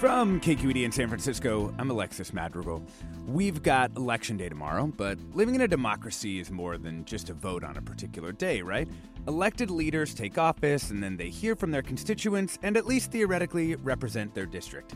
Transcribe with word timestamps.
From 0.00 0.40
KQED 0.40 0.82
in 0.82 0.92
San 0.92 1.08
Francisco, 1.08 1.74
I'm 1.78 1.90
Alexis 1.90 2.32
Madrigal. 2.32 2.82
We've 3.26 3.62
got 3.62 3.94
election 3.98 4.38
day 4.38 4.48
tomorrow, 4.48 4.86
but 4.86 5.18
living 5.34 5.54
in 5.54 5.60
a 5.60 5.68
democracy 5.68 6.40
is 6.40 6.50
more 6.50 6.78
than 6.78 7.04
just 7.04 7.28
a 7.28 7.34
vote 7.34 7.62
on 7.62 7.76
a 7.76 7.82
particular 7.82 8.32
day, 8.32 8.62
right? 8.62 8.88
Elected 9.28 9.70
leaders 9.70 10.14
take 10.14 10.38
office 10.38 10.88
and 10.88 11.02
then 11.02 11.18
they 11.18 11.28
hear 11.28 11.54
from 11.54 11.70
their 11.70 11.82
constituents 11.82 12.58
and 12.62 12.78
at 12.78 12.86
least 12.86 13.12
theoretically 13.12 13.74
represent 13.74 14.34
their 14.34 14.46
district. 14.46 14.94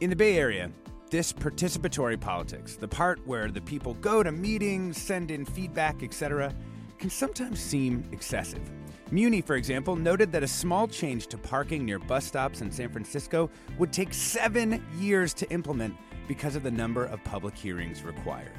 In 0.00 0.08
the 0.08 0.16
Bay 0.16 0.38
Area, 0.38 0.70
this 1.10 1.34
participatory 1.34 2.18
politics, 2.18 2.76
the 2.76 2.88
part 2.88 3.20
where 3.26 3.50
the 3.50 3.60
people 3.60 3.92
go 3.92 4.22
to 4.22 4.32
meetings, 4.32 4.96
send 4.96 5.30
in 5.30 5.44
feedback, 5.44 6.02
etc., 6.02 6.54
can 6.98 7.10
sometimes 7.10 7.60
seem 7.60 8.08
excessive. 8.10 8.70
Muni, 9.12 9.40
for 9.40 9.56
example, 9.56 9.96
noted 9.96 10.30
that 10.30 10.44
a 10.44 10.48
small 10.48 10.86
change 10.86 11.26
to 11.26 11.36
parking 11.36 11.84
near 11.84 11.98
bus 11.98 12.24
stops 12.24 12.60
in 12.60 12.70
San 12.70 12.88
Francisco 12.90 13.50
would 13.76 13.92
take 13.92 14.14
seven 14.14 14.84
years 14.98 15.34
to 15.34 15.50
implement 15.50 15.96
because 16.28 16.54
of 16.54 16.62
the 16.62 16.70
number 16.70 17.06
of 17.06 17.22
public 17.24 17.56
hearings 17.56 18.04
required. 18.04 18.52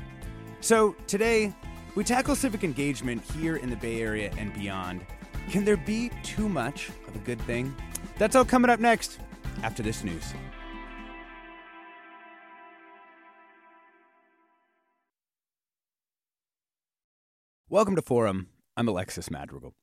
So 0.59 0.93
today, 1.07 1.53
we 1.95 2.03
tackle 2.03 2.35
civic 2.35 2.65
engagement 2.65 3.21
here 3.31 3.55
in 3.55 3.69
the 3.69 3.77
Bay 3.77 4.01
Area 4.01 4.29
and 4.37 4.53
beyond. 4.53 5.05
Can 5.49 5.63
there 5.63 5.77
be 5.77 6.11
too 6.21 6.49
much 6.49 6.89
of 7.07 7.15
a 7.15 7.19
good 7.19 7.39
thing? 7.43 7.73
That's 8.17 8.35
all 8.35 8.43
coming 8.43 8.69
up 8.69 8.81
next 8.81 9.19
after 9.63 9.81
this 9.81 10.03
news. 10.03 10.33
Welcome 17.69 17.95
to 17.95 18.01
Forum. 18.01 18.49
I'm 18.75 18.89
Alexis 18.89 19.31
Madrigal. 19.31 19.73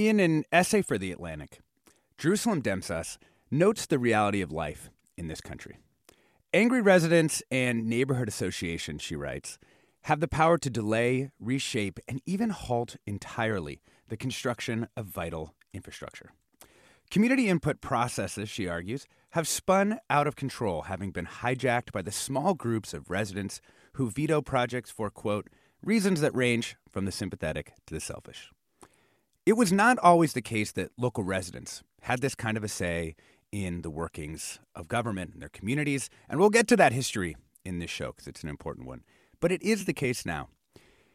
In 0.00 0.20
an 0.20 0.44
essay 0.52 0.80
for 0.80 0.96
The 0.96 1.10
Atlantic, 1.10 1.58
Jerusalem 2.18 2.62
Demsas 2.62 3.18
notes 3.50 3.84
the 3.84 3.98
reality 3.98 4.40
of 4.40 4.52
life 4.52 4.90
in 5.16 5.26
this 5.26 5.40
country. 5.40 5.78
Angry 6.54 6.80
residents 6.80 7.42
and 7.50 7.88
neighborhood 7.88 8.28
associations, 8.28 9.02
she 9.02 9.16
writes, 9.16 9.58
have 10.02 10.20
the 10.20 10.28
power 10.28 10.56
to 10.56 10.70
delay, 10.70 11.32
reshape, 11.40 11.98
and 12.06 12.22
even 12.26 12.50
halt 12.50 12.94
entirely 13.06 13.82
the 14.06 14.16
construction 14.16 14.86
of 14.96 15.06
vital 15.06 15.56
infrastructure. 15.74 16.30
Community 17.10 17.48
input 17.48 17.80
processes, 17.80 18.48
she 18.48 18.68
argues, 18.68 19.04
have 19.30 19.48
spun 19.48 19.98
out 20.08 20.28
of 20.28 20.36
control, 20.36 20.82
having 20.82 21.10
been 21.10 21.26
hijacked 21.26 21.90
by 21.90 22.02
the 22.02 22.12
small 22.12 22.54
groups 22.54 22.94
of 22.94 23.10
residents 23.10 23.60
who 23.94 24.08
veto 24.08 24.42
projects 24.42 24.92
for, 24.92 25.10
quote, 25.10 25.48
reasons 25.82 26.20
that 26.20 26.36
range 26.36 26.76
from 26.88 27.04
the 27.04 27.10
sympathetic 27.10 27.72
to 27.84 27.94
the 27.94 28.00
selfish. 28.00 28.52
It 29.48 29.56
was 29.56 29.72
not 29.72 29.96
always 30.00 30.34
the 30.34 30.42
case 30.42 30.72
that 30.72 30.90
local 30.98 31.24
residents 31.24 31.82
had 32.02 32.20
this 32.20 32.34
kind 32.34 32.58
of 32.58 32.64
a 32.64 32.68
say 32.68 33.16
in 33.50 33.80
the 33.80 33.88
workings 33.88 34.58
of 34.74 34.88
government 34.88 35.32
and 35.32 35.40
their 35.40 35.48
communities, 35.48 36.10
and 36.28 36.38
we'll 36.38 36.50
get 36.50 36.68
to 36.68 36.76
that 36.76 36.92
history 36.92 37.34
in 37.64 37.78
this 37.78 37.88
show 37.88 38.08
because 38.08 38.26
it's 38.26 38.42
an 38.42 38.50
important 38.50 38.86
one. 38.86 39.04
But 39.40 39.50
it 39.50 39.62
is 39.62 39.86
the 39.86 39.94
case 39.94 40.26
now. 40.26 40.48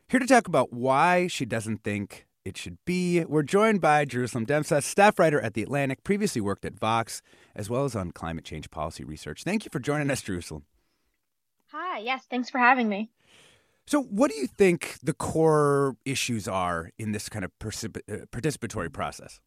Here 0.07 0.19
to 0.19 0.25
talk 0.25 0.47
about 0.47 0.73
why 0.73 1.27
she 1.27 1.45
doesn't 1.45 1.83
think 1.83 2.25
it 2.43 2.57
should 2.57 2.79
be, 2.85 3.23
we're 3.23 3.43
joined 3.43 3.81
by 3.81 4.03
Jerusalem 4.03 4.47
Demsas, 4.47 4.81
staff 4.81 5.19
writer 5.19 5.39
at 5.39 5.53
The 5.53 5.61
Atlantic, 5.61 6.03
previously 6.03 6.41
worked 6.41 6.65
at 6.65 6.79
Vox, 6.79 7.21
as 7.55 7.69
well 7.69 7.85
as 7.85 7.95
on 7.95 8.13
climate 8.13 8.45
change 8.45 8.71
policy 8.71 9.03
research. 9.03 9.43
Thank 9.43 9.63
you 9.63 9.69
for 9.71 9.79
joining 9.79 10.09
us, 10.09 10.23
Jerusalem. 10.23 10.63
Hi, 11.67 11.99
yes, 11.99 12.25
thanks 12.31 12.49
for 12.49 12.57
having 12.57 12.89
me. 12.89 13.11
So, 13.85 14.01
what 14.01 14.31
do 14.31 14.37
you 14.37 14.47
think 14.47 14.97
the 15.03 15.13
core 15.13 15.97
issues 16.05 16.47
are 16.47 16.91
in 16.97 17.11
this 17.11 17.27
kind 17.29 17.43
of 17.43 17.51
particip- 17.59 18.01
uh, 18.09 18.25
participatory 18.27 18.91
process? 18.91 19.39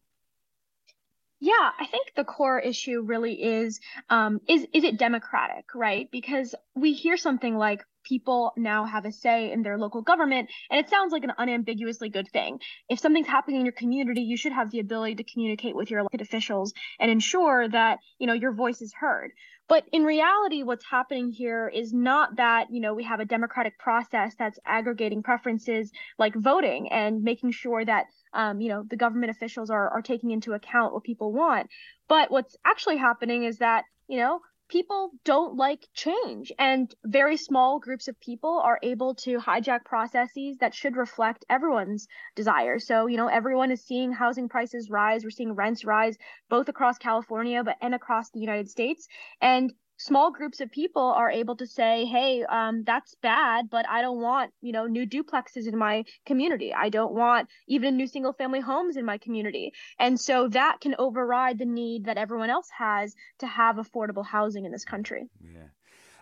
Yeah, 1.39 1.69
I 1.79 1.85
think 1.85 2.13
the 2.15 2.23
core 2.23 2.59
issue 2.59 3.01
really 3.01 3.33
is 3.33 3.79
um, 4.09 4.41
is 4.47 4.65
is 4.73 4.83
it 4.83 4.97
democratic, 4.97 5.65
right? 5.75 6.09
Because 6.11 6.55
we 6.75 6.93
hear 6.93 7.15
something 7.15 7.55
like 7.55 7.83
people 8.03 8.53
now 8.57 8.85
have 8.85 9.05
a 9.05 9.11
say 9.11 9.51
in 9.51 9.61
their 9.61 9.77
local 9.77 10.01
government, 10.01 10.49
and 10.71 10.79
it 10.79 10.89
sounds 10.89 11.11
like 11.11 11.23
an 11.23 11.33
unambiguously 11.37 12.09
good 12.09 12.27
thing. 12.31 12.59
If 12.89 12.99
something's 12.99 13.27
happening 13.27 13.59
in 13.59 13.65
your 13.65 13.73
community, 13.73 14.21
you 14.21 14.37
should 14.37 14.53
have 14.53 14.71
the 14.71 14.79
ability 14.79 15.15
to 15.15 15.23
communicate 15.23 15.75
with 15.75 15.91
your 15.91 15.99
elected 15.99 16.21
officials 16.21 16.73
and 16.99 17.11
ensure 17.11 17.67
that 17.69 17.99
you 18.17 18.25
know 18.25 18.33
your 18.33 18.53
voice 18.53 18.81
is 18.81 18.93
heard. 18.93 19.31
But 19.69 19.83
in 19.91 20.03
reality, 20.03 20.63
what's 20.63 20.85
happening 20.85 21.31
here 21.31 21.67
is 21.67 21.93
not 21.93 22.37
that, 22.37 22.67
you 22.71 22.79
know, 22.79 22.93
we 22.93 23.03
have 23.03 23.19
a 23.19 23.25
democratic 23.25 23.77
process 23.77 24.33
that's 24.39 24.59
aggregating 24.65 25.23
preferences 25.23 25.91
like 26.17 26.35
voting 26.35 26.89
and 26.91 27.21
making 27.21 27.51
sure 27.51 27.83
that, 27.83 28.05
um, 28.33 28.61
you 28.61 28.69
know, 28.69 28.83
the 28.89 28.95
government 28.95 29.31
officials 29.31 29.69
are, 29.69 29.89
are 29.89 30.01
taking 30.01 30.31
into 30.31 30.53
account 30.53 30.93
what 30.93 31.03
people 31.03 31.33
want. 31.33 31.69
But 32.07 32.31
what's 32.31 32.55
actually 32.65 32.97
happening 32.97 33.43
is 33.43 33.57
that, 33.57 33.83
you 34.07 34.17
know, 34.17 34.39
people 34.69 35.11
don't 35.23 35.55
like 35.55 35.87
change 35.93 36.51
and 36.59 36.93
very 37.05 37.37
small 37.37 37.79
groups 37.79 38.07
of 38.07 38.19
people 38.19 38.59
are 38.63 38.79
able 38.83 39.15
to 39.15 39.37
hijack 39.37 39.85
processes 39.85 40.57
that 40.59 40.73
should 40.75 40.95
reflect 40.95 41.45
everyone's 41.49 42.07
desires. 42.35 42.85
So 42.85 43.07
you 43.07 43.17
know 43.17 43.27
everyone 43.27 43.71
is 43.71 43.83
seeing 43.83 44.11
housing 44.11 44.49
prices 44.49 44.89
rise. 44.89 45.23
We're 45.23 45.29
seeing 45.31 45.53
rents 45.53 45.85
rise 45.85 46.17
both 46.49 46.69
across 46.69 46.97
california 46.97 47.63
but 47.63 47.77
and 47.81 47.95
across 47.95 48.29
the 48.31 48.39
united 48.39 48.69
states. 48.69 49.07
And 49.41 49.73
small 49.97 50.31
groups 50.31 50.61
of 50.61 50.71
people 50.71 51.01
are 51.01 51.29
able 51.29 51.55
to 51.57 51.67
say, 51.67 52.05
hey, 52.05 52.43
um, 52.43 52.83
that's 52.85 53.15
bad, 53.21 53.69
but 53.69 53.87
I 53.89 54.01
don't 54.01 54.21
want, 54.21 54.51
you 54.61 54.71
know, 54.71 54.85
new 54.85 55.05
duplexes 55.05 55.67
in 55.67 55.77
my 55.77 56.03
community. 56.25 56.73
I 56.73 56.89
don't 56.89 57.13
want 57.13 57.49
even 57.67 57.97
new 57.97 58.07
single 58.07 58.33
family 58.33 58.59
homes 58.59 58.97
in 58.97 59.05
my 59.05 59.17
community. 59.17 59.73
And 59.99 60.19
so 60.19 60.47
that 60.49 60.79
can 60.81 60.95
override 60.99 61.57
the 61.57 61.65
need 61.65 62.05
that 62.05 62.17
everyone 62.17 62.49
else 62.49 62.69
has 62.77 63.15
to 63.39 63.47
have 63.47 63.77
affordable 63.77 64.25
housing 64.25 64.65
in 64.65 64.71
this 64.71 64.85
country. 64.85 65.29
Yeah. 65.41 65.67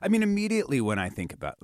I 0.01 0.07
mean, 0.07 0.23
immediately 0.23 0.81
when 0.81 0.99
I 0.99 1.09
think 1.09 1.33
about 1.33 1.57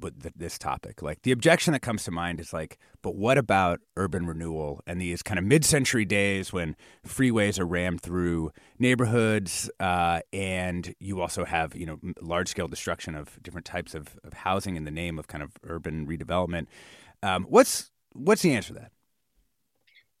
with 0.00 0.32
this 0.36 0.58
topic. 0.58 1.02
Like 1.02 1.22
the 1.22 1.32
objection 1.32 1.72
that 1.72 1.80
comes 1.80 2.04
to 2.04 2.10
mind 2.10 2.40
is 2.40 2.52
like, 2.52 2.78
but 3.02 3.14
what 3.14 3.38
about 3.38 3.80
urban 3.96 4.26
renewal 4.26 4.80
and 4.86 5.00
these 5.00 5.22
kind 5.22 5.38
of 5.38 5.44
mid-century 5.44 6.04
days 6.04 6.52
when 6.52 6.76
freeways 7.06 7.58
are 7.58 7.66
rammed 7.66 8.00
through 8.00 8.52
neighborhoods, 8.78 9.70
uh, 9.80 10.20
and 10.32 10.94
you 10.98 11.20
also 11.20 11.44
have 11.44 11.74
you 11.74 11.86
know 11.86 11.98
large-scale 12.20 12.68
destruction 12.68 13.14
of 13.14 13.42
different 13.42 13.64
types 13.64 13.94
of, 13.94 14.18
of 14.24 14.32
housing 14.32 14.76
in 14.76 14.84
the 14.84 14.90
name 14.90 15.18
of 15.18 15.26
kind 15.26 15.42
of 15.42 15.52
urban 15.64 16.06
redevelopment. 16.06 16.66
Um, 17.22 17.44
what's 17.48 17.90
what's 18.12 18.42
the 18.42 18.54
answer 18.54 18.74
to 18.74 18.80
that? 18.80 18.92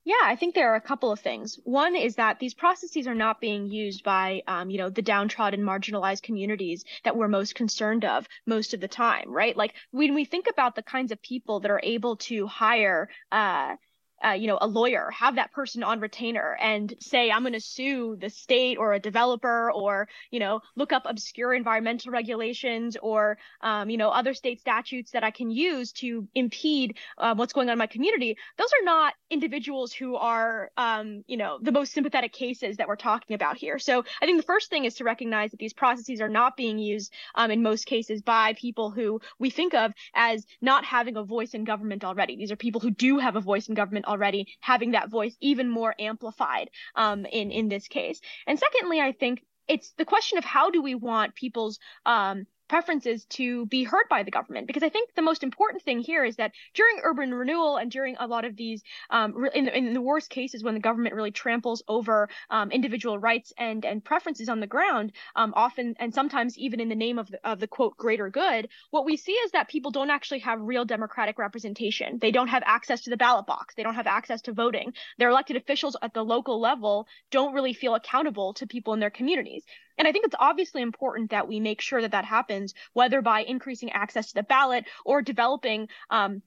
Yeah, 0.04 0.14
I 0.22 0.34
think 0.36 0.54
there 0.54 0.72
are 0.72 0.76
a 0.76 0.80
couple 0.80 1.12
of 1.12 1.20
things. 1.20 1.58
One 1.64 1.94
is 1.94 2.16
that 2.16 2.38
these 2.40 2.54
processes 2.54 3.06
are 3.06 3.14
not 3.14 3.40
being 3.40 3.66
used 3.66 4.02
by, 4.02 4.42
um, 4.48 4.68
you 4.70 4.78
know, 4.78 4.90
the 4.90 5.02
downtrodden, 5.02 5.60
marginalized 5.62 6.22
communities 6.22 6.84
that 7.04 7.16
we're 7.16 7.28
most 7.28 7.54
concerned 7.54 8.04
of 8.04 8.26
most 8.46 8.74
of 8.74 8.80
the 8.80 8.88
time, 8.88 9.30
right? 9.30 9.56
Like 9.56 9.74
when 9.92 10.14
we 10.14 10.24
think 10.24 10.46
about 10.48 10.74
the 10.74 10.82
kinds 10.82 11.12
of 11.12 11.22
people 11.22 11.60
that 11.60 11.70
are 11.70 11.80
able 11.84 12.16
to 12.28 12.46
hire, 12.48 13.08
uh, 13.30 13.76
uh, 14.24 14.32
you 14.32 14.46
know, 14.46 14.58
a 14.60 14.66
lawyer, 14.66 15.10
have 15.10 15.36
that 15.36 15.52
person 15.52 15.82
on 15.82 16.00
retainer 16.00 16.56
and 16.60 16.94
say, 17.00 17.30
I'm 17.30 17.42
going 17.42 17.52
to 17.54 17.60
sue 17.60 18.16
the 18.20 18.30
state 18.30 18.78
or 18.78 18.92
a 18.92 19.00
developer 19.00 19.70
or, 19.72 20.08
you 20.30 20.40
know, 20.40 20.60
look 20.76 20.92
up 20.92 21.02
obscure 21.06 21.52
environmental 21.52 22.12
regulations 22.12 22.96
or, 23.02 23.38
um, 23.60 23.90
you 23.90 23.96
know, 23.96 24.10
other 24.10 24.34
state 24.34 24.60
statutes 24.60 25.12
that 25.12 25.24
I 25.24 25.30
can 25.30 25.50
use 25.50 25.92
to 25.92 26.28
impede 26.34 26.98
uh, 27.18 27.34
what's 27.34 27.52
going 27.52 27.68
on 27.68 27.72
in 27.72 27.78
my 27.78 27.86
community. 27.86 28.36
Those 28.58 28.70
are 28.80 28.84
not 28.84 29.14
individuals 29.30 29.92
who 29.92 30.16
are, 30.16 30.70
um, 30.76 31.24
you 31.26 31.36
know, 31.36 31.58
the 31.60 31.72
most 31.72 31.92
sympathetic 31.92 32.32
cases 32.32 32.76
that 32.76 32.88
we're 32.88 32.96
talking 32.96 33.34
about 33.34 33.56
here. 33.56 33.78
So 33.78 34.04
I 34.20 34.26
think 34.26 34.38
the 34.38 34.46
first 34.46 34.70
thing 34.70 34.84
is 34.84 34.94
to 34.96 35.04
recognize 35.04 35.50
that 35.50 35.58
these 35.58 35.72
processes 35.72 36.20
are 36.20 36.28
not 36.28 36.56
being 36.56 36.78
used 36.78 37.12
um, 37.34 37.50
in 37.50 37.62
most 37.62 37.86
cases 37.86 38.22
by 38.22 38.54
people 38.54 38.90
who 38.90 39.20
we 39.38 39.50
think 39.50 39.74
of 39.74 39.92
as 40.14 40.46
not 40.60 40.84
having 40.84 41.16
a 41.16 41.24
voice 41.24 41.54
in 41.54 41.64
government 41.64 42.04
already. 42.04 42.36
These 42.36 42.52
are 42.52 42.56
people 42.56 42.80
who 42.80 42.90
do 42.90 43.18
have 43.18 43.36
a 43.36 43.40
voice 43.40 43.68
in 43.68 43.74
government 43.74 44.06
already, 44.12 44.42
having 44.60 44.92
that 44.92 45.10
voice 45.10 45.36
even 45.40 45.68
more 45.68 45.94
amplified 45.98 46.68
um, 46.94 47.26
in 47.26 47.50
in 47.50 47.68
this 47.68 47.88
case. 47.88 48.20
And 48.46 48.58
secondly, 48.58 49.00
I 49.00 49.12
think 49.12 49.42
it's 49.68 49.90
the 49.98 50.04
question 50.04 50.38
of 50.38 50.44
how 50.44 50.70
do 50.70 50.80
we 50.82 50.94
want 50.94 51.34
people's 51.34 51.78
um, 52.06 52.46
preferences 52.72 53.26
to 53.26 53.66
be 53.66 53.84
heard 53.84 54.06
by 54.08 54.22
the 54.22 54.30
government. 54.30 54.66
Because 54.66 54.82
i 54.82 54.88
think 54.88 55.14
the 55.14 55.28
most 55.30 55.42
important 55.42 55.82
thing 55.82 55.98
here 56.00 56.24
is 56.24 56.36
that 56.36 56.52
during 56.72 56.96
urban 57.02 57.34
renewal 57.34 57.76
and 57.76 57.90
during 57.90 58.16
a 58.18 58.26
lot 58.26 58.46
of 58.46 58.56
these 58.56 58.82
um, 59.10 59.46
in, 59.54 59.66
the, 59.66 59.76
in 59.76 59.92
the 59.92 60.00
worst 60.00 60.30
cases 60.30 60.64
when 60.64 60.72
the 60.72 60.80
government 60.88 61.14
really 61.14 61.30
tramples 61.30 61.82
over 61.86 62.30
um, 62.48 62.70
individual 62.70 63.18
rights 63.18 63.52
and 63.58 63.84
and 63.84 64.02
preferences 64.02 64.48
on 64.48 64.60
the 64.60 64.66
ground 64.66 65.12
um, 65.36 65.52
often 65.54 65.94
and 65.98 66.14
sometimes 66.14 66.56
even 66.56 66.80
in 66.80 66.88
the 66.88 67.00
name 67.06 67.18
of 67.18 67.28
the, 67.32 67.38
of 67.52 67.60
the 67.60 67.66
quote 67.66 67.94
greater 67.98 68.30
good 68.30 68.62
what 68.90 69.04
we 69.04 69.18
see 69.18 69.36
is 69.44 69.50
that 69.50 69.68
people 69.68 69.90
don't 69.90 70.08
actually 70.16 70.38
have 70.38 70.58
real 70.62 70.86
democratic 70.86 71.38
representation. 71.38 72.18
They 72.20 72.30
don't 72.30 72.48
have 72.48 72.62
access 72.64 73.02
to 73.02 73.10
the 73.10 73.18
ballot 73.18 73.44
box. 73.44 73.74
They 73.74 73.82
don't 73.82 74.00
have 74.00 74.06
access 74.06 74.40
to 74.42 74.52
voting. 74.52 74.94
Their 75.18 75.28
elected 75.28 75.56
officials 75.56 75.94
at 76.00 76.14
the 76.14 76.24
local 76.24 76.58
level 76.58 77.06
don't 77.30 77.52
really 77.52 77.74
feel 77.74 77.94
accountable 77.94 78.54
to 78.54 78.66
people 78.66 78.94
in 78.94 79.00
their 79.00 79.10
communities 79.10 79.64
and 79.98 80.08
I 80.08 80.12
think 80.12 80.24
it's 80.26 80.36
obviously 80.38 80.82
important 80.82 81.30
that 81.30 81.48
we 81.48 81.60
make 81.60 81.80
sure 81.80 82.00
that 82.00 82.12
that 82.12 82.24
happens, 82.24 82.74
whether 82.92 83.22
by 83.22 83.42
increasing 83.42 83.90
access 83.92 84.28
to 84.28 84.34
the 84.34 84.42
ballot 84.42 84.84
or 85.04 85.22
developing 85.22 85.88
um, 86.10 86.42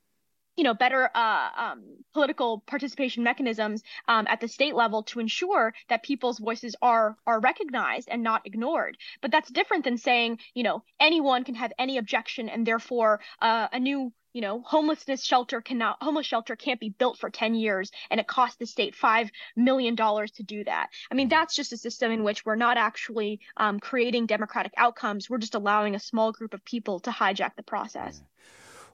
you 0.56 0.63
know 0.63 0.74
better 0.74 1.10
uh, 1.16 1.50
um, 1.57 1.84
political 2.13 2.63
participation 2.66 3.24
mechanisms 3.24 3.84
um, 4.07 4.25
at 4.28 4.42
the 4.42 4.48
state 4.48 4.75
level 4.75 5.04
to 5.04 5.19
ensure 5.19 5.74
that 5.90 6.04
people's 6.04 6.40
voices 6.40 6.75
are 6.81 7.18
are 7.25 7.40
recognized 7.40 8.07
and 8.10 8.24
not 8.24 8.42
ignored 8.46 8.98
but 9.22 9.31
that's 9.31 9.50
different 9.50 9.84
than 9.84 9.98
saying 9.98 10.40
you 10.54 10.63
know 10.63 10.84
anyone 11.00 11.44
can 11.44 11.56
have 11.56 11.72
any 11.80 11.98
objection 11.98 12.50
and 12.50 12.66
therefore 12.66 13.19
uh, 13.42 13.68
a 13.72 13.80
new 13.80 14.12
you 14.36 14.42
know, 14.42 14.62
homelessness 14.66 15.24
shelter 15.24 15.62
cannot 15.62 15.96
homeless 16.02 16.25
shelter 16.25 16.58
can't 16.58 16.81
be 16.81 16.90
built 16.90 17.18
for 17.18 17.30
10 17.30 17.56
years 17.56 17.90
and 18.12 18.19
it 18.19 18.28
costs 18.28 18.58
the 18.58 18.66
state 18.66 18.94
five 18.94 19.31
million 19.56 19.96
dollars 19.96 20.30
to 20.31 20.44
do 20.44 20.62
that. 20.66 20.90
I 21.10 21.16
mean, 21.16 21.30
that's 21.30 21.56
just 21.56 21.72
a 21.72 21.78
system 21.78 22.12
in 22.12 22.22
which 22.25 22.46
we're 22.46 22.58
not 22.58 22.75
actually 22.75 23.40
um, 23.56 23.80
creating 23.80 24.25
democratic 24.25 24.74
outcomes. 24.75 25.30
We're 25.30 25.38
just 25.38 25.56
allowing 25.56 25.96
a 25.96 26.00
small 26.00 26.34
group 26.34 26.54
of 26.54 26.66
people 26.66 27.00
to 27.00 27.12
hijack 27.12 27.56
the 27.56 27.63
process. 27.63 28.22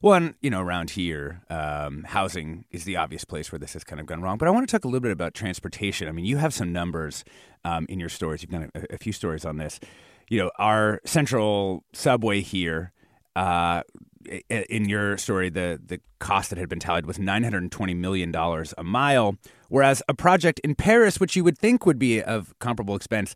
One, 0.02 0.34
you 0.42 0.50
know, 0.50 0.62
around 0.62 0.90
here, 0.90 1.44
um, 1.52 2.04
housing 2.04 2.66
is 2.72 2.86
the 2.86 2.98
obvious 2.98 3.24
place 3.24 3.52
where 3.52 3.60
this 3.60 3.74
has 3.74 3.84
kind 3.84 4.00
of 4.00 4.08
gone 4.08 4.20
wrong. 4.20 4.40
But 4.40 4.48
I 4.48 4.52
want 4.52 4.68
to 4.68 4.72
talk 4.72 4.84
a 4.84 4.88
little 4.88 5.00
bit 5.00 5.12
about 5.12 5.36
transportation. 5.36 6.08
I 6.08 6.12
mean, 6.12 6.26
you 6.26 6.38
have 6.38 6.56
some 6.56 6.74
numbers 6.74 7.24
um, 7.64 7.86
in 7.88 8.00
your 8.00 8.10
stories. 8.10 8.42
You've 8.42 8.50
done 8.50 8.72
a, 8.74 8.96
a, 8.96 8.98
few 8.98 9.14
stories 9.14 9.46
on 9.46 9.58
this. 9.58 9.80
You 10.28 10.40
know, 10.40 10.52
our 10.58 11.02
central 11.06 11.84
subway 11.94 12.42
here 12.42 12.94
uh, 13.36 13.84
in 14.50 14.90
your 14.90 15.20
story, 15.20 15.52
the 15.52 15.80
the 15.86 16.02
cost 16.18 16.50
that 16.50 16.58
had 16.58 16.68
been 16.68 16.80
tallied 16.80 17.06
was 17.06 17.20
nine 17.20 17.44
hundred 17.44 17.62
and 17.62 17.72
twenty 17.72 17.94
million 17.94 18.32
dollars 18.32 18.74
a 18.80 18.84
mile, 18.84 19.38
whereas 19.70 20.02
a 20.08 20.16
project 20.16 20.60
in 20.64 20.74
Paris, 20.74 21.20
which 21.20 21.36
you 21.36 21.44
would 21.44 21.60
think 21.60 21.86
would 21.86 22.00
be 22.00 22.24
of 22.24 22.58
comparable 22.58 22.96
expense, 22.96 23.36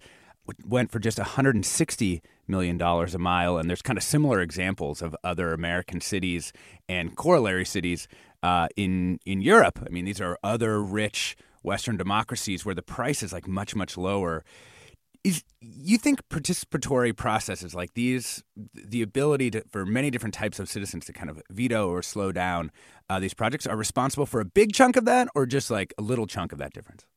went 0.66 0.92
for 0.92 0.98
just 0.98 1.20
one 1.20 1.28
hundred 1.28 1.54
and 1.54 1.66
sixty 1.66 2.24
million 2.48 2.78
dollars 2.78 3.16
a 3.16 3.20
mile. 3.20 3.58
And 3.58 3.70
there's 3.70 3.82
kind 3.82 3.98
of 3.98 4.04
similar 4.04 4.42
examples 4.42 5.02
of 5.02 5.16
other 5.24 5.54
American 5.54 6.02
cities 6.02 6.54
and 6.88 7.16
corollary 7.16 7.66
cities 7.66 8.08
uh, 8.44 8.68
in 8.76 9.20
in 9.26 9.42
Europe. 9.42 9.80
I 9.86 9.90
mean, 9.90 10.06
these 10.06 10.22
are 10.22 10.38
other 10.44 10.82
rich 10.82 11.36
Western 11.64 11.98
democracies 11.98 12.66
where 12.66 12.76
the 12.76 12.84
price 12.84 13.24
is 13.24 13.34
like 13.34 13.48
much 13.48 13.76
much 13.76 13.98
lower. 13.98 14.44
Is 15.24 15.44
you 15.60 15.98
think 15.98 16.20
participatory 16.30 17.18
processes 17.18 17.74
like 17.74 17.96
these, 17.96 18.44
the 18.76 19.02
ability 19.02 19.50
to, 19.52 19.64
for 19.72 19.84
many 19.84 20.12
different 20.12 20.36
types 20.36 20.60
of 20.60 20.70
citizens 20.70 21.06
to 21.06 21.14
kind 21.14 21.32
of 21.32 21.42
veto 21.50 21.90
or 21.90 22.04
slow 22.04 22.32
down 22.32 22.72
uh, 23.10 23.20
these 23.20 23.34
projects, 23.34 23.66
are 23.66 23.76
responsible 23.76 24.28
for 24.28 24.40
a 24.40 24.46
big 24.46 24.72
chunk 24.72 24.96
of 24.96 25.06
that, 25.06 25.28
or 25.34 25.48
just 25.48 25.72
like 25.72 25.96
a 25.98 26.04
little 26.04 26.28
chunk 26.28 26.52
of 26.52 26.60
that 26.60 26.74
difference? 26.74 27.08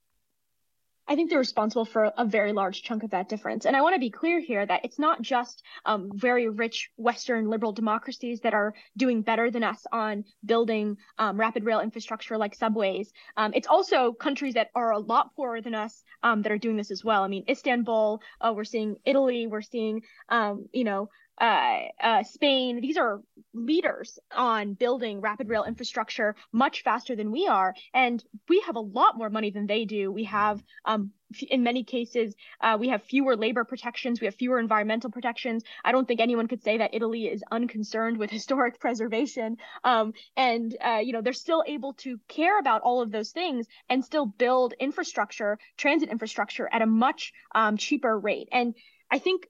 I 1.08 1.14
think 1.14 1.30
they're 1.30 1.38
responsible 1.38 1.86
for 1.86 2.12
a 2.18 2.24
very 2.26 2.52
large 2.52 2.82
chunk 2.82 3.02
of 3.02 3.10
that 3.10 3.30
difference. 3.30 3.64
And 3.64 3.74
I 3.74 3.80
want 3.80 3.94
to 3.94 3.98
be 3.98 4.10
clear 4.10 4.40
here 4.40 4.66
that 4.66 4.84
it's 4.84 4.98
not 4.98 5.22
just 5.22 5.62
um, 5.86 6.10
very 6.14 6.48
rich 6.48 6.90
Western 6.96 7.48
liberal 7.48 7.72
democracies 7.72 8.40
that 8.40 8.52
are 8.52 8.74
doing 8.94 9.22
better 9.22 9.50
than 9.50 9.64
us 9.64 9.86
on 9.90 10.24
building 10.44 10.98
um, 11.18 11.40
rapid 11.40 11.64
rail 11.64 11.80
infrastructure 11.80 12.36
like 12.36 12.54
subways. 12.54 13.10
Um, 13.38 13.52
it's 13.54 13.66
also 13.66 14.12
countries 14.12 14.54
that 14.54 14.68
are 14.74 14.90
a 14.90 14.98
lot 14.98 15.34
poorer 15.34 15.62
than 15.62 15.74
us 15.74 16.04
um, 16.22 16.42
that 16.42 16.52
are 16.52 16.58
doing 16.58 16.76
this 16.76 16.90
as 16.90 17.02
well. 17.02 17.22
I 17.22 17.28
mean, 17.28 17.44
Istanbul, 17.48 18.20
uh, 18.42 18.52
we're 18.54 18.64
seeing 18.64 18.96
Italy, 19.06 19.46
we're 19.46 19.62
seeing, 19.62 20.02
um, 20.28 20.66
you 20.72 20.84
know, 20.84 21.08
uh, 21.40 21.78
uh, 22.02 22.22
Spain, 22.24 22.80
these 22.80 22.96
are 22.96 23.20
leaders 23.54 24.18
on 24.34 24.74
building 24.74 25.20
rapid 25.20 25.48
rail 25.48 25.64
infrastructure 25.64 26.34
much 26.52 26.82
faster 26.82 27.14
than 27.14 27.30
we 27.30 27.46
are. 27.46 27.74
And 27.94 28.22
we 28.48 28.60
have 28.60 28.76
a 28.76 28.80
lot 28.80 29.16
more 29.16 29.30
money 29.30 29.50
than 29.50 29.66
they 29.66 29.84
do. 29.84 30.10
We 30.10 30.24
have, 30.24 30.62
um, 30.84 31.12
in 31.48 31.62
many 31.62 31.84
cases, 31.84 32.34
uh, 32.60 32.76
we 32.80 32.88
have 32.88 33.02
fewer 33.04 33.36
labor 33.36 33.64
protections. 33.64 34.20
We 34.20 34.24
have 34.24 34.34
fewer 34.34 34.58
environmental 34.58 35.10
protections. 35.10 35.62
I 35.84 35.92
don't 35.92 36.08
think 36.08 36.20
anyone 36.20 36.48
could 36.48 36.62
say 36.62 36.78
that 36.78 36.94
Italy 36.94 37.26
is 37.26 37.44
unconcerned 37.50 38.18
with 38.18 38.30
historic 38.38 38.80
preservation. 38.80 39.58
Um, 39.84 40.14
and, 40.36 40.76
uh, 40.84 41.00
you 41.02 41.12
know, 41.12 41.22
they're 41.22 41.32
still 41.32 41.62
able 41.66 41.92
to 41.94 42.18
care 42.28 42.58
about 42.58 42.82
all 42.82 43.00
of 43.00 43.12
those 43.12 43.30
things 43.30 43.66
and 43.88 44.04
still 44.04 44.26
build 44.26 44.74
infrastructure, 44.80 45.58
transit 45.76 46.08
infrastructure 46.08 46.68
at 46.72 46.82
a 46.82 46.86
much 46.86 47.32
um, 47.54 47.76
cheaper 47.76 48.18
rate. 48.18 48.48
And 48.50 48.74
I 49.10 49.18
think 49.18 49.46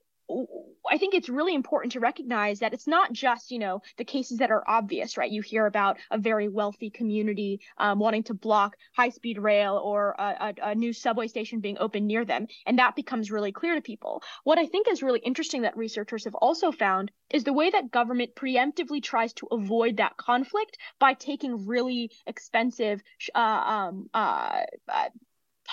I 0.89 0.97
think 0.97 1.13
it's 1.13 1.29
really 1.29 1.53
important 1.53 1.93
to 1.93 1.99
recognize 1.99 2.59
that 2.59 2.73
it's 2.73 2.87
not 2.87 3.13
just, 3.13 3.51
you 3.51 3.59
know, 3.59 3.81
the 3.97 4.05
cases 4.05 4.37
that 4.39 4.51
are 4.51 4.63
obvious, 4.67 5.17
right? 5.17 5.29
You 5.29 5.41
hear 5.41 5.65
about 5.65 5.97
a 6.11 6.17
very 6.17 6.47
wealthy 6.47 6.89
community 6.89 7.61
um, 7.77 7.99
wanting 7.99 8.23
to 8.23 8.33
block 8.33 8.75
high 8.95 9.09
speed 9.09 9.37
rail 9.37 9.75
or 9.75 10.15
a, 10.17 10.23
a, 10.23 10.69
a, 10.69 10.75
new 10.75 10.93
subway 10.93 11.27
station 11.27 11.59
being 11.59 11.77
opened 11.79 12.07
near 12.07 12.25
them. 12.25 12.47
And 12.65 12.79
that 12.79 12.95
becomes 12.95 13.31
really 13.31 13.51
clear 13.51 13.75
to 13.75 13.81
people. 13.81 14.23
What 14.43 14.57
I 14.57 14.65
think 14.65 14.87
is 14.87 15.03
really 15.03 15.19
interesting 15.19 15.63
that 15.63 15.77
researchers 15.77 16.25
have 16.25 16.35
also 16.35 16.71
found 16.71 17.11
is 17.29 17.43
the 17.43 17.53
way 17.53 17.69
that 17.69 17.91
government 17.91 18.35
preemptively 18.35 19.01
tries 19.01 19.33
to 19.33 19.47
avoid 19.51 19.97
that 19.97 20.17
conflict 20.17 20.77
by 20.99 21.13
taking 21.13 21.67
really 21.67 22.11
expensive 22.25 23.01
uh, 23.35 23.39
um, 23.39 24.09
uh, 24.13 24.61
uh, 24.87 25.09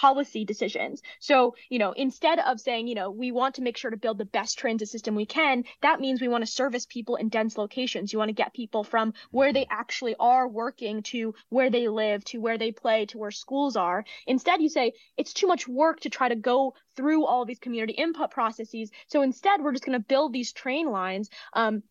policy 0.01 0.45
decisions. 0.45 1.03
So, 1.21 1.55
you 1.71 1.79
know, 1.79 1.93
instead 1.93 2.39
of 2.39 2.61
saying, 2.61 2.87
you 2.87 2.95
know, 2.95 3.11
we 3.11 3.33
want 3.33 3.55
to 3.55 3.63
make 3.63 3.79
sure 3.79 3.91
to 3.91 3.97
build 3.97 4.19
the 4.19 4.27
best 4.27 4.59
transit 4.59 4.89
system 4.89 5.15
we 5.15 5.25
can, 5.25 5.65
that 5.81 6.01
means 6.01 6.21
we 6.21 6.29
want 6.29 6.45
to 6.45 6.51
service 6.51 6.85
people 6.87 7.17
in 7.17 7.31
dense 7.31 7.57
locations. 7.57 8.13
You 8.13 8.19
want 8.19 8.29
to 8.29 8.35
get 8.35 8.53
people 8.53 8.85
from 8.85 9.15
where 9.31 9.55
they 9.55 9.67
actually 9.71 10.15
are 10.21 10.47
working 10.47 11.03
to 11.05 11.35
where 11.49 11.71
they 11.71 11.89
live, 11.89 12.23
to 12.27 12.39
where 12.39 12.59
they 12.59 12.73
play, 12.73 13.07
to 13.07 13.19
where 13.19 13.31
schools 13.31 13.75
are. 13.75 14.05
Instead, 14.27 14.61
you 14.61 14.69
say 14.69 14.93
it's 15.17 15.33
too 15.33 15.47
much 15.47 15.67
work 15.67 16.01
to 16.01 16.11
try 16.11 16.29
to 16.29 16.37
go 16.37 16.75
through 16.95 17.25
all 17.25 17.47
these 17.47 17.59
community 17.59 17.95
input 17.95 18.31
processes. 18.31 18.91
So 19.07 19.23
instead, 19.23 19.63
we're 19.63 19.73
just 19.73 19.87
going 19.87 19.99
to 19.99 20.07
build 20.07 20.35
these 20.35 20.53
train 20.53 20.91
lines 20.91 21.31
um, 21.55 21.83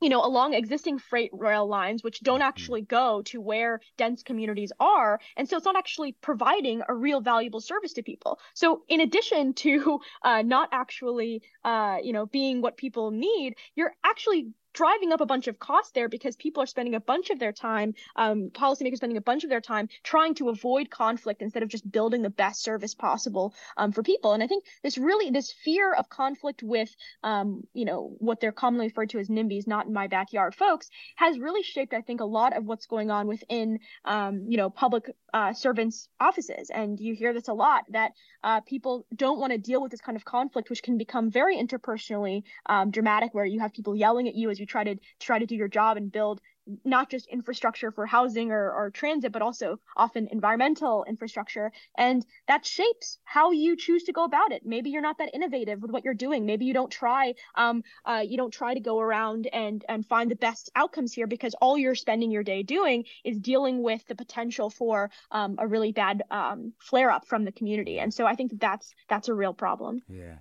you 0.00 0.08
know, 0.08 0.24
along 0.24 0.54
existing 0.54 0.98
freight 0.98 1.30
rail 1.32 1.66
lines, 1.66 2.02
which 2.02 2.20
don't 2.20 2.40
mm-hmm. 2.40 2.48
actually 2.48 2.82
go 2.82 3.22
to 3.22 3.40
where 3.40 3.80
dense 3.96 4.22
communities 4.22 4.72
are. 4.80 5.20
And 5.36 5.48
so 5.48 5.56
it's 5.56 5.64
not 5.64 5.76
actually 5.76 6.12
providing 6.12 6.82
a 6.88 6.94
real 6.94 7.20
valuable 7.20 7.60
service 7.60 7.92
to 7.94 8.02
people. 8.02 8.38
So 8.54 8.82
in 8.88 9.00
addition 9.00 9.54
to 9.54 10.00
uh, 10.22 10.42
not 10.42 10.68
actually, 10.72 11.42
uh, 11.64 11.98
you 12.02 12.12
know, 12.12 12.26
being 12.26 12.60
what 12.60 12.76
people 12.76 13.10
need, 13.10 13.54
you're 13.76 13.94
actually 14.04 14.48
driving 14.74 15.12
up 15.12 15.20
a 15.20 15.26
bunch 15.26 15.46
of 15.46 15.58
costs 15.58 15.92
there 15.92 16.08
because 16.08 16.36
people 16.36 16.62
are 16.62 16.66
spending 16.66 16.94
a 16.94 17.00
bunch 17.00 17.30
of 17.30 17.38
their 17.38 17.52
time, 17.52 17.94
um, 18.16 18.50
policymakers 18.50 18.96
spending 18.96 19.16
a 19.16 19.22
bunch 19.22 19.44
of 19.44 19.50
their 19.50 19.60
time 19.60 19.88
trying 20.02 20.34
to 20.34 20.50
avoid 20.50 20.90
conflict 20.90 21.40
instead 21.40 21.62
of 21.62 21.68
just 21.68 21.90
building 21.90 22.22
the 22.22 22.30
best 22.30 22.62
service 22.62 22.94
possible 22.94 23.54
um, 23.76 23.92
for 23.92 24.02
people. 24.02 24.32
And 24.32 24.42
I 24.42 24.46
think 24.46 24.64
this 24.82 24.98
really, 24.98 25.30
this 25.30 25.52
fear 25.52 25.92
of 25.94 26.08
conflict 26.08 26.62
with, 26.62 26.94
um, 27.22 27.62
you 27.72 27.84
know, 27.84 28.14
what 28.18 28.40
they're 28.40 28.52
commonly 28.52 28.86
referred 28.86 29.10
to 29.10 29.18
as 29.18 29.28
NIMBYs, 29.28 29.66
not 29.66 29.86
in 29.86 29.92
my 29.92 30.08
backyard 30.08 30.54
folks, 30.54 30.90
has 31.16 31.38
really 31.38 31.62
shaped, 31.62 31.94
I 31.94 32.00
think, 32.00 32.20
a 32.20 32.24
lot 32.24 32.56
of 32.56 32.64
what's 32.64 32.86
going 32.86 33.10
on 33.10 33.26
within, 33.26 33.78
um, 34.04 34.44
you 34.48 34.56
know, 34.56 34.70
public 34.70 35.14
uh, 35.32 35.52
servants' 35.52 36.08
offices. 36.20 36.70
And 36.70 36.98
you 36.98 37.14
hear 37.14 37.32
this 37.32 37.48
a 37.48 37.52
lot 37.52 37.84
that 37.90 38.12
uh, 38.42 38.60
people 38.60 39.06
don't 39.14 39.38
want 39.38 39.52
to 39.52 39.58
deal 39.58 39.80
with 39.80 39.90
this 39.90 40.00
kind 40.00 40.16
of 40.16 40.24
conflict, 40.24 40.68
which 40.70 40.82
can 40.82 40.98
become 40.98 41.30
very 41.30 41.56
interpersonally 41.56 42.42
um, 42.66 42.90
dramatic, 42.90 43.32
where 43.34 43.46
you 43.46 43.60
have 43.60 43.72
people 43.72 43.96
yelling 43.96 44.28
at 44.28 44.34
you 44.34 44.50
as 44.50 44.58
you 44.58 44.63
try 44.66 44.84
to 44.84 44.96
try 45.20 45.38
to 45.38 45.46
do 45.46 45.54
your 45.54 45.68
job 45.68 45.96
and 45.96 46.10
build 46.10 46.40
not 46.84 47.10
just 47.10 47.26
infrastructure 47.26 47.90
for 47.90 48.06
housing 48.06 48.50
or, 48.50 48.72
or 48.72 48.90
transit, 48.90 49.32
but 49.32 49.42
also 49.42 49.78
often 49.96 50.28
environmental 50.30 51.04
infrastructure. 51.08 51.72
And 51.96 52.24
that 52.48 52.64
shapes 52.64 53.18
how 53.24 53.50
you 53.50 53.76
choose 53.76 54.04
to 54.04 54.12
go 54.12 54.24
about 54.24 54.52
it. 54.52 54.62
Maybe 54.64 54.90
you're 54.90 55.02
not 55.02 55.18
that 55.18 55.34
innovative 55.34 55.82
with 55.82 55.90
what 55.90 56.04
you're 56.04 56.14
doing. 56.14 56.46
Maybe 56.46 56.64
you 56.64 56.74
don't 56.74 56.90
try, 56.90 57.34
um, 57.54 57.82
uh, 58.04 58.22
you 58.26 58.36
don't 58.36 58.52
try 58.52 58.74
to 58.74 58.80
go 58.80 58.98
around 58.98 59.46
and, 59.52 59.84
and 59.88 60.06
find 60.06 60.30
the 60.30 60.36
best 60.36 60.70
outcomes 60.74 61.12
here 61.12 61.26
because 61.26 61.54
all 61.60 61.76
you're 61.76 61.94
spending 61.94 62.30
your 62.30 62.42
day 62.42 62.62
doing 62.62 63.04
is 63.24 63.38
dealing 63.38 63.82
with 63.82 64.04
the 64.06 64.14
potential 64.14 64.70
for 64.70 65.10
um, 65.30 65.56
a 65.58 65.66
really 65.66 65.92
bad 65.92 66.22
um, 66.30 66.72
flare 66.78 67.10
up 67.10 67.26
from 67.26 67.44
the 67.44 67.52
community. 67.52 67.98
And 67.98 68.12
so 68.12 68.26
I 68.26 68.34
think 68.34 68.50
that 68.52 68.60
that's, 68.60 68.94
that's 69.08 69.28
a 69.28 69.34
real 69.34 69.54
problem. 69.54 70.00
Yeah. 70.08 70.36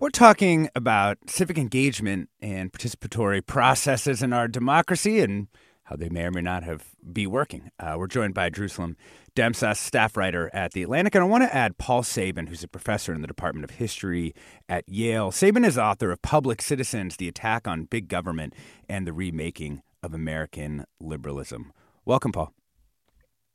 We're 0.00 0.08
talking 0.08 0.70
about 0.74 1.18
civic 1.26 1.58
engagement 1.58 2.30
and 2.40 2.72
participatory 2.72 3.44
processes 3.44 4.22
in 4.22 4.32
our 4.32 4.48
democracy 4.48 5.20
and 5.20 5.48
how 5.82 5.96
they 5.96 6.08
may 6.08 6.22
or 6.22 6.30
may 6.30 6.40
not 6.40 6.62
have 6.62 6.86
be 7.12 7.26
working. 7.26 7.70
Uh, 7.78 7.96
we're 7.98 8.06
joined 8.06 8.32
by 8.32 8.48
Jerusalem 8.48 8.96
Demsas, 9.36 9.76
staff 9.76 10.16
writer 10.16 10.48
at 10.54 10.72
The 10.72 10.82
Atlantic. 10.82 11.14
And 11.14 11.22
I 11.22 11.26
want 11.26 11.44
to 11.44 11.54
add 11.54 11.76
Paul 11.76 12.02
Sabin, 12.02 12.46
who's 12.46 12.64
a 12.64 12.68
professor 12.68 13.12
in 13.12 13.20
the 13.20 13.26
Department 13.26 13.62
of 13.62 13.72
History 13.72 14.34
at 14.70 14.88
Yale. 14.88 15.32
Sabin 15.32 15.66
is 15.66 15.76
author 15.76 16.10
of 16.10 16.22
Public 16.22 16.62
Citizens 16.62 17.18
The 17.18 17.28
Attack 17.28 17.68
on 17.68 17.84
Big 17.84 18.08
Government 18.08 18.54
and 18.88 19.06
the 19.06 19.12
Remaking 19.12 19.82
of 20.02 20.14
American 20.14 20.86
Liberalism. 20.98 21.74
Welcome, 22.06 22.32
Paul. 22.32 22.54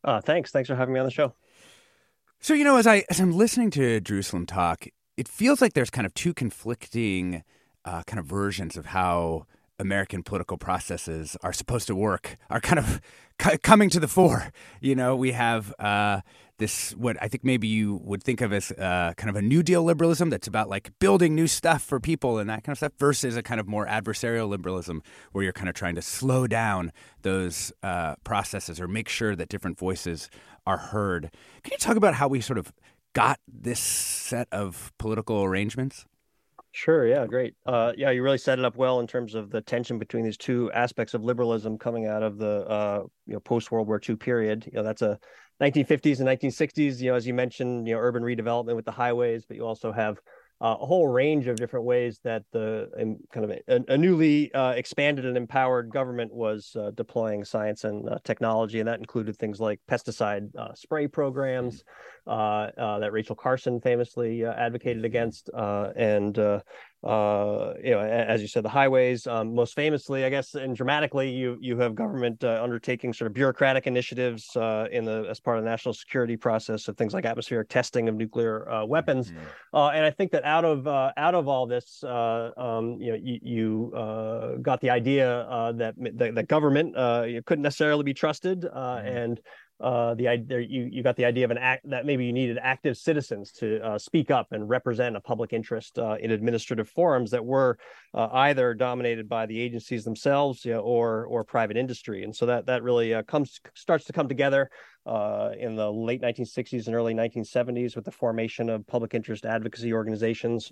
Uh, 0.03 0.21
thanks. 0.21 0.51
Thanks 0.51 0.69
for 0.69 0.75
having 0.75 0.93
me 0.93 0.99
on 0.99 1.07
the 1.07 1.11
show. 1.11 1.33
So, 2.39 2.53
you 2.53 2.63
know, 2.63 2.77
as, 2.77 2.85
I, 2.85 3.03
as 3.09 3.19
I'm 3.19 3.31
listening 3.31 3.71
to 3.71 3.99
Jerusalem 3.99 4.45
talk, 4.45 4.85
it 5.17 5.27
feels 5.27 5.61
like 5.61 5.73
there's 5.73 5.89
kind 5.89 6.05
of 6.05 6.13
two 6.13 6.33
conflicting 6.33 7.43
uh, 7.85 8.03
kind 8.03 8.19
of 8.19 8.25
versions 8.25 8.77
of 8.77 8.87
how 8.87 9.45
American 9.79 10.23
political 10.23 10.57
processes 10.57 11.35
are 11.43 11.53
supposed 11.53 11.87
to 11.87 11.95
work 11.95 12.37
are 12.49 12.61
kind 12.61 12.79
of 12.79 13.01
c- 13.41 13.57
coming 13.59 13.89
to 13.89 13.99
the 13.99 14.07
fore. 14.07 14.51
You 14.81 14.95
know, 14.95 15.15
we 15.15 15.31
have 15.33 15.73
uh, 15.79 16.21
this 16.57 16.91
what 16.91 17.17
I 17.21 17.27
think 17.27 17.43
maybe 17.43 17.67
you 17.67 17.99
would 18.03 18.23
think 18.23 18.41
of 18.41 18.53
as 18.53 18.71
uh, 18.71 19.13
kind 19.17 19.29
of 19.29 19.35
a 19.35 19.41
New 19.41 19.61
Deal 19.63 19.83
liberalism 19.83 20.29
that's 20.29 20.47
about 20.47 20.69
like 20.69 20.91
building 20.99 21.35
new 21.35 21.47
stuff 21.47 21.83
for 21.83 21.99
people 21.99 22.37
and 22.37 22.49
that 22.49 22.63
kind 22.63 22.73
of 22.73 22.77
stuff, 22.77 22.93
versus 22.97 23.35
a 23.35 23.43
kind 23.43 23.59
of 23.59 23.67
more 23.67 23.85
adversarial 23.85 24.47
liberalism 24.47 25.01
where 25.33 25.43
you're 25.43 25.53
kind 25.53 25.69
of 25.69 25.75
trying 25.75 25.95
to 25.95 26.01
slow 26.01 26.47
down 26.47 26.91
those 27.23 27.73
uh, 27.83 28.15
processes 28.23 28.79
or 28.79 28.87
make 28.87 29.09
sure 29.09 29.35
that 29.35 29.49
different 29.49 29.77
voices 29.77 30.29
are 30.65 30.77
heard. 30.77 31.29
Can 31.63 31.71
you 31.71 31.77
talk 31.77 31.97
about 31.97 32.15
how 32.15 32.27
we 32.27 32.41
sort 32.41 32.57
of 32.57 32.73
got 33.15 33.39
this 33.47 33.79
set 33.79 34.47
of 34.51 34.93
political 34.99 35.43
arrangements? 35.43 36.05
Sure. 36.73 37.07
Yeah. 37.07 37.25
Great. 37.25 37.55
Uh, 37.65 37.93
yeah, 37.97 38.11
you 38.11 38.21
really 38.21 38.37
set 38.37 38.59
it 38.59 38.65
up 38.65 38.75
well 38.75 38.99
in 38.99 39.07
terms 39.07 39.33
of 39.33 39.49
the 39.49 39.61
tension 39.61 39.97
between 39.97 40.25
these 40.25 40.35
two 40.35 40.69
aspects 40.73 41.13
of 41.13 41.23
liberalism 41.23 41.77
coming 41.77 42.05
out 42.05 42.21
of 42.21 42.37
the 42.37 42.67
uh, 42.67 43.03
you 43.25 43.33
know 43.33 43.39
post 43.39 43.71
World 43.71 43.87
War 43.87 43.99
II 44.07 44.17
period. 44.17 44.65
You 44.65 44.73
know, 44.73 44.83
that's 44.83 45.01
a 45.01 45.17
1950s 45.61 46.19
and 46.19 46.27
1960s. 46.27 46.99
You 46.99 47.11
know, 47.11 47.15
as 47.15 47.25
you 47.25 47.33
mentioned, 47.33 47.87
you 47.87 47.95
know, 47.95 48.01
urban 48.01 48.23
redevelopment 48.23 48.75
with 48.75 48.83
the 48.83 48.91
highways, 48.91 49.45
but 49.45 49.55
you 49.55 49.65
also 49.65 49.93
have 49.93 50.19
uh, 50.61 50.75
a 50.79 50.85
whole 50.85 51.07
range 51.07 51.47
of 51.47 51.55
different 51.55 51.85
ways 51.85 52.19
that 52.23 52.43
the 52.51 52.89
um, 52.99 53.17
kind 53.31 53.49
of 53.49 53.57
a, 53.67 53.93
a 53.93 53.97
newly 53.97 54.53
uh, 54.53 54.71
expanded 54.71 55.25
and 55.25 55.37
empowered 55.37 55.89
government 55.89 56.33
was 56.33 56.75
uh, 56.77 56.91
deploying 56.91 57.43
science 57.45 57.85
and 57.85 58.09
uh, 58.09 58.17
technology, 58.23 58.79
and 58.79 58.87
that 58.87 58.99
included 58.99 59.37
things 59.37 59.59
like 59.59 59.79
pesticide 59.89 60.49
spray 60.77 61.07
programs 61.07 61.81
uh, 61.81 61.83
that 62.25 63.09
Rachel 63.11 63.35
Carson 63.35 63.79
famously 63.81 64.45
advocated 64.45 65.05
against, 65.05 65.49
and 65.53 66.37
uh, 67.05 67.73
you 67.83 67.91
know, 67.91 67.99
as 67.99 68.41
you 68.41 68.47
said, 68.47 68.63
the 68.63 68.69
highways. 68.69 69.27
Um, 69.27 69.53
most 69.53 69.75
famously, 69.75 70.25
I 70.25 70.29
guess, 70.29 70.55
and 70.55 70.75
dramatically, 70.75 71.29
you 71.29 71.55
you 71.61 71.77
have 71.77 71.93
government 71.93 72.43
uh, 72.43 72.59
undertaking 72.63 73.13
sort 73.13 73.27
of 73.27 73.33
bureaucratic 73.33 73.85
initiatives 73.85 74.55
uh, 74.55 74.87
in 74.91 75.05
the 75.05 75.27
as 75.29 75.39
part 75.39 75.59
of 75.59 75.63
the 75.63 75.69
national 75.69 75.93
security 75.93 76.35
process 76.35 76.87
of 76.87 76.97
things 76.97 77.13
like 77.13 77.25
atmospheric 77.25 77.69
testing 77.69 78.09
of 78.09 78.15
nuclear 78.15 78.67
uh, 78.71 78.85
weapons. 78.85 79.29
Mm-hmm. 79.29 79.75
Uh, 79.75 79.89
and 79.89 80.03
I 80.03 80.09
think 80.09 80.31
that 80.31 80.45
out 80.45 80.65
of 80.65 80.87
uh, 80.87 81.11
out 81.15 81.35
of 81.35 81.47
all 81.47 81.67
this, 81.67 82.03
um, 82.03 82.97
you 82.99 83.11
know, 83.11 83.19
you, 83.21 83.39
you 83.43 84.59
got 84.63 84.81
the 84.81 84.89
idea 84.89 85.73
that, 85.75 85.93
that, 86.17 86.33
that 86.33 86.47
government 86.47 86.95
couldn't 87.45 87.61
necessarily 87.61 88.03
be 88.03 88.15
trusted, 88.15 88.61
mm-hmm. 88.61 89.07
and 89.07 89.39
uh, 89.81 90.13
the 90.13 90.27
idea 90.27 90.59
you 90.61 90.87
you 90.89 91.03
got 91.03 91.17
the 91.17 91.25
idea 91.25 91.43
of 91.43 91.51
an 91.51 91.57
act 91.57 91.89
that 91.89 92.05
maybe 92.05 92.25
you 92.25 92.31
needed 92.31 92.57
active 92.61 92.95
citizens 92.95 93.51
to 93.51 93.79
uh, 93.85 93.97
speak 93.97 94.31
up 94.31 94.47
and 94.51 94.69
represent 94.69 95.17
a 95.17 95.21
public 95.21 95.51
interest 95.51 95.99
uh, 95.99 96.15
in 96.19 96.31
administrative 96.31 96.87
forums 96.87 97.31
that 97.31 97.43
were 97.43 97.77
uh, 98.13 98.29
either 98.31 98.73
dominated 98.73 99.27
by 99.27 99.45
the 99.45 99.59
agencies 99.59 100.05
themselves 100.05 100.63
you 100.63 100.71
know, 100.71 100.79
or 100.79 101.25
or 101.25 101.43
private 101.43 101.75
industry, 101.75 102.23
and 102.23 102.33
so 102.33 102.45
that 102.45 102.65
that 102.65 102.83
really 102.83 103.13
uh, 103.13 103.23
comes 103.23 103.59
starts 103.73 104.05
to 104.05 104.13
come 104.13 104.29
together 104.29 104.69
uh, 105.05 105.51
in 105.59 105.75
the 105.75 105.91
late 105.91 106.21
1960s 106.21 106.87
and 106.87 106.95
early 106.95 107.13
1970s 107.13 107.95
with 107.95 108.05
the 108.05 108.11
formation 108.11 108.69
of 108.69 108.87
public 108.87 109.13
interest 109.13 109.45
advocacy 109.45 109.93
organizations 109.93 110.71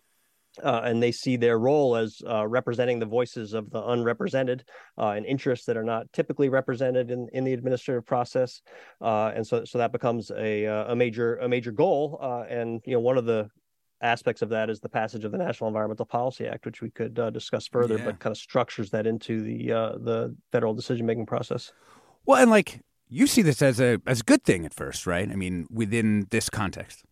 uh, 0.62 0.82
and 0.84 1.02
they 1.02 1.12
see 1.12 1.36
their 1.36 1.58
role 1.58 1.96
as 1.96 2.22
uh, 2.30 2.46
representing 2.46 3.00
the 3.00 3.06
voices 3.06 3.54
of 3.54 3.70
the 3.72 3.82
unrepresented 3.82 4.64
uh, 4.98 5.10
and 5.10 5.26
interests 5.26 5.66
that 5.66 5.78
are 5.78 5.84
not 5.84 6.12
typically 6.14 6.50
represented 6.50 7.10
in, 7.10 7.28
in 7.34 7.44
the 7.44 7.54
administrative 7.54 8.06
process, 8.06 8.62
uh, 9.02 9.32
and 9.36 9.46
so 9.46 9.66
so 9.66 9.78
that 9.78 9.92
becomes 9.92 10.32
a 10.32 10.68
uh, 10.68 10.92
a 10.92 10.96
major 10.96 11.38
a 11.38 11.50
major 11.50 11.72
goal. 11.72 12.20
Uh, 12.22 12.44
and 12.44 12.82
you 12.86 12.94
know 12.94 13.00
one 13.00 13.18
of 13.18 13.26
the 13.26 13.50
aspects 14.02 14.42
of 14.42 14.50
that 14.50 14.70
is 14.70 14.80
the 14.82 14.90
passage 14.90 15.24
of 15.24 15.32
the 15.32 15.38
National 15.38 15.70
Environmental 15.70 16.06
Policy 16.06 16.46
Act, 16.46 16.66
which 16.66 16.82
we 16.82 16.90
could 16.92 17.16
discuss 17.32 17.68
further, 17.68 17.98
yeah. 17.98 18.06
but 18.06 18.20
kind 18.20 18.32
of 18.32 18.38
structures 18.38 18.92
that 18.92 19.08
into 19.08 19.42
the 19.42 19.68
the 19.68 20.36
federal 20.52 20.74
decision 20.74 21.06
making 21.06 21.26
process. 21.26 21.72
Well, 22.26 22.42
and 22.42 22.52
like 22.52 22.82
you 23.10 23.28
see 23.28 23.42
this 23.42 23.62
as 23.62 23.80
a 23.80 24.00
as 24.06 24.22
a 24.22 24.24
good 24.24 24.44
thing 24.44 24.66
at 24.66 24.74
first, 24.74 25.08
right? 25.08 25.30
I 25.30 25.36
mean, 25.36 25.68
within 25.72 26.28
this 26.30 26.50
context. 26.50 27.04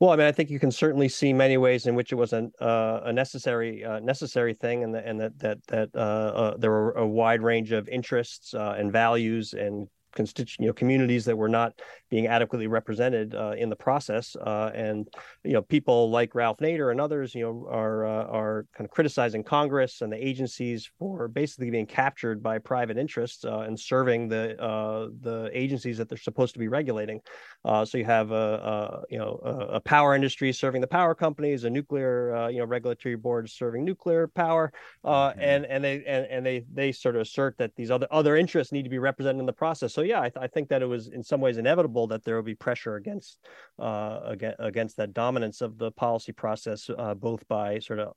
Well, 0.00 0.10
I 0.10 0.16
mean, 0.16 0.26
I 0.26 0.32
think 0.32 0.48
you 0.48 0.58
can 0.58 0.70
certainly 0.70 1.10
see 1.10 1.34
many 1.34 1.58
ways 1.58 1.86
in 1.86 1.94
which 1.94 2.10
it 2.10 2.14
was 2.14 2.32
an, 2.32 2.52
uh, 2.58 3.00
a 3.04 3.12
necessary 3.12 3.84
uh, 3.84 4.00
necessary 4.00 4.54
thing, 4.54 4.82
and, 4.82 4.94
the, 4.94 5.06
and 5.06 5.20
that 5.20 5.38
that 5.40 5.66
that 5.66 5.90
uh, 5.94 5.98
uh 5.98 6.56
there 6.56 6.70
were 6.70 6.92
a 6.92 7.06
wide 7.06 7.42
range 7.42 7.70
of 7.70 7.86
interests 7.86 8.54
uh, 8.54 8.76
and 8.78 8.90
values 8.90 9.52
and 9.52 9.88
constituent 10.14 10.60
you 10.60 10.66
know 10.66 10.72
communities 10.72 11.24
that 11.24 11.36
were 11.36 11.48
not 11.48 11.74
being 12.10 12.26
adequately 12.26 12.66
represented 12.66 13.34
uh, 13.34 13.54
in 13.56 13.70
the 13.70 13.76
process 13.76 14.36
uh, 14.36 14.70
and 14.74 15.08
you 15.44 15.52
know 15.52 15.62
people 15.62 16.10
like 16.10 16.34
Ralph 16.34 16.58
Nader 16.58 16.90
and 16.90 17.00
others 17.00 17.34
you 17.34 17.44
know 17.44 17.68
are 17.70 18.04
uh, 18.04 18.24
are 18.24 18.66
kind 18.74 18.84
of 18.84 18.90
criticizing 18.90 19.44
Congress 19.44 20.00
and 20.02 20.12
the 20.12 20.26
agencies 20.26 20.90
for 20.98 21.28
basically 21.28 21.70
being 21.70 21.86
captured 21.86 22.42
by 22.42 22.58
private 22.58 22.98
interests 22.98 23.44
uh, 23.44 23.60
and 23.60 23.78
serving 23.78 24.28
the 24.28 24.60
uh, 24.60 25.08
the 25.20 25.50
agencies 25.52 25.98
that 25.98 26.08
they're 26.08 26.18
supposed 26.18 26.52
to 26.54 26.58
be 26.58 26.68
regulating 26.68 27.20
uh, 27.64 27.84
so 27.84 27.96
you 27.96 28.04
have 28.04 28.32
a, 28.32 28.34
a, 28.34 29.04
you 29.08 29.18
know 29.18 29.40
a, 29.72 29.80
power 29.80 30.14
industry 30.14 30.52
serving 30.52 30.80
the 30.80 30.86
power 30.86 31.14
companies 31.14 31.64
a 31.64 31.70
nuclear 31.70 32.48
you 32.50 32.58
know 32.58 32.64
regulatory 32.64 33.16
board 33.16 33.48
serving 33.48 33.84
nuclear 33.84 34.26
power 34.26 34.72
mm-hmm. 35.04 35.40
and 35.40 35.64
and 35.66 35.84
they 35.84 36.04
and, 36.04 36.26
and 36.26 36.44
they 36.44 36.64
they 36.72 36.90
sort 36.92 37.14
of 37.14 37.22
assert 37.22 37.56
that 37.58 37.74
these 37.76 37.90
other 37.90 38.06
other 38.10 38.36
interests 38.36 38.72
need 38.72 38.82
to 38.82 38.90
be 38.90 38.98
represented 38.98 39.40
in 39.40 39.46
the 39.46 39.52
process 39.52 39.94
so 39.94 39.99
so 40.00 40.04
yeah, 40.04 40.20
I, 40.20 40.30
th- 40.30 40.42
I, 40.42 40.46
think 40.46 40.70
that 40.70 40.80
it 40.80 40.86
was 40.86 41.08
in 41.08 41.22
some 41.22 41.42
ways 41.42 41.58
inevitable 41.58 42.06
that 42.06 42.24
there 42.24 42.34
will 42.34 42.42
be 42.42 42.54
pressure 42.54 42.96
against 42.96 43.38
uh, 43.78 44.20
against, 44.24 44.56
against 44.58 44.96
that 44.96 45.12
dominance 45.12 45.60
of 45.60 45.76
the 45.76 45.90
policy 45.92 46.32
process, 46.32 46.88
uh, 46.96 47.12
both 47.12 47.46
by 47.48 47.78
sort 47.80 47.98
of 47.98 48.14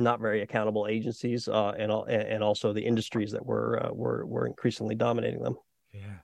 not 0.00 0.18
very 0.18 0.42
accountable 0.42 0.88
agencies 0.88 1.46
uh, 1.46 1.72
and 1.78 1.92
and 1.92 2.42
also 2.42 2.72
the 2.72 2.84
industries 2.84 3.30
that 3.30 3.46
were 3.46 3.80
uh, 3.86 3.92
were 3.92 4.26
were 4.26 4.44
increasingly 4.44 4.96
dominating 4.96 5.40
them. 5.40 5.56
Yeah. 5.92 6.18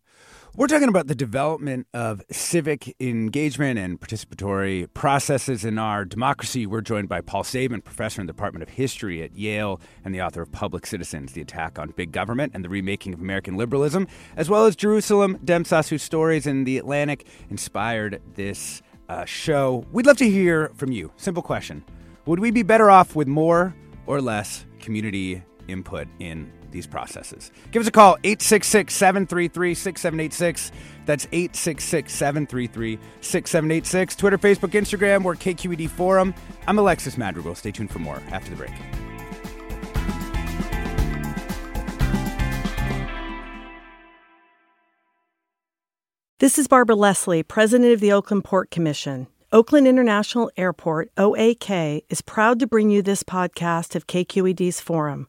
We're 0.57 0.67
talking 0.67 0.89
about 0.89 1.07
the 1.07 1.15
development 1.15 1.87
of 1.95 2.23
civic 2.29 2.97
engagement 2.99 3.79
and 3.79 4.01
participatory 4.01 4.93
processes 4.93 5.65
in 5.65 5.79
our 5.79 6.05
democracy. 6.05 6.67
We're 6.67 6.81
joined 6.81 7.09
by 7.09 7.21
Paul 7.21 7.45
Sabin, 7.45 7.81
professor 7.81 8.21
in 8.21 8.27
the 8.27 8.33
Department 8.33 8.65
of 8.65 8.71
History 8.71 9.23
at 9.23 9.37
Yale 9.37 9.81
and 10.05 10.13
the 10.13 10.21
author 10.21 10.43
of 10.43 10.51
Public 10.51 10.87
Citizens 10.87 11.35
The 11.35 11.41
Attack 11.41 11.79
on 11.79 11.91
Big 11.91 12.11
Government 12.11 12.51
and 12.53 12.65
the 12.65 12.69
Remaking 12.69 13.15
of 13.15 13.21
American 13.21 13.57
Liberalism, 13.57 14.09
as 14.37 14.51
well 14.51 14.67
as 14.67 14.75
Jerusalem 14.75 15.39
Demsas, 15.45 15.89
whose 15.89 16.03
stories 16.03 16.49
in 16.49 16.65
The 16.65 16.79
Atlantic 16.79 17.29
inspired 17.49 18.21
this 18.35 18.83
uh, 19.09 19.25
show. 19.25 19.87
We'd 19.93 20.07
love 20.07 20.17
to 20.17 20.29
hear 20.29 20.73
from 20.75 20.91
you. 20.91 21.13
Simple 21.17 21.45
question 21.45 21.85
Would 22.27 22.41
we 22.41 22.51
be 22.51 22.65
better 22.65 22.91
off 22.91 23.15
with 23.15 23.29
more 23.29 23.73
or 24.07 24.21
less 24.21 24.67
community 24.81 25.45
input 25.69 26.09
in 26.19 26.51
these 26.73 26.87
processes. 26.87 27.51
Give 27.71 27.81
us 27.83 27.89
a 27.89 27.93
call, 27.93 28.17
866 28.25 28.95
733 28.95 29.75
6786. 29.75 30.73
That's 31.07 31.27
866 31.33 32.13
733 32.13 32.99
6786. 33.21 34.17
Twitter, 34.17 34.39
Facebook, 34.39 34.71
Instagram, 34.71 35.25
or 35.25 35.35
KQED 35.35 35.89
Forum. 35.89 36.35
I'm 36.67 36.79
Alexis 36.79 37.17
Madrigal. 37.17 37.55
Stay 37.55 37.73
tuned 37.73 37.91
for 37.91 37.99
more 37.99 38.23
after 38.31 38.51
the 38.51 38.57
break. 38.57 38.73
This 46.41 46.59
is 46.59 46.69
Barbara 46.69 46.97
Leslie, 46.97 47.43
President 47.43 47.93
of 47.93 48.01
the 48.01 48.13
Oakland 48.13 48.45
Port 48.45 48.71
Commission. 48.71 49.27
Oakland 49.53 49.87
International 49.87 50.51
Airport, 50.57 51.11
OAK, 51.17 52.03
is 52.09 52.23
proud 52.23 52.59
to 52.61 52.67
bring 52.67 52.89
you 52.89 53.03
this 53.03 53.23
podcast 53.23 53.95
of 53.95 54.07
KQED's 54.07 54.81
Forum. 54.81 55.29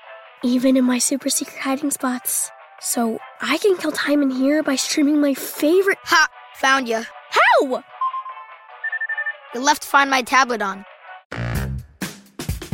even 0.43 0.77
in 0.77 0.85
my 0.85 0.97
super 0.97 1.29
secret 1.29 1.59
hiding 1.59 1.91
spots. 1.91 2.49
So 2.79 3.19
I 3.41 3.57
can 3.57 3.77
kill 3.77 3.91
time 3.91 4.21
in 4.21 4.31
here 4.31 4.63
by 4.63 4.75
streaming 4.75 5.21
my 5.21 5.33
favorite. 5.33 5.99
Ha! 6.05 6.27
Found 6.55 6.87
you. 6.87 7.03
How? 7.29 7.83
You 9.53 9.61
left 9.61 9.83
to 9.83 9.87
Find 9.87 10.09
My 10.09 10.21
tablet 10.21 10.61
on. 10.61 10.85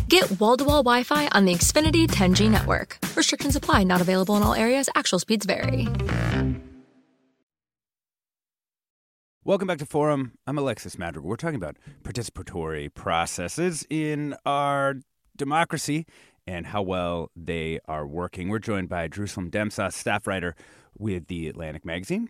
Get 0.07 0.39
wall 0.39 0.55
to 0.55 0.63
wall 0.63 0.83
Wi 0.83 1.03
Fi 1.03 1.27
on 1.33 1.45
the 1.45 1.53
Xfinity 1.53 2.07
10G 2.07 2.50
network. 2.50 2.97
Restrictions 3.15 3.57
apply, 3.57 3.83
not 3.83 4.00
available 4.00 4.38
in 4.38 4.43
all 4.43 4.53
areas. 4.53 4.88
Actual 4.95 5.19
speeds 5.19 5.45
vary. 5.45 5.88
Welcome 9.43 9.67
back 9.67 9.77
to 9.79 9.86
Forum. 9.86 10.33
I'm 10.45 10.57
Alexis 10.57 10.97
Madrigal. 10.97 11.29
We're 11.29 11.38
talking 11.38 11.55
about 11.55 11.77
participatory 12.03 12.93
processes 12.93 13.86
in 13.89 14.36
our 14.45 14.95
democracy 15.36 16.05
and 16.48 16.68
how 16.68 16.82
well 16.82 17.30
they 17.36 17.80
are 17.86 18.08
working. 18.08 18.50
We're 18.50 18.60
joined 18.60 18.89
by 18.89 19.08
Jerusalem 19.08 19.51
Demsas, 19.51 19.94
staff 19.94 20.25
writer 20.25 20.56
with 20.98 21.27
the 21.27 21.48
Atlantic 21.48 21.86
Magazine, 21.86 22.30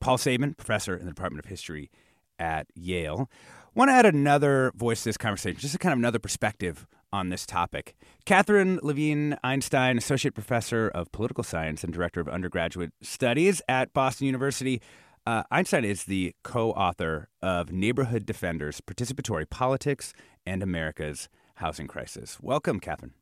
Paul 0.00 0.18
Sabin, 0.18 0.54
professor 0.54 0.96
in 0.96 1.06
the 1.06 1.12
Department 1.12 1.44
of 1.44 1.48
History 1.48 1.90
at 2.38 2.66
Yale. 2.74 3.30
Want 3.74 3.88
to 3.88 3.94
add 3.94 4.04
another 4.04 4.72
voice 4.74 5.02
to 5.02 5.08
this 5.08 5.16
conversation, 5.16 5.58
just 5.58 5.74
a 5.74 5.78
kind 5.78 5.92
of 5.92 5.98
another 5.98 6.18
perspective 6.18 6.86
on 7.12 7.28
this 7.28 7.46
topic. 7.46 7.94
Katherine 8.24 8.78
Levine 8.82 9.38
Einstein, 9.44 9.96
associate 9.96 10.34
professor 10.34 10.88
of 10.88 11.12
political 11.12 11.44
science 11.44 11.84
and 11.84 11.92
director 11.92 12.20
of 12.20 12.28
undergraduate 12.28 12.92
studies 13.02 13.62
at 13.68 13.92
Boston 13.92 14.26
University. 14.26 14.82
Uh, 15.26 15.42
Einstein 15.50 15.84
is 15.84 16.04
the 16.04 16.34
co 16.42 16.72
author 16.72 17.28
of 17.40 17.70
Neighborhood 17.70 18.26
Defenders 18.26 18.80
Participatory 18.80 19.48
Politics 19.48 20.12
and 20.44 20.62
America's 20.62 21.28
Housing 21.62 21.86
Crisis. 21.86 22.38
Welcome, 22.40 22.80
Katherine. 22.80 23.14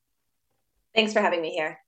Thanks 0.94 1.12
for 1.12 1.20
having 1.20 1.42
me 1.42 1.50
here. 1.50 1.78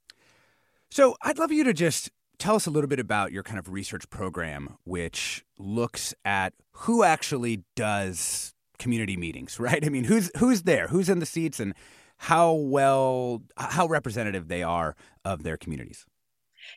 So, 0.90 1.16
I'd 1.22 1.38
love 1.38 1.50
you 1.50 1.64
to 1.64 1.72
just 1.72 2.10
tell 2.38 2.54
us 2.54 2.66
a 2.66 2.70
little 2.70 2.88
bit 2.88 3.00
about 3.00 3.32
your 3.32 3.42
kind 3.42 3.58
of 3.58 3.70
research 3.70 4.08
program, 4.10 4.76
which 4.84 5.44
looks 5.58 6.14
at 6.26 6.52
who 6.72 7.04
actually 7.04 7.64
does 7.74 8.52
community 8.78 9.16
meetings, 9.16 9.58
right? 9.66 9.84
I 9.84 9.88
mean, 9.88 10.04
who's 10.04 10.30
who's 10.38 10.62
there, 10.62 10.88
who's 10.88 11.08
in 11.08 11.20
the 11.20 11.26
seats, 11.26 11.58
and 11.58 11.74
how 12.18 12.52
well, 12.52 13.42
how 13.56 13.86
representative 13.86 14.48
they 14.48 14.62
are 14.62 14.94
of 15.24 15.44
their 15.44 15.56
communities. 15.56 16.04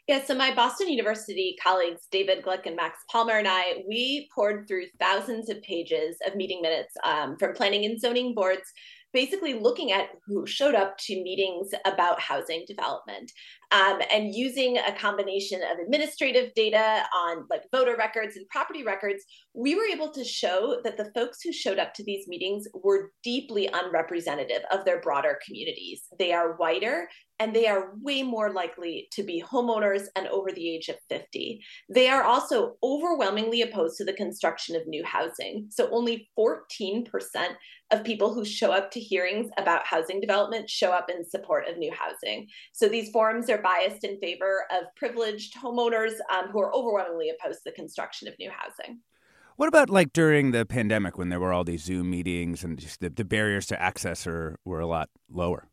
Yeah, 0.08 0.24
so 0.24 0.36
my 0.36 0.53
Boston 0.53 0.89
University 0.89 1.58
colleagues, 1.62 2.01
David 2.12 2.44
Glick 2.44 2.65
and 2.65 2.75
Max 2.75 3.00
Palmer, 3.12 3.38
and 3.38 3.48
I, 3.48 3.84
we 3.88 4.29
pored 4.34 4.67
through 4.67 4.86
thousands 5.00 5.50
of 5.50 5.62
pages 5.62 6.17
of 6.25 6.36
meeting 6.36 6.62
minutes 6.62 6.94
um, 7.03 7.38
from 7.38 7.53
planning 7.53 7.86
and 7.86 8.00
zoning 8.00 8.34
boards 8.34 8.72
basically 9.15 9.53
looking 9.53 9.93
at 9.93 10.10
who 10.27 10.45
showed 10.45 10.75
up 10.75 10.98
to 10.98 11.24
meetings 11.24 11.69
about 11.86 12.19
housing 12.19 12.65
development 12.67 13.31
um, 13.72 14.01
and 14.12 14.36
using 14.36 14.77
a 14.77 14.91
combination 14.91 15.62
of 15.63 15.79
administrative 15.79 16.53
data 16.53 17.03
on 17.15 17.45
like 17.50 17.62
voter 17.72 17.95
records 17.98 18.36
and 18.36 18.48
property 18.50 18.84
records, 18.84 19.24
we 19.53 19.74
were 19.74 19.86
able 19.86 20.12
to 20.12 20.24
show 20.25 20.81
that 20.84 20.98
the 20.98 21.12
folks 21.15 21.41
who 21.41 21.53
showed 21.53 21.79
up 21.79 21.93
to 21.93 22.03
these 22.03 22.27
meetings 22.27 22.67
were 22.74 23.12
deeply 23.24 23.69
unrepresentative 23.74 24.63
of 24.69 24.84
their 24.84 25.00
broader 25.00 25.39
communities. 25.45 26.03
They 26.19 26.34
are 26.34 26.57
whiter 26.57 27.07
and 27.39 27.56
they 27.56 27.68
are 27.68 27.94
way 28.01 28.24
more 28.24 28.51
likely 28.51 29.08
to 29.12 29.24
be 29.24 29.44
homeowners 29.44 30.04
and 30.15 30.27
over 30.27 30.51
the 30.51 30.70
age 30.70 30.89
of 30.89 30.96
50. 31.10 31.62
They 31.89 32.08
are 32.08 32.24
also 32.24 32.75
overwhelmingly 32.82 33.62
opposed 33.62 33.98
to 33.98 34.06
the 34.06 34.13
construction 34.13 34.75
of 34.75 34.88
new 34.88 35.04
housing. 35.04 35.68
So 35.70 35.89
only 35.92 36.30
14% 36.38 37.08
of 37.92 38.04
people 38.04 38.34
who 38.34 38.46
show 38.46 38.72
up 38.72 38.89
to 38.92 39.00
hearings 39.00 39.50
about 39.58 39.86
housing 39.86 40.20
development 40.20 40.70
show 40.70 40.92
up 40.92 41.10
in 41.10 41.27
support 41.27 41.68
of 41.68 41.77
new 41.77 41.92
housing. 41.92 42.48
So 42.74 42.88
these 42.88 43.12
forums 43.12 43.50
are 43.50 43.62
biased 43.62 44.04
in 44.04 44.20
favor 44.20 44.65
of 44.72 44.86
privileged 44.96 45.56
homeowners 45.56 46.13
um, 46.34 46.50
who 46.51 46.62
are 46.62 46.74
overwhelmingly 46.74 47.30
opposed 47.30 47.60
to 47.60 47.70
the 47.70 47.75
construction 47.75 48.27
of 48.27 48.34
new 48.39 48.50
housing. 48.50 49.00
What 49.58 49.70
about 49.70 49.89
like 49.89 50.12
during 50.12 50.51
the 50.51 50.65
pandemic 50.65 51.18
when 51.18 51.30
there 51.30 51.39
were 51.39 51.54
all 51.54 51.63
these 51.63 51.84
Zoom 51.84 52.10
meetings 52.10 52.63
and 52.63 52.77
just 52.77 53.00
the, 53.00 53.10
the 53.10 53.24
barriers 53.24 53.65
to 53.68 53.82
access 53.82 54.27
are, 54.27 54.60
were 54.65 54.82
a 54.82 54.88
lot 54.88 55.10
lower? 55.29 55.70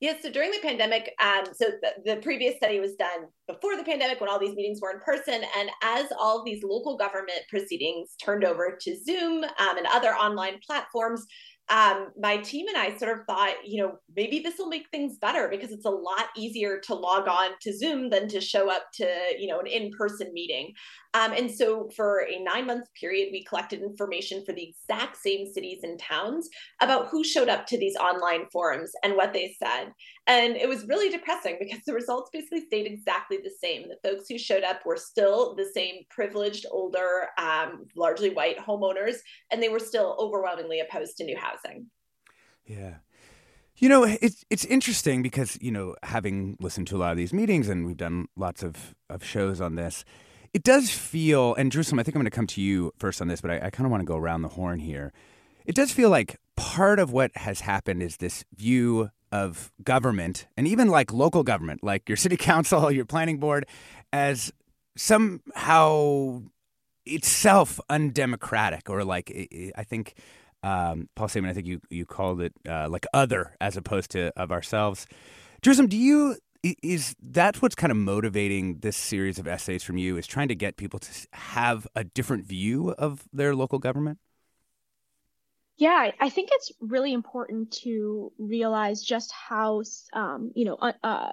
Yes, 0.00 0.22
so 0.22 0.30
during 0.30 0.50
the 0.50 0.58
pandemic, 0.62 1.14
um, 1.22 1.44
so 1.52 1.66
the, 1.82 1.92
the, 2.04 2.16
previous 2.20 2.56
study 2.56 2.80
was 2.80 2.94
done 2.94 3.26
before 3.48 3.76
the 3.76 3.84
pandemic 3.84 4.20
when 4.20 4.30
all 4.30 4.38
these 4.38 4.54
meetings 4.54 4.80
were 4.80 4.90
in 4.90 5.00
person. 5.00 5.42
And 5.58 5.70
as 5.82 6.06
all 6.18 6.44
these 6.44 6.62
local 6.62 6.96
government 6.96 7.40
proceedings 7.48 8.14
turned 8.22 8.44
over 8.44 8.76
to 8.80 8.96
Zoom 9.04 9.44
um, 9.44 9.78
and 9.78 9.86
other 9.86 10.14
online 10.14 10.58
platforms, 10.66 11.24
um, 11.70 12.08
my 12.20 12.36
team 12.38 12.68
and 12.68 12.76
I 12.76 12.96
sort 12.96 13.18
of 13.18 13.24
thought, 13.26 13.54
you 13.64 13.82
know, 13.82 13.98
maybe 14.14 14.40
this 14.40 14.58
will 14.58 14.68
make 14.68 14.88
things 14.90 15.16
better 15.16 15.48
because 15.48 15.70
it's 15.70 15.86
a 15.86 15.90
lot 15.90 16.26
easier 16.36 16.78
to 16.80 16.94
log 16.94 17.26
on 17.26 17.52
to 17.62 17.76
Zoom 17.76 18.10
than 18.10 18.28
to 18.28 18.40
show 18.40 18.70
up 18.70 18.84
to, 18.94 19.06
you 19.38 19.48
know, 19.48 19.60
an 19.60 19.66
in 19.66 19.90
person 19.96 20.30
meeting. 20.34 20.74
Um, 21.14 21.32
and 21.32 21.50
so 21.50 21.88
for 21.96 22.26
a 22.28 22.42
nine 22.42 22.66
month 22.66 22.88
period, 23.00 23.28
we 23.32 23.44
collected 23.44 23.80
information 23.80 24.44
for 24.44 24.52
the 24.52 24.68
exact 24.68 25.16
same 25.16 25.46
cities 25.46 25.80
and 25.84 25.98
towns 25.98 26.48
about 26.82 27.06
who 27.06 27.24
showed 27.24 27.48
up 27.48 27.66
to 27.68 27.78
these 27.78 27.96
online 27.96 28.46
forums 28.52 28.90
and 29.02 29.14
what 29.14 29.32
they 29.32 29.56
said. 29.58 29.92
And 30.26 30.56
it 30.56 30.68
was 30.68 30.86
really 30.86 31.10
depressing 31.10 31.56
because 31.60 31.80
the 31.86 31.94
results 31.94 32.30
basically 32.32 32.66
stayed 32.66 32.86
exactly 32.86 33.38
the 33.38 33.52
same. 33.62 33.88
The 33.88 34.08
folks 34.08 34.24
who 34.28 34.38
showed 34.38 34.64
up 34.64 34.84
were 34.84 34.96
still 34.96 35.54
the 35.54 35.70
same 35.72 36.02
privileged, 36.10 36.66
older, 36.70 37.28
um, 37.38 37.86
largely 37.96 38.30
white 38.30 38.58
homeowners, 38.58 39.16
and 39.50 39.62
they 39.62 39.68
were 39.68 39.78
still 39.78 40.16
overwhelmingly 40.18 40.80
opposed 40.80 41.16
to 41.18 41.24
new 41.24 41.36
housing. 41.38 41.53
Yeah. 42.66 42.94
You 43.76 43.88
know, 43.88 44.04
it's 44.04 44.44
it's 44.50 44.64
interesting 44.64 45.22
because, 45.22 45.58
you 45.60 45.72
know, 45.72 45.96
having 46.02 46.56
listened 46.60 46.86
to 46.88 46.96
a 46.96 46.98
lot 46.98 47.10
of 47.10 47.16
these 47.16 47.32
meetings 47.32 47.68
and 47.68 47.84
we've 47.86 47.96
done 47.96 48.26
lots 48.36 48.62
of, 48.62 48.94
of 49.10 49.24
shows 49.24 49.60
on 49.60 49.74
this, 49.74 50.04
it 50.52 50.62
does 50.62 50.90
feel, 50.90 51.54
and 51.56 51.72
Jerusalem, 51.72 51.98
I 51.98 52.04
think 52.04 52.14
I'm 52.14 52.20
going 52.20 52.30
to 52.30 52.36
come 52.36 52.46
to 52.46 52.62
you 52.62 52.92
first 52.98 53.20
on 53.20 53.26
this, 53.26 53.40
but 53.40 53.50
I, 53.50 53.56
I 53.56 53.70
kind 53.70 53.86
of 53.86 53.90
want 53.90 54.02
to 54.02 54.06
go 54.06 54.16
around 54.16 54.42
the 54.42 54.48
horn 54.48 54.78
here. 54.78 55.12
It 55.66 55.74
does 55.74 55.90
feel 55.90 56.10
like 56.10 56.38
part 56.56 57.00
of 57.00 57.10
what 57.10 57.36
has 57.36 57.60
happened 57.60 58.02
is 58.02 58.18
this 58.18 58.44
view 58.54 59.10
of 59.32 59.72
government 59.82 60.46
and 60.56 60.68
even 60.68 60.88
like 60.88 61.12
local 61.12 61.42
government, 61.42 61.82
like 61.82 62.08
your 62.08 62.16
city 62.16 62.36
council, 62.38 62.90
your 62.92 63.04
planning 63.04 63.38
board, 63.38 63.66
as 64.12 64.52
somehow 64.96 66.42
itself 67.04 67.80
undemocratic 67.90 68.88
or 68.88 69.04
like 69.04 69.30
I 69.76 69.82
think 69.82 70.14
um, 70.64 71.10
Paul 71.14 71.28
Sabin, 71.28 71.50
I 71.50 71.52
think 71.52 71.66
you 71.66 71.80
you 71.90 72.06
called 72.06 72.40
it 72.40 72.54
uh, 72.68 72.88
like 72.88 73.06
other 73.12 73.54
as 73.60 73.76
opposed 73.76 74.10
to 74.12 74.32
of 74.36 74.50
ourselves. 74.50 75.06
Jerusalem, 75.62 75.88
do 75.88 75.96
you 75.96 76.36
is 76.82 77.14
that 77.22 77.60
what's 77.60 77.74
kind 77.74 77.90
of 77.90 77.98
motivating 77.98 78.78
this 78.78 78.96
series 78.96 79.38
of 79.38 79.46
essays 79.46 79.82
from 79.82 79.98
you? 79.98 80.16
Is 80.16 80.26
trying 80.26 80.48
to 80.48 80.54
get 80.54 80.76
people 80.76 80.98
to 80.98 81.10
have 81.34 81.86
a 81.94 82.04
different 82.04 82.46
view 82.46 82.90
of 82.92 83.28
their 83.32 83.54
local 83.54 83.78
government? 83.78 84.18
Yeah, 85.76 86.12
I 86.20 86.30
think 86.30 86.48
it's 86.52 86.72
really 86.80 87.12
important 87.12 87.72
to 87.82 88.32
realize 88.38 89.02
just 89.02 89.32
how, 89.32 89.82
um, 90.12 90.52
you 90.54 90.64
know, 90.64 90.76
uh, 90.76 90.92
uh, 91.02 91.32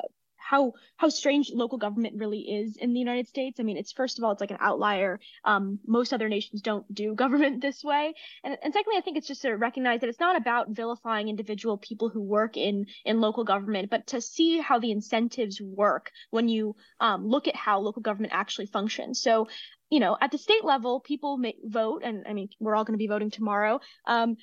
how 0.51 0.73
how 0.97 1.07
strange 1.07 1.49
local 1.53 1.77
government 1.77 2.15
really 2.17 2.41
is 2.41 2.75
in 2.75 2.91
the 2.91 2.99
United 2.99 3.25
States. 3.25 3.57
I 3.59 3.63
mean, 3.63 3.77
it's 3.77 3.93
first 3.93 4.17
of 4.17 4.25
all, 4.25 4.33
it's 4.33 4.41
like 4.41 4.51
an 4.51 4.57
outlier. 4.59 5.17
Um, 5.45 5.79
most 5.87 6.11
other 6.11 6.27
nations 6.27 6.61
don't 6.61 6.93
do 6.93 7.15
government 7.23 7.61
this 7.61 7.81
way, 7.85 8.13
and 8.43 8.57
and 8.61 8.73
secondly, 8.73 8.97
I 8.97 9.01
think 9.01 9.15
it's 9.15 9.27
just 9.27 9.43
to 9.43 9.53
recognize 9.53 10.01
that 10.01 10.09
it's 10.09 10.19
not 10.19 10.35
about 10.35 10.71
vilifying 10.71 11.29
individual 11.29 11.77
people 11.77 12.09
who 12.09 12.21
work 12.21 12.57
in 12.57 12.87
in 13.05 13.21
local 13.21 13.45
government, 13.45 13.89
but 13.89 14.07
to 14.07 14.19
see 14.19 14.59
how 14.59 14.77
the 14.77 14.91
incentives 14.91 15.61
work 15.61 16.11
when 16.31 16.49
you 16.49 16.75
um, 16.99 17.25
look 17.25 17.47
at 17.47 17.55
how 17.55 17.79
local 17.79 18.01
government 18.01 18.33
actually 18.35 18.65
functions. 18.65 19.21
So 19.21 19.47
you 19.89 20.01
know, 20.01 20.17
at 20.19 20.31
the 20.31 20.37
state 20.37 20.65
level, 20.65 20.99
people 20.99 21.37
may 21.37 21.55
vote, 21.63 22.01
and 22.03 22.25
I 22.27 22.33
mean, 22.33 22.49
we're 22.59 22.75
all 22.75 22.83
going 22.83 22.97
to 22.97 23.05
be 23.05 23.07
voting 23.07 23.31
tomorrow 23.31 23.79
um, 24.05 24.35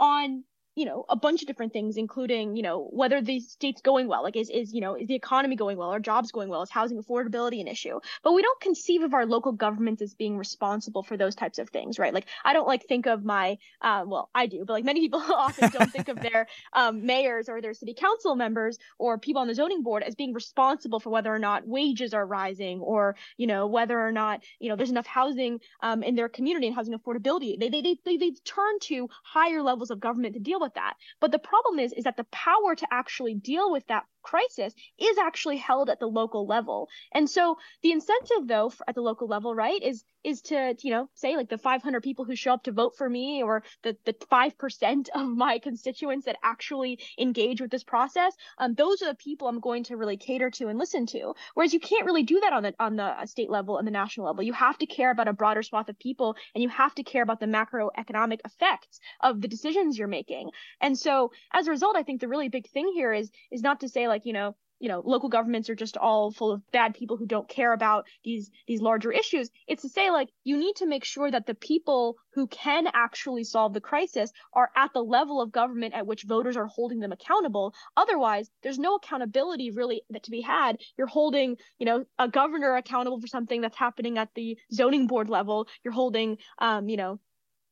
on 0.00 0.42
you 0.74 0.84
know 0.84 1.04
a 1.08 1.16
bunch 1.16 1.42
of 1.42 1.46
different 1.46 1.72
things 1.72 1.96
including 1.96 2.56
you 2.56 2.62
know 2.62 2.88
whether 2.92 3.20
the 3.20 3.40
state's 3.40 3.80
going 3.80 4.08
well 4.08 4.22
like 4.22 4.36
is 4.36 4.50
is 4.50 4.72
you 4.72 4.80
know 4.80 4.94
is 4.94 5.08
the 5.08 5.14
economy 5.14 5.56
going 5.56 5.76
well 5.76 5.90
are 5.90 6.00
jobs 6.00 6.32
going 6.32 6.48
well 6.48 6.62
is 6.62 6.70
housing 6.70 7.02
affordability 7.02 7.60
an 7.60 7.68
issue? 7.68 8.00
But 8.22 8.32
we 8.32 8.42
don't 8.42 8.60
conceive 8.60 9.02
of 9.02 9.14
our 9.14 9.26
local 9.26 9.52
governments 9.52 10.02
as 10.02 10.14
being 10.14 10.36
responsible 10.36 11.02
for 11.02 11.16
those 11.16 11.34
types 11.34 11.58
of 11.58 11.70
things 11.70 11.98
right? 11.98 12.14
Like 12.14 12.26
i 12.44 12.52
don't 12.52 12.66
like 12.66 12.84
think 12.86 13.06
of 13.06 13.24
my 13.24 13.58
uh, 13.80 14.04
well 14.06 14.30
i 14.34 14.46
do 14.46 14.64
but 14.66 14.72
like 14.72 14.84
many 14.84 15.00
people 15.00 15.20
often 15.28 15.70
don't 15.70 15.92
think 15.92 16.08
of 16.08 16.20
their 16.20 16.46
um, 16.72 17.06
mayors 17.06 17.48
or 17.48 17.60
their 17.60 17.74
city 17.74 17.94
council 17.94 18.36
members 18.36 18.78
or 18.98 19.18
people 19.18 19.40
on 19.40 19.48
the 19.48 19.54
zoning 19.54 19.82
board 19.82 20.02
as 20.02 20.14
being 20.14 20.32
responsible 20.32 21.00
for 21.00 21.10
whether 21.10 21.34
or 21.34 21.38
not 21.38 21.66
wages 21.66 22.14
are 22.14 22.26
rising 22.26 22.80
or 22.80 23.16
you 23.36 23.46
know 23.46 23.66
whether 23.66 23.98
or 24.00 24.12
not 24.12 24.42
you 24.58 24.68
know 24.68 24.76
there's 24.76 24.90
enough 24.90 25.06
housing 25.06 25.60
um, 25.82 26.02
in 26.02 26.14
their 26.14 26.28
community 26.28 26.66
and 26.66 26.76
housing 26.76 26.98
affordability. 26.98 27.58
They, 27.58 27.68
they 27.68 27.82
they 27.82 27.96
they 28.04 28.16
they 28.16 28.32
turn 28.44 28.78
to 28.82 29.08
higher 29.22 29.62
levels 29.62 29.90
of 29.90 30.00
government 30.00 30.34
to 30.34 30.40
deal 30.40 30.60
with 30.60 30.63
that. 30.72 30.94
But 31.20 31.30
the 31.30 31.38
problem 31.38 31.78
is, 31.78 31.92
is 31.92 32.04
that 32.04 32.16
the 32.16 32.24
power 32.24 32.74
to 32.74 32.86
actually 32.90 33.34
deal 33.34 33.70
with 33.70 33.86
that 33.88 34.04
crisis 34.24 34.74
is 34.98 35.18
actually 35.18 35.58
held 35.58 35.88
at 35.88 36.00
the 36.00 36.06
local 36.06 36.46
level. 36.46 36.88
And 37.12 37.28
so 37.30 37.58
the 37.82 37.92
incentive, 37.92 38.46
though, 38.46 38.72
at 38.88 38.94
the 38.94 39.02
local 39.02 39.28
level, 39.28 39.54
right, 39.54 39.82
is 39.82 40.04
is 40.24 40.40
to 40.40 40.74
you 40.80 40.90
know 40.90 41.08
say 41.14 41.36
like 41.36 41.50
the 41.50 41.58
500 41.58 42.02
people 42.02 42.24
who 42.24 42.34
show 42.34 42.54
up 42.54 42.64
to 42.64 42.72
vote 42.72 42.96
for 42.96 43.08
me 43.08 43.42
or 43.42 43.62
the 43.82 43.94
the 44.06 44.14
5% 44.14 45.08
of 45.14 45.28
my 45.28 45.58
constituents 45.58 46.24
that 46.24 46.38
actually 46.42 46.98
engage 47.18 47.60
with 47.60 47.70
this 47.70 47.84
process 47.84 48.34
um, 48.56 48.72
those 48.74 49.02
are 49.02 49.08
the 49.08 49.14
people 49.16 49.48
i'm 49.48 49.60
going 49.60 49.84
to 49.84 49.98
really 49.98 50.16
cater 50.16 50.50
to 50.50 50.68
and 50.68 50.78
listen 50.78 51.06
to. 51.06 51.34
Whereas 51.54 51.74
you 51.74 51.80
can't 51.80 52.06
really 52.06 52.22
do 52.22 52.40
that 52.40 52.52
on 52.52 52.62
the 52.62 52.74
on 52.78 52.96
the 52.96 53.26
state 53.26 53.50
level 53.50 53.78
and 53.78 53.86
the 53.86 53.92
national 53.92 54.26
level. 54.26 54.42
You 54.42 54.52
have 54.52 54.78
to 54.78 54.86
care 54.86 55.10
about 55.10 55.28
a 55.28 55.32
broader 55.32 55.62
swath 55.62 55.88
of 55.88 55.98
people 55.98 56.36
and 56.54 56.62
you 56.62 56.68
have 56.70 56.94
to 56.94 57.02
care 57.02 57.22
about 57.22 57.40
the 57.40 57.46
macroeconomic 57.46 58.40
effects 58.44 59.00
of 59.20 59.40
the 59.40 59.48
decisions 59.48 59.98
you're 59.98 60.08
making. 60.08 60.50
And 60.80 60.98
so 60.98 61.32
as 61.52 61.66
a 61.66 61.70
result 61.70 61.96
i 61.96 62.02
think 62.02 62.20
the 62.20 62.28
really 62.28 62.48
big 62.48 62.68
thing 62.68 62.90
here 62.94 63.12
is 63.12 63.30
is 63.50 63.62
not 63.62 63.80
to 63.80 63.88
say 63.88 64.08
like 64.08 64.13
you 64.24 64.32
know 64.32 64.54
you 64.80 64.88
know 64.88 65.02
local 65.04 65.28
governments 65.28 65.70
are 65.70 65.74
just 65.74 65.96
all 65.96 66.30
full 66.30 66.52
of 66.52 66.60
bad 66.72 66.94
people 66.94 67.16
who 67.16 67.26
don't 67.26 67.48
care 67.48 67.72
about 67.72 68.06
these 68.24 68.50
these 68.66 68.80
larger 68.80 69.12
issues. 69.12 69.50
It's 69.66 69.82
to 69.82 69.88
say 69.88 70.10
like 70.10 70.28
you 70.44 70.56
need 70.58 70.76
to 70.76 70.86
make 70.86 71.04
sure 71.04 71.30
that 71.30 71.46
the 71.46 71.54
people 71.54 72.16
who 72.34 72.46
can 72.48 72.88
actually 72.92 73.44
solve 73.44 73.72
the 73.72 73.80
crisis 73.80 74.30
are 74.52 74.70
at 74.76 74.92
the 74.92 75.02
level 75.02 75.40
of 75.40 75.52
government 75.52 75.94
at 75.94 76.06
which 76.06 76.24
voters 76.24 76.56
are 76.56 76.66
holding 76.66 77.00
them 77.00 77.12
accountable. 77.12 77.74
Otherwise 77.96 78.50
there's 78.62 78.78
no 78.78 78.96
accountability 78.96 79.70
really 79.70 80.02
that 80.10 80.24
to 80.24 80.30
be 80.30 80.40
had. 80.40 80.78
You're 80.98 81.06
holding 81.06 81.56
you 81.78 81.86
know 81.86 82.04
a 82.18 82.28
governor 82.28 82.76
accountable 82.76 83.20
for 83.20 83.26
something 83.26 83.60
that's 83.60 83.78
happening 83.78 84.18
at 84.18 84.34
the 84.34 84.58
zoning 84.72 85.06
board 85.06 85.28
level. 85.30 85.66
You're 85.82 85.94
holding 85.94 86.38
um 86.58 86.88
you 86.88 86.96
know 86.96 87.20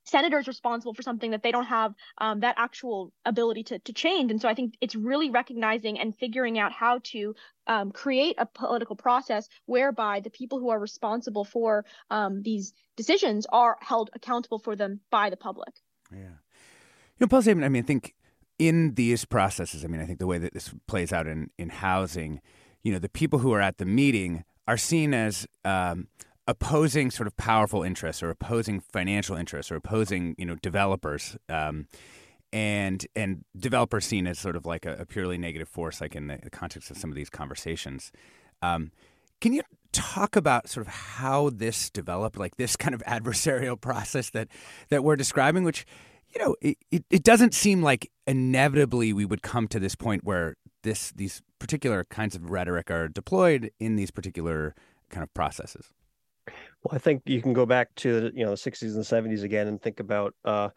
senators 0.05 0.49
responsible 0.49 0.95
for 0.95 1.03
something 1.03 1.31
that 1.31 1.43
they 1.43 1.53
don't 1.53 1.67
have 1.67 1.95
um, 2.19 2.41
that 2.41 2.55
actual 2.59 3.13
ability 3.25 3.63
to, 3.65 3.79
to 3.81 3.93
change. 3.93 4.31
And 4.31 4.41
so 4.41 4.49
I 4.49 4.55
think 4.55 4.75
it's 4.81 4.95
really 4.95 5.31
recognizing 5.31 5.99
and 5.99 6.17
figuring 6.17 6.59
out 6.59 6.73
how 6.73 7.01
to 7.05 7.35
um, 7.67 7.93
create 7.93 8.37
a 8.39 8.47
political 8.47 8.97
process 8.97 9.49
whereby 9.67 10.21
the 10.21 10.31
people 10.31 10.59
who 10.59 10.71
are 10.71 10.79
responsible 10.79 11.45
for 11.45 11.85
um, 12.11 12.43
these 12.43 12.75
decisions 12.97 13.47
are 13.53 13.77
held 13.81 14.11
accountable 14.15 14.59
for 14.59 14.77
them 14.77 15.01
by 15.11 15.31
the 15.31 15.37
public. 15.37 15.75
Yeah. 16.11 16.19
You 16.19 17.21
know, 17.21 17.27
Paul 17.29 17.43
Sabin, 17.43 17.65
I 17.65 17.69
mean, 17.69 17.83
I 17.83 17.87
think 17.87 18.15
in 18.59 18.95
these 18.95 19.25
processes, 19.25 19.85
I 19.85 19.89
mean, 19.89 20.01
I 20.01 20.07
think 20.07 20.19
the 20.19 20.27
way 20.27 20.39
that 20.39 20.53
this 20.53 20.75
plays 20.87 21.13
out 21.13 21.27
in, 21.27 21.51
in 21.59 21.69
housing, 21.69 22.41
you 22.83 22.93
know, 22.93 22.99
the 22.99 23.09
people 23.09 23.39
who 23.39 23.53
are 23.53 23.61
at 23.61 23.79
the 23.79 23.85
meeting 23.85 24.45
are 24.67 24.77
seen 24.77 25.15
as 25.15 25.47
um, 25.65 26.09
opposing 26.49 27.11
sort 27.11 27.27
of 27.27 27.37
powerful 27.37 27.83
interests 27.83 28.23
or 28.23 28.31
opposing 28.31 28.81
financial 28.81 29.37
interests 29.37 29.71
or 29.71 29.77
opposing 29.77 30.35
you 30.39 30.45
know 30.45 30.57
developers 30.57 31.37
um, 31.49 31.87
and 32.53 33.07
and 33.15 33.45
developers 33.57 34.05
seen 34.05 34.27
as 34.27 34.39
sort 34.39 34.57
of 34.57 34.67
like 34.67 34.85
a, 34.85 34.95
a 34.95 35.07
purely 35.07 35.39
negative 35.39 35.69
force 35.69 36.01
like 36.01 36.15
in 36.15 36.27
the, 36.27 36.39
context 36.51 36.91
of 36.91 36.99
some 36.99 37.11
of 37.11 37.17
these 37.17 37.31
conversations. 37.31 38.13
Um, 38.61 38.91
can 39.41 39.53
you 39.53 39.63
talk 39.93 40.37
about 40.37 40.69
sort 40.69 40.87
of 40.87 40.93
how 40.93 41.51
this 41.51 41.91
developed 41.91 42.39
like 42.39 42.57
this 42.57 42.77
kind 42.77 42.95
of 42.95 43.03
adversarial 43.07 43.81
process 43.81 44.31
that 44.31 44.49
that 44.89 45.05
we're 45.05 45.17
describing 45.17 45.65
which 45.65 45.87
you 46.35 46.41
know 46.45 46.57
it, 46.61 46.77
it, 46.91 47.05
it 47.11 47.23
doesn't 47.23 47.55
seem 47.55 47.83
like 47.83 48.11
inevitably 48.27 49.13
we 49.13 49.25
would 49.25 49.43
come 49.43 49.69
to 49.69 49.79
this 49.79 49.95
point 49.95 50.25
where 50.25 50.57
this 50.83 51.13
these 51.13 51.41
particular 51.59 52.05
kinds 52.05 52.35
of 52.35 52.51
rhetoric 52.51 52.91
are 52.91 53.07
deployed 53.07 53.71
in 53.79 53.97
these 53.97 54.11
particular 54.11 54.75
kind 55.11 55.23
of 55.23 55.33
processes 55.35 55.93
well, 56.47 56.95
I 56.95 56.99
think 56.99 57.23
you 57.27 57.41
can 57.41 57.53
go 57.53 57.67
back 57.67 57.95
to 57.97 58.31
you 58.35 58.45
know 58.45 58.51
the 58.51 58.57
60s 58.57 58.95
and 58.95 59.05
70s 59.05 59.43
again 59.43 59.69
and 59.69 59.81
think 59.81 60.01
about 60.01 60.35
uh, 60.45 60.71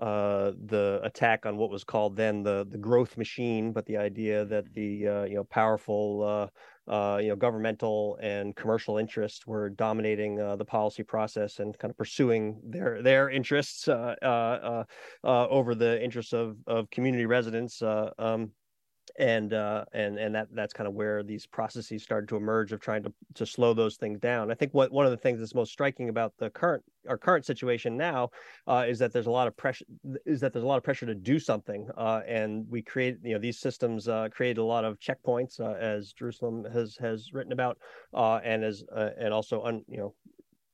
uh, 0.00 0.52
the 0.66 1.00
attack 1.02 1.44
on 1.44 1.56
what 1.56 1.70
was 1.70 1.84
called 1.84 2.16
then 2.16 2.42
the 2.42 2.66
the 2.70 2.78
growth 2.78 3.16
machine, 3.18 3.72
but 3.72 3.84
the 3.86 3.96
idea 3.96 4.44
that 4.46 4.72
the 4.72 5.06
uh, 5.06 5.24
you 5.24 5.34
know 5.34 5.44
powerful 5.44 6.22
uh, 6.88 6.90
uh, 6.90 7.18
you 7.18 7.28
know 7.28 7.36
governmental 7.36 8.18
and 8.22 8.56
commercial 8.56 8.96
interests 8.98 9.46
were 9.46 9.68
dominating 9.68 10.40
uh, 10.40 10.56
the 10.56 10.64
policy 10.64 11.02
process 11.02 11.58
and 11.58 11.78
kind 11.78 11.90
of 11.90 11.98
pursuing 11.98 12.58
their 12.64 13.02
their 13.02 13.28
interests 13.28 13.86
over 13.86 15.74
the 15.74 16.02
interests 16.02 16.32
of 16.32 16.56
of 16.66 16.90
community 16.90 17.26
residents. 17.26 17.82
Um, 17.82 18.52
and 19.18 19.52
uh, 19.52 19.84
and 19.92 20.18
and 20.18 20.34
that 20.34 20.48
that's 20.52 20.72
kind 20.72 20.86
of 20.86 20.94
where 20.94 21.22
these 21.22 21.46
processes 21.46 22.02
started 22.02 22.28
to 22.28 22.36
emerge 22.36 22.72
of 22.72 22.80
trying 22.80 23.02
to 23.02 23.12
to 23.34 23.46
slow 23.46 23.74
those 23.74 23.96
things 23.96 24.18
down. 24.18 24.50
I 24.50 24.54
think 24.54 24.72
what 24.72 24.90
one 24.90 25.04
of 25.04 25.10
the 25.10 25.16
things 25.16 25.38
that's 25.38 25.54
most 25.54 25.72
striking 25.72 26.08
about 26.08 26.32
the 26.38 26.50
current 26.50 26.82
our 27.08 27.18
current 27.18 27.44
situation 27.44 27.96
now 27.96 28.30
uh, 28.66 28.84
is 28.88 28.98
that 28.98 29.12
there's 29.12 29.26
a 29.26 29.30
lot 29.30 29.48
of 29.48 29.56
pressure 29.56 29.84
is 30.24 30.40
that 30.40 30.52
there's 30.52 30.64
a 30.64 30.68
lot 30.68 30.76
of 30.76 30.84
pressure 30.84 31.06
to 31.06 31.14
do 31.14 31.38
something, 31.38 31.88
uh, 31.96 32.20
and 32.26 32.66
we 32.70 32.82
create 32.82 33.18
you 33.22 33.34
know 33.34 33.40
these 33.40 33.58
systems 33.58 34.08
uh, 34.08 34.28
a 34.40 34.62
lot 34.62 34.84
of 34.84 34.98
checkpoints 34.98 35.60
uh, 35.60 35.74
as 35.78 36.12
Jerusalem 36.12 36.64
has 36.72 36.96
has 36.96 37.32
written 37.32 37.52
about, 37.52 37.78
uh, 38.14 38.40
and 38.44 38.64
as 38.64 38.84
and 39.18 39.32
also 39.32 39.62
un, 39.62 39.84
you 39.88 39.98
know 39.98 40.14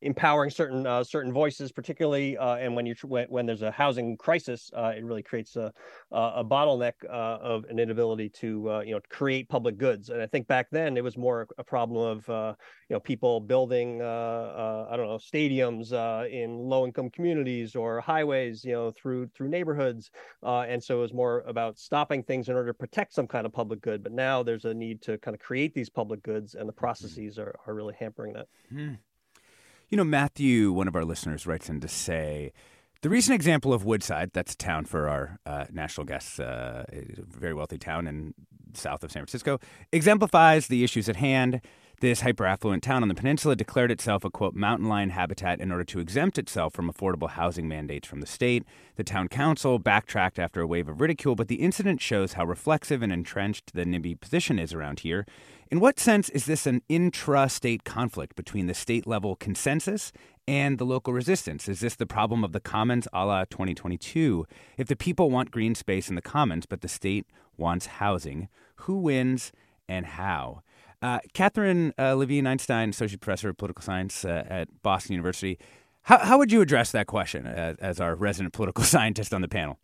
empowering 0.03 0.51
certain 0.51 0.87
uh, 0.87 1.03
certain 1.03 1.33
voices, 1.33 1.73
particularly 1.73 2.37
uh, 2.37 2.57
and 2.57 2.75
when 2.75 2.87
you 2.87 2.95
when, 3.03 3.27
when, 3.29 3.47
there's 3.47 3.63
a 3.63 3.71
housing 3.71 4.17
crisis, 4.17 4.71
uh, 4.77 4.93
it 4.97 5.05
really 5.05 5.23
creates 5.23 5.57
a 5.57 5.73
a 6.13 6.45
bottleneck 6.45 6.93
uh, 7.09 7.39
of 7.41 7.65
an 7.65 7.79
inability 7.79 8.29
to 8.29 8.71
uh, 8.71 8.81
you 8.81 8.95
know 8.95 9.01
create 9.09 9.49
public 9.49 9.77
goods. 9.77 10.11
And 10.11 10.23
I 10.23 10.27
think 10.27 10.47
back 10.47 10.69
then 10.71 10.97
it 10.97 11.03
was 11.03 11.17
more 11.17 11.49
a 11.59 11.65
problem 11.65 12.01
of 12.01 12.29
uh, 12.31 12.55
you 12.89 12.95
know 12.95 13.01
people 13.01 13.41
building 13.41 14.01
I 14.01 14.97
don't 14.97 15.09
know 15.09 15.19
stadiums 15.19 15.93
in 16.31 16.59
low 16.59 16.87
income 16.87 17.11
communities 17.11 17.75
or 17.75 18.01
highways 18.01 18.65
you 18.65 18.73
know 18.73 18.91
through 18.93 19.29
through 19.29 19.49
neighborhoods, 19.49 20.11
and 20.43 20.83
so 20.83 20.99
it 20.99 21.03
was 21.03 21.13
more 21.13 21.41
about 21.47 21.79
stopping 21.79 22.23
things 22.23 22.49
in 22.49 22.55
order 22.55 22.69
to 22.69 22.75
protect 22.75 23.15
some 23.15 23.27
kind 23.27 23.47
of 23.47 23.53
public 23.53 23.81
good. 23.81 24.03
But 24.03 24.13
now 24.13 24.43
there's 24.43 24.65
a 24.65 24.75
need 24.75 25.03
to 25.03 25.19
kind 25.19 25.35
of 25.35 25.41
create 25.41 25.75
these 25.75 25.91
public 25.91 26.23
goods, 26.23 26.55
and 26.55 26.69
the 26.69 26.73
hmm. 26.73 26.79
processes 26.79 27.39
are 27.39 27.55
are 27.67 27.75
really 27.75 27.95
hampering 27.99 28.35
that. 28.35 28.47
Hmm. 28.71 28.95
You 29.91 29.97
know, 29.97 30.05
Matthew, 30.05 30.71
one 30.71 30.87
of 30.87 30.95
our 30.95 31.05
listeners, 31.05 31.47
writes 31.47 31.71
in 31.71 31.81
to 31.81 31.89
say 31.89 32.53
the 33.01 33.09
recent 33.09 33.35
example 33.35 33.73
of 33.73 33.87
Woodside, 33.87 34.33
that's 34.35 34.53
a 34.53 34.57
town 34.57 34.85
for 34.85 35.09
our 35.09 35.39
uh, 35.47 35.65
national 35.73 36.05
guests, 36.05 36.39
uh, 36.39 36.85
a 36.93 37.23
very 37.23 37.55
wealthy 37.55 37.79
town 37.79 38.07
in 38.07 38.35
south 38.75 39.03
of 39.03 39.11
San 39.11 39.23
Francisco, 39.23 39.59
exemplifies 39.91 40.67
the 40.67 40.85
issues 40.85 41.09
at 41.09 41.17
hand. 41.17 41.63
This 42.01 42.21
hyper-affluent 42.21 42.83
town 42.83 43.03
on 43.03 43.09
the 43.09 43.15
peninsula 43.15 43.57
declared 43.57 43.91
itself 43.91 44.25
a 44.25 44.31
quote 44.31 44.55
mountain 44.55 44.89
lion 44.89 45.11
habitat 45.11 45.59
in 45.59 45.73
order 45.73 45.85
to 45.85 46.01
exempt 46.01 46.39
itself 46.39 46.75
from 46.75 46.93
affordable 46.93 47.31
housing 47.31 47.67
mandates 47.67 48.07
from 48.07 48.21
the 48.21 48.27
state. 48.27 48.65
The 48.97 49.05
town 49.05 49.29
council 49.29 49.79
backtracked 49.79 50.39
after 50.39 50.61
a 50.61 50.67
wave 50.67 50.89
of 50.89 51.01
ridicule, 51.01 51.35
but 51.35 51.49
the 51.49 51.57
incident 51.57 52.03
shows 52.03 52.35
how 52.35 52.45
reflexive 52.45 53.03
and 53.03 53.13
entrenched 53.13 53.73
the 53.73 53.85
NIMBY 53.85 54.21
position 54.21 54.59
is 54.59 54.75
around 54.75 55.01
here. 55.01 55.27
In 55.71 55.81
what 55.81 56.01
sense 56.01 56.31
is 56.31 56.47
this 56.47 56.67
an 56.67 56.81
intra-state 56.89 57.85
conflict 57.85 58.37
between 58.37 58.69
the 58.69 58.75
state-level 58.75 59.37
consensus 59.37 60.13
and 60.47 60.79
the 60.79 60.87
local 60.87 61.13
resistance? 61.13 61.69
Is 61.69 61.81
this 61.81 61.95
the 61.95 62.07
problem 62.07 62.43
of 62.43 62.53
the 62.53 62.61
commons 62.61 63.07
a 63.13 63.27
la 63.27 63.45
2022? 63.45 64.47
If 64.79 64.89
the 64.89 64.97
people 64.97 65.31
want 65.31 65.51
green 65.51 65.75
space 65.75 66.09
in 66.09 66.15
the 66.15 66.23
commons, 66.23 66.65
but 66.65 66.81
the 66.81 66.89
state 66.89 67.27
wants 67.59 67.85
housing, 67.85 68.49
who 68.77 68.97
wins 68.97 69.53
and 69.87 70.07
how? 70.07 70.63
Uh, 71.03 71.19
Katherine 71.35 71.93
uh, 71.99 72.15
Levine 72.15 72.47
Einstein, 72.47 72.89
Associate 72.89 73.21
Professor 73.21 73.51
of 73.51 73.59
Political 73.59 73.83
Science 73.83 74.25
uh, 74.25 74.45
at 74.49 74.69
Boston 74.83 75.13
University. 75.13 75.59
How, 76.03 76.17
how 76.19 76.39
would 76.39 76.51
you 76.51 76.63
address 76.63 76.93
that 76.93 77.07
question 77.07 77.47
as, 77.47 77.75
uh, 77.75 77.77
as 77.81 78.01
our 78.01 78.15
resident 78.15 78.55
political 78.55 78.85
scientist 78.95 79.35
on 79.35 79.43
the 79.43 79.49
panel? 79.49 79.79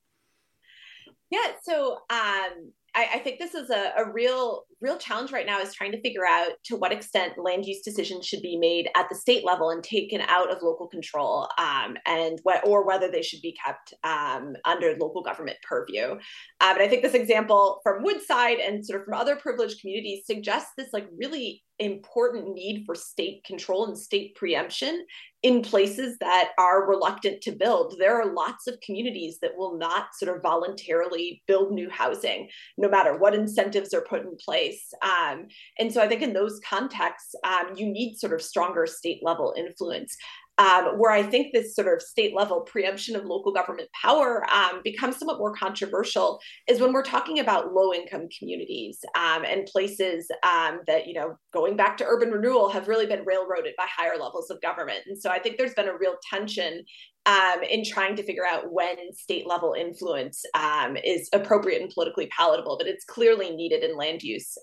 Yeah, 1.31 1.53
so 1.63 1.99
um, 2.09 2.73
I, 2.95 3.09
I, 3.15 3.19
think 3.19 3.39
this 3.39 3.55
is 3.55 3.71
a, 3.71 3.93
a, 3.97 4.11
real 4.13 4.65
real 4.81 4.99
challenge 4.99 5.33
right 5.33 5.47
now 5.47 5.61
is 5.61 5.75
trying 5.75 5.93
to 5.93 6.01
figure 6.01 6.27
out 6.29 6.53
to 6.65 6.77
what 6.77 6.93
extent 6.93 7.33
land 7.39 7.65
use 7.65 7.81
decisions 7.83 8.27
should 8.27 8.43
be 8.43 8.57
made 8.57 8.89
at 8.97 9.07
the 9.09 9.15
state 9.17 9.45
level 9.45 9.71
and 9.71 9.83
taken 9.83 10.21
out 10.23 10.51
of 10.51 10.63
local 10.63 10.87
control 10.87 11.49
um, 11.59 11.97
and 12.07 12.39
what 12.43 12.67
or 12.67 12.87
whether 12.87 13.11
they 13.11 13.23
should 13.23 13.41
be 13.41 13.57
kept 13.65 13.95
um, 14.05 14.55
under 14.65 14.95
local 14.99 15.23
government 15.23 15.57
purview. 15.63 16.17
Uh, 16.61 16.73
but 16.73 16.81
i 16.81 16.89
think 16.89 17.03
this 17.03 17.15
example 17.15 17.81
from 17.83 18.03
woodside 18.03 18.59
and 18.59 18.85
sort 18.85 19.01
of 19.01 19.05
from 19.05 19.15
other 19.15 19.37
privileged 19.37 19.81
communities 19.81 20.25
suggests 20.27 20.71
this 20.77 20.93
like 20.93 21.09
really 21.19 21.63
important 21.79 22.55
need 22.55 22.85
for 22.87 22.95
state 22.95 23.43
control 23.45 23.87
and 23.87 23.99
state 23.99 24.35
preemption 24.37 25.05
in 25.45 25.61
places 25.61 26.17
that 26.21 26.53
are 26.59 26.89
reluctant 26.89 27.43
to 27.43 27.53
build. 27.53 27.97
There 27.99 28.19
are 28.19 28.33
lots 28.33 28.67
of 28.67 28.81
communities 28.81 29.39
that 29.43 29.55
will 29.59 29.77
not 29.77 30.07
sort 30.19 30.35
of 30.35 30.43
voluntarily 30.43 31.43
build 31.47 31.71
new 31.71 31.91
housing, 31.91 32.49
no 32.79 32.89
matter 32.89 33.19
what 33.19 33.35
incentives 33.35 33.93
are 33.93 34.01
put 34.01 34.23
in 34.23 34.35
place. 34.43 34.83
Um, 35.03 35.49
and 35.79 35.93
so 35.93 36.01
I 36.01 36.09
think 36.09 36.23
in 36.23 36.33
those 36.33 36.59
contexts, 36.67 37.35
um, 37.45 37.75
you 37.77 37.87
need 37.87 38.17
sort 38.17 38.33
of 38.33 38.41
stronger 38.41 38.87
state 38.87 39.21
level 39.23 39.53
influence. 39.55 40.17
Um, 40.59 40.99
where 40.99 41.11
I 41.11 41.25
think 41.25 41.53
this 41.53 41.75
sort 41.75 41.93
of 41.93 42.01
state 42.01 42.33
level 42.33 42.61
preemption 42.61 43.17
of 43.17 43.25
local 43.25 43.53
government 43.53 43.89
power 44.01 44.47
um, 44.53 44.83
becomes 44.85 45.17
somewhat 45.19 45.39
more 45.39 45.53
controversial 45.53 46.39
is 46.69 46.81
when 46.81 46.93
we're 46.93 47.03
talking 47.03 47.41
about 47.41 47.73
low 47.73 47.93
income 47.93 48.29
communities 48.39 49.01
um, 49.19 49.45
and 49.45 49.67
places 49.67 50.29
um, 50.45 50.79
that, 50.87 51.09
you 51.09 51.15
know, 51.15 51.37
going 51.53 51.77
back 51.77 51.97
to 51.97 52.05
urban 52.05 52.31
renewal 52.31 52.69
have 52.69 52.87
really 52.87 53.07
been 53.07 53.25
railroaded 53.25 53.75
by 53.77 53.87
higher 53.89 54.17
levels 54.17 54.49
of 54.49 54.61
government. 54.61 55.01
And 55.07 55.21
so 55.21 55.29
I 55.29 55.41
think 55.41 55.59
there's 55.59 55.75
been 55.75 55.89
a 55.89 55.99
real 55.99 56.15
tension 56.31 56.85
um, 57.27 57.63
in 57.69 57.85
trying 57.85 58.15
to 58.15 58.23
figure 58.23 58.47
out 58.47 58.73
when 58.73 58.97
state 59.13 59.49
level 59.49 59.75
influence 59.77 60.45
um, 60.55 60.97
is 61.03 61.29
appropriate 61.33 61.83
and 61.83 61.91
politically 61.91 62.29
palatable, 62.29 62.77
but 62.79 62.87
it's 62.87 63.05
clearly 63.05 63.51
needed 63.57 63.83
in 63.83 63.97
land 63.97 64.23
use 64.23 64.57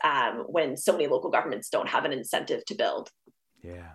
when 0.47 0.77
so 0.77 0.93
many 0.93 1.07
local 1.07 1.31
governments 1.31 1.69
don't 1.69 1.89
have 1.89 2.05
an 2.05 2.13
incentive 2.13 2.63
to 2.65 2.75
build. 2.75 3.09
Yeah. 3.61 3.93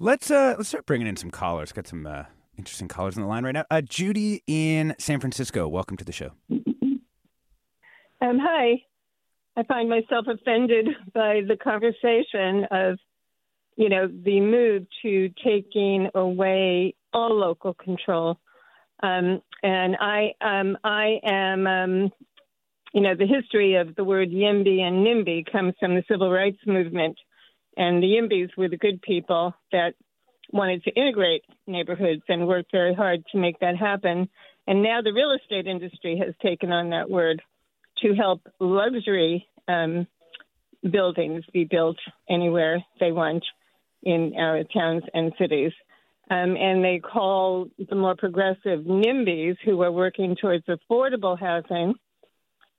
Let's 0.00 0.30
uh 0.30 0.54
let's 0.56 0.68
start 0.68 0.86
bringing 0.86 1.08
in 1.08 1.16
some 1.16 1.32
callers. 1.32 1.72
Got 1.72 1.88
some 1.88 2.06
uh, 2.06 2.24
interesting 2.56 2.86
callers 2.86 3.16
on 3.16 3.22
the 3.24 3.28
line 3.28 3.44
right 3.44 3.52
now. 3.52 3.64
Uh, 3.68 3.80
Judy 3.80 4.44
in 4.46 4.94
San 5.00 5.18
Francisco, 5.18 5.66
welcome 5.66 5.96
to 5.96 6.04
the 6.04 6.12
show. 6.12 6.30
Um, 8.20 8.38
hi. 8.40 8.82
I 9.56 9.64
find 9.64 9.88
myself 9.88 10.26
offended 10.28 10.86
by 11.12 11.40
the 11.48 11.56
conversation 11.56 12.66
of, 12.70 12.98
you 13.74 13.88
know, 13.88 14.06
the 14.06 14.40
move 14.40 14.86
to 15.02 15.30
taking 15.44 16.08
away 16.14 16.94
all 17.12 17.34
local 17.34 17.74
control. 17.74 18.38
Um, 19.02 19.42
and 19.64 19.96
I, 20.00 20.34
um, 20.40 20.78
I 20.84 21.18
am, 21.24 21.66
um, 21.66 22.12
you 22.94 23.00
know, 23.00 23.16
the 23.16 23.26
history 23.26 23.74
of 23.74 23.96
the 23.96 24.04
word 24.04 24.30
YIMBY 24.30 24.80
and 24.80 25.04
NIMBY 25.04 25.50
comes 25.50 25.74
from 25.80 25.96
the 25.96 26.04
civil 26.08 26.30
rights 26.30 26.60
movement. 26.66 27.18
And 27.78 28.02
the 28.02 28.08
YIMBYs 28.08 28.56
were 28.56 28.68
the 28.68 28.76
good 28.76 29.00
people 29.00 29.54
that 29.70 29.94
wanted 30.52 30.82
to 30.82 30.90
integrate 30.90 31.44
neighborhoods 31.68 32.22
and 32.28 32.48
worked 32.48 32.72
very 32.72 32.92
hard 32.92 33.24
to 33.30 33.38
make 33.38 33.60
that 33.60 33.76
happen. 33.76 34.28
And 34.66 34.82
now 34.82 35.00
the 35.00 35.12
real 35.12 35.30
estate 35.40 35.68
industry 35.68 36.20
has 36.24 36.34
taken 36.42 36.72
on 36.72 36.90
that 36.90 37.08
word 37.08 37.40
to 38.02 38.14
help 38.14 38.42
luxury 38.58 39.46
um, 39.68 40.08
buildings 40.82 41.44
be 41.52 41.64
built 41.64 41.98
anywhere 42.28 42.84
they 42.98 43.12
want 43.12 43.44
in 44.02 44.34
our 44.36 44.64
towns 44.64 45.04
and 45.14 45.32
cities. 45.38 45.72
Um, 46.30 46.56
and 46.56 46.84
they 46.84 46.98
call 46.98 47.68
the 47.78 47.94
more 47.94 48.16
progressive 48.16 48.80
NIMBYs 48.80 49.56
who 49.64 49.80
are 49.82 49.92
working 49.92 50.36
towards 50.36 50.64
affordable 50.66 51.38
housing. 51.38 51.94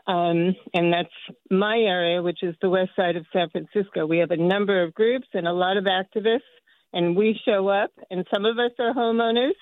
Um, 0.10 0.56
and 0.74 0.91
that's 0.91 1.38
my 1.52 1.78
area, 1.78 2.24
which 2.24 2.41
is 2.41 2.56
the 2.62 2.69
west 2.69 2.91
side 2.95 3.15
of 3.15 3.28
San 3.32 3.50
Francisco. 3.52 4.08
We 4.08 4.17
have 4.17 4.32
a 4.32 4.38
number 4.38 4.82
of 4.82 4.95
groups 4.95 5.28
and 5.36 5.48
a 5.48 5.54
lot 5.54 5.78
of 5.78 5.84
activists, 5.84 6.39
and 6.91 7.15
we 7.15 7.39
show 7.45 7.67
up, 7.67 7.91
and 8.10 8.26
some 8.34 8.45
of 8.45 8.58
us 8.58 8.72
are 8.80 8.91
homeowners. 8.91 9.54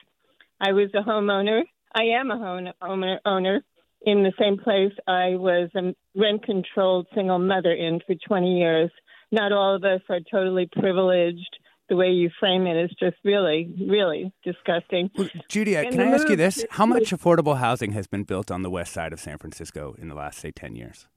I 0.61 0.71
was 0.71 0.89
a 0.93 1.07
homeowner. 1.07 1.63
I 1.93 2.19
am 2.19 2.31
a 2.31 2.37
home 2.37 2.69
owner, 2.81 3.19
owner 3.25 3.61
in 4.03 4.23
the 4.23 4.31
same 4.39 4.57
place 4.57 4.93
I 5.05 5.35
was 5.35 5.69
a 5.75 5.93
rent 6.15 6.45
controlled 6.45 7.07
single 7.13 7.39
mother 7.39 7.73
in 7.73 7.99
for 8.07 8.15
20 8.15 8.57
years. 8.57 8.89
Not 9.33 9.51
all 9.51 9.75
of 9.75 9.83
us 9.83 10.01
are 10.09 10.21
totally 10.31 10.69
privileged. 10.71 11.57
The 11.89 11.95
way 11.95 12.09
you 12.09 12.29
frame 12.39 12.67
it 12.67 12.75
is 12.75 12.89
just 12.99 13.15
really, 13.23 13.73
really 13.87 14.33
disgusting. 14.43 15.09
Well, 15.17 15.29
Judy, 15.47 15.73
can 15.73 16.01
I 16.01 16.11
ask 16.11 16.27
you 16.27 16.35
this? 16.35 16.65
How 16.71 16.85
much 16.85 17.11
affordable 17.11 17.57
housing 17.57 17.93
has 17.93 18.07
been 18.07 18.23
built 18.23 18.51
on 18.51 18.61
the 18.61 18.69
west 18.69 18.91
side 18.91 19.13
of 19.13 19.19
San 19.19 19.37
Francisco 19.37 19.95
in 19.97 20.09
the 20.09 20.15
last, 20.15 20.39
say, 20.39 20.51
10 20.51 20.75
years? 20.75 21.07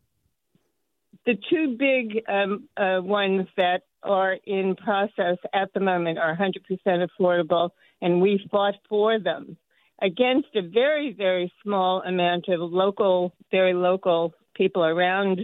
The 1.27 1.35
two 1.51 1.77
big 1.77 2.23
um, 2.29 2.69
uh, 2.77 3.01
ones 3.03 3.49
that 3.57 3.83
are 4.03 4.37
in 4.47 4.77
process 4.77 5.37
at 5.53 5.73
the 5.75 5.81
moment 5.81 6.19
are 6.19 6.37
100% 6.37 7.07
affordable, 7.09 7.71
and 8.01 8.21
we 8.21 8.41
fought 8.51 8.75
for 8.89 9.19
them 9.19 9.57
against 10.01 10.49
a 10.55 10.63
very, 10.63 11.13
very 11.17 11.53
small 11.63 12.03
amount 12.03 12.49
of 12.49 12.61
local, 12.61 13.35
very 13.51 13.75
local 13.75 14.33
people 14.55 14.85
around 14.85 15.41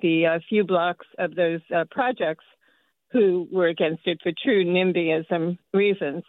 the 0.00 0.26
uh, 0.26 0.38
few 0.48 0.64
blocks 0.64 1.06
of 1.18 1.34
those 1.34 1.60
uh, 1.74 1.84
projects 1.90 2.44
who 3.12 3.48
were 3.50 3.68
against 3.68 4.06
it 4.06 4.20
for 4.22 4.32
true 4.42 4.64
NIMBYism 4.64 5.58
reasons. 5.72 6.24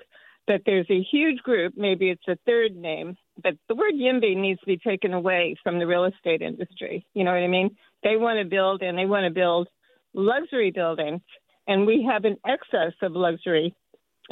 But 0.45 0.61
there's 0.65 0.89
a 0.89 1.01
huge 1.01 1.39
group, 1.39 1.73
maybe 1.77 2.09
it's 2.09 2.27
a 2.27 2.37
third 2.45 2.75
name, 2.75 3.15
but 3.41 3.53
the 3.69 3.75
word 3.75 3.93
YIMBY 3.93 4.35
needs 4.35 4.59
to 4.59 4.65
be 4.65 4.77
taken 4.77 5.13
away 5.13 5.55
from 5.63 5.79
the 5.79 5.87
real 5.87 6.03
estate 6.03 6.41
industry. 6.41 7.05
You 7.13 7.23
know 7.23 7.31
what 7.31 7.43
I 7.43 7.47
mean? 7.47 7.77
They 8.03 8.17
want 8.17 8.39
to 8.39 8.45
build 8.45 8.81
and 8.81 8.97
they 8.97 9.05
want 9.05 9.23
to 9.23 9.31
build 9.31 9.69
luxury 10.13 10.71
buildings, 10.71 11.21
and 11.65 11.87
we 11.87 12.05
have 12.11 12.25
an 12.25 12.35
excess 12.45 12.93
of 13.01 13.13
luxury 13.13 13.73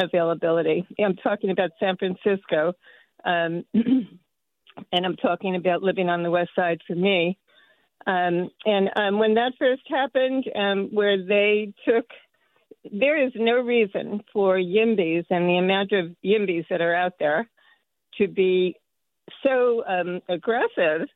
availability. 0.01 0.85
I'm 0.99 1.15
talking 1.15 1.49
about 1.49 1.71
San 1.79 1.95
Francisco. 1.95 2.73
Um, 3.23 3.63
and 4.91 5.05
I'm 5.05 5.15
talking 5.15 5.55
about 5.55 5.83
living 5.83 6.09
on 6.09 6.23
the 6.23 6.31
west 6.31 6.51
side 6.55 6.81
for 6.87 6.95
me. 6.95 7.37
Um, 8.07 8.49
and 8.65 8.89
um, 8.95 9.19
when 9.19 9.35
that 9.35 9.53
first 9.59 9.83
happened, 9.89 10.45
um, 10.55 10.89
where 10.91 11.23
they 11.23 11.73
took, 11.87 12.05
there 12.89 13.23
is 13.23 13.31
no 13.35 13.61
reason 13.61 14.23
for 14.33 14.57
YIMBYs 14.57 15.25
and 15.29 15.47
the 15.47 15.57
amount 15.57 15.91
of 15.91 16.15
YIMBYs 16.23 16.65
that 16.69 16.81
are 16.81 16.95
out 16.95 17.13
there 17.19 17.49
to 18.17 18.27
be 18.27 18.75
so 19.43 19.83
um, 19.85 20.21
aggressive 20.27 21.07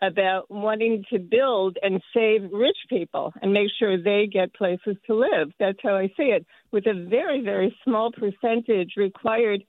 about 0.00 0.48
wanting 0.48 1.04
to 1.12 1.18
build 1.18 1.76
and 1.82 2.00
save 2.14 2.42
rich 2.52 2.76
people 2.88 3.32
and 3.42 3.52
make 3.52 3.68
sure 3.78 4.00
they 4.00 4.28
get 4.32 4.54
places 4.54 4.96
to 5.06 5.14
live. 5.14 5.50
That's 5.58 5.78
how 5.82 5.96
I 5.96 6.06
see 6.16 6.24
it, 6.24 6.46
with 6.70 6.86
a 6.86 7.06
very, 7.08 7.42
very 7.42 7.76
small 7.84 8.12
percentage 8.12 8.92
required 8.96 9.64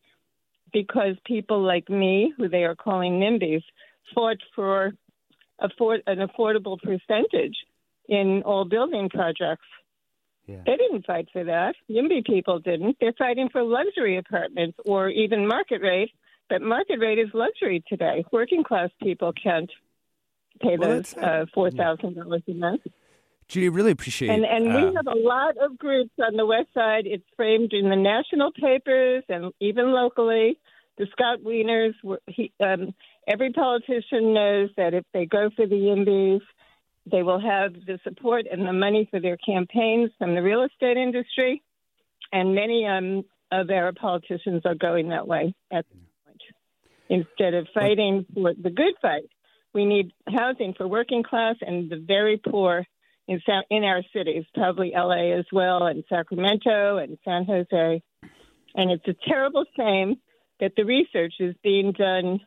because 0.71 1.15
people 1.25 1.63
like 1.63 1.89
me, 1.89 2.31
who 2.37 2.47
they 2.47 2.63
are 2.63 2.75
calling 2.75 3.13
NIMBYs, 3.13 3.63
fought 4.13 4.37
for 4.55 4.91
afford, 5.59 6.03
an 6.05 6.19
affordable 6.19 6.77
percentage 6.79 7.55
in 8.07 8.43
all 8.45 8.65
building 8.65 9.09
projects. 9.09 9.65
Yeah. 10.49 10.61
They 10.65 10.77
didn't 10.77 11.05
fight 11.05 11.27
for 11.31 11.43
that. 11.43 11.75
YIMBY 11.89 12.25
people 12.25 12.59
didn't. 12.59 12.97
They're 12.99 13.13
fighting 13.17 13.49
for 13.51 13.61
luxury 13.61 14.17
apartments 14.17 14.79
or 14.83 15.09
even 15.09 15.47
market 15.47 15.81
rate. 15.81 16.11
But 16.49 16.63
market 16.63 16.99
rate 16.99 17.19
is 17.19 17.27
luxury 17.35 17.83
today. 17.87 18.25
Working 18.31 18.63
class 18.63 18.89
people 19.01 19.31
can't 19.31 19.69
pay 20.59 20.77
well, 20.77 20.89
those 20.89 21.15
uh, 21.15 21.45
four 21.53 21.69
thousand 21.69 22.15
dollars 22.15 22.41
a 22.47 22.53
month. 22.53 22.81
Judy, 23.47 23.69
really 23.69 23.91
appreciate. 23.91 24.29
And 24.29 24.43
and 24.43 24.67
uh, 24.67 24.87
we 24.87 24.95
have 24.95 25.05
a 25.05 25.19
lot 25.19 25.57
of 25.61 25.77
groups 25.77 26.11
on 26.19 26.35
the 26.35 26.47
west 26.47 26.69
side. 26.73 27.05
It's 27.05 27.23
framed 27.35 27.71
in 27.73 27.89
the 27.89 27.95
national 27.95 28.51
papers 28.51 29.23
and 29.29 29.53
even 29.59 29.91
locally. 29.91 30.57
The 30.97 31.07
Scott 31.13 31.39
Wieners, 31.45 31.93
he, 32.27 32.51
um, 32.59 32.93
every 33.25 33.53
politician 33.53 34.33
knows 34.33 34.69
that 34.75 34.93
if 34.93 35.05
they 35.13 35.25
go 35.25 35.49
for 35.55 35.65
the 35.65 35.75
YIMBYs, 35.75 36.41
they 37.11 37.23
will 37.23 37.39
have 37.39 37.73
the 37.73 37.99
support 38.03 38.45
and 38.51 38.65
the 38.65 38.73
money 38.73 39.07
for 39.09 39.19
their 39.19 39.37
campaigns 39.37 40.11
from 40.17 40.35
the 40.35 40.41
real 40.41 40.63
estate 40.63 40.97
industry, 40.97 41.61
and 42.31 42.55
many 42.55 42.85
um, 42.85 43.23
of 43.51 43.69
our 43.69 43.91
politicians 43.93 44.63
are 44.65 44.75
going 44.75 45.09
that 45.09 45.27
way 45.27 45.53
at 45.71 45.85
this 45.89 46.01
point. 46.25 46.41
Instead 47.09 47.53
of 47.53 47.67
fighting 47.73 48.25
for 48.33 48.53
the 48.53 48.69
good 48.69 48.93
fight, 49.01 49.29
we 49.73 49.85
need 49.85 50.11
housing 50.27 50.73
for 50.73 50.87
working 50.87 51.23
class 51.23 51.55
and 51.61 51.89
the 51.89 52.03
very 52.05 52.37
poor 52.37 52.85
in 53.27 53.39
in 53.69 53.83
our 53.83 54.01
cities, 54.11 54.43
probably 54.55 54.91
LA 54.95 55.37
as 55.37 55.45
well, 55.51 55.85
and 55.85 56.03
Sacramento 56.09 56.97
and 56.97 57.17
San 57.23 57.45
Jose. 57.45 58.01
And 58.75 58.91
it's 58.91 59.07
a 59.07 59.15
terrible 59.27 59.65
shame 59.77 60.15
that 60.59 60.73
the 60.75 60.83
research 60.83 61.33
is 61.39 61.55
being 61.63 61.91
done 61.91 62.41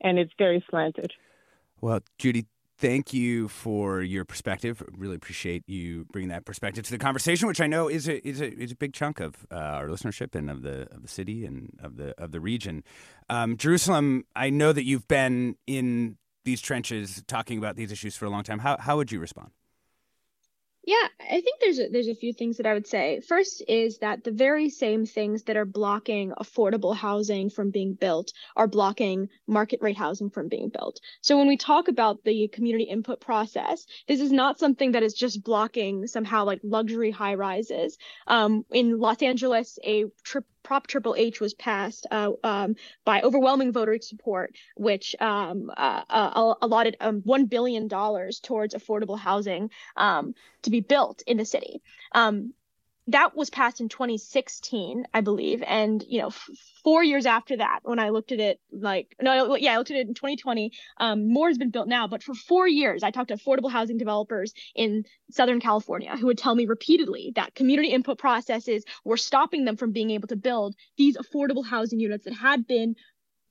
and 0.00 0.18
it's 0.18 0.32
very 0.36 0.64
slanted. 0.70 1.12
Well, 1.80 2.00
Judy, 2.18 2.46
thank 2.78 3.12
you 3.12 3.48
for 3.48 4.02
your 4.02 4.24
perspective. 4.24 4.82
Really 4.96 5.16
appreciate 5.16 5.62
you 5.66 6.06
bringing 6.12 6.30
that 6.30 6.44
perspective 6.44 6.84
to 6.84 6.90
the 6.90 6.98
conversation, 6.98 7.48
which 7.48 7.60
I 7.60 7.66
know 7.66 7.88
is 7.88 8.08
a 8.08 8.26
is 8.26 8.40
a, 8.40 8.52
is 8.52 8.72
a 8.72 8.76
big 8.76 8.92
chunk 8.92 9.20
of 9.20 9.46
uh, 9.50 9.54
our 9.54 9.88
listenership 9.88 10.34
and 10.34 10.50
of 10.50 10.62
the 10.62 10.88
of 10.92 11.02
the 11.02 11.08
city 11.08 11.44
and 11.44 11.78
of 11.82 11.96
the 11.96 12.14
of 12.20 12.32
the 12.32 12.40
region. 12.40 12.84
Um, 13.28 13.56
Jerusalem, 13.56 14.24
I 14.34 14.50
know 14.50 14.72
that 14.72 14.84
you've 14.84 15.08
been 15.08 15.56
in 15.66 16.16
these 16.44 16.60
trenches 16.60 17.22
talking 17.26 17.58
about 17.58 17.76
these 17.76 17.90
issues 17.90 18.16
for 18.16 18.26
a 18.26 18.30
long 18.30 18.42
time. 18.42 18.60
How 18.60 18.76
how 18.78 18.96
would 18.96 19.10
you 19.12 19.20
respond? 19.20 19.50
Yeah, 20.86 21.08
I 21.18 21.40
think 21.40 21.60
there's 21.60 21.78
a, 21.78 21.88
there's 21.88 22.08
a 22.08 22.14
few 22.14 22.34
things 22.34 22.58
that 22.58 22.66
I 22.66 22.74
would 22.74 22.86
say. 22.86 23.20
First 23.20 23.62
is 23.66 23.98
that 23.98 24.22
the 24.22 24.30
very 24.30 24.68
same 24.68 25.06
things 25.06 25.44
that 25.44 25.56
are 25.56 25.64
blocking 25.64 26.32
affordable 26.32 26.94
housing 26.94 27.48
from 27.48 27.70
being 27.70 27.94
built 27.94 28.34
are 28.54 28.66
blocking 28.68 29.30
market 29.46 29.80
rate 29.80 29.96
housing 29.96 30.28
from 30.28 30.48
being 30.48 30.68
built. 30.68 31.00
So 31.22 31.38
when 31.38 31.48
we 31.48 31.56
talk 31.56 31.88
about 31.88 32.22
the 32.24 32.48
community 32.48 32.84
input 32.84 33.18
process, 33.20 33.86
this 34.08 34.20
is 34.20 34.30
not 34.30 34.58
something 34.58 34.92
that 34.92 35.02
is 35.02 35.14
just 35.14 35.42
blocking 35.42 36.06
somehow 36.06 36.44
like 36.44 36.60
luxury 36.62 37.10
high 37.10 37.34
rises. 37.34 37.96
Um, 38.26 38.66
in 38.70 38.98
Los 38.98 39.22
Angeles, 39.22 39.78
a 39.82 40.04
trip 40.22 40.44
Prop 40.64 40.86
Triple 40.86 41.14
H 41.16 41.40
was 41.40 41.54
passed 41.54 42.06
uh, 42.10 42.32
um, 42.42 42.74
by 43.04 43.20
overwhelming 43.20 43.72
voter 43.72 43.98
support, 44.00 44.54
which 44.76 45.14
um, 45.20 45.70
uh, 45.76 46.02
uh, 46.10 46.54
allotted 46.60 46.96
um, 47.00 47.20
one 47.24 47.46
billion 47.46 47.86
dollars 47.86 48.40
towards 48.40 48.74
affordable 48.74 49.18
housing 49.18 49.70
um, 49.96 50.34
to 50.62 50.70
be 50.70 50.80
built 50.80 51.22
in 51.26 51.36
the 51.36 51.44
city. 51.44 51.80
That 53.08 53.36
was 53.36 53.50
passed 53.50 53.82
in 53.82 53.90
2016, 53.90 55.06
I 55.12 55.20
believe. 55.20 55.62
And, 55.66 56.02
you 56.08 56.20
know, 56.20 56.28
f- 56.28 56.48
four 56.82 57.04
years 57.04 57.26
after 57.26 57.58
that, 57.58 57.80
when 57.82 57.98
I 57.98 58.08
looked 58.08 58.32
at 58.32 58.40
it, 58.40 58.60
like, 58.72 59.14
no, 59.20 59.56
yeah, 59.56 59.74
I 59.74 59.76
looked 59.76 59.90
at 59.90 59.98
it 59.98 60.08
in 60.08 60.14
2020, 60.14 60.72
um, 60.96 61.30
more 61.30 61.48
has 61.48 61.58
been 61.58 61.70
built 61.70 61.86
now. 61.86 62.08
But 62.08 62.22
for 62.22 62.32
four 62.34 62.66
years, 62.66 63.02
I 63.02 63.10
talked 63.10 63.28
to 63.28 63.36
affordable 63.36 63.70
housing 63.70 63.98
developers 63.98 64.54
in 64.74 65.04
Southern 65.30 65.60
California 65.60 66.16
who 66.16 66.26
would 66.26 66.38
tell 66.38 66.54
me 66.54 66.64
repeatedly 66.64 67.32
that 67.36 67.54
community 67.54 67.88
input 67.88 68.18
processes 68.18 68.84
were 69.04 69.18
stopping 69.18 69.66
them 69.66 69.76
from 69.76 69.92
being 69.92 70.10
able 70.10 70.28
to 70.28 70.36
build 70.36 70.74
these 70.96 71.18
affordable 71.18 71.66
housing 71.66 72.00
units 72.00 72.24
that 72.24 72.34
had 72.34 72.66
been 72.66 72.96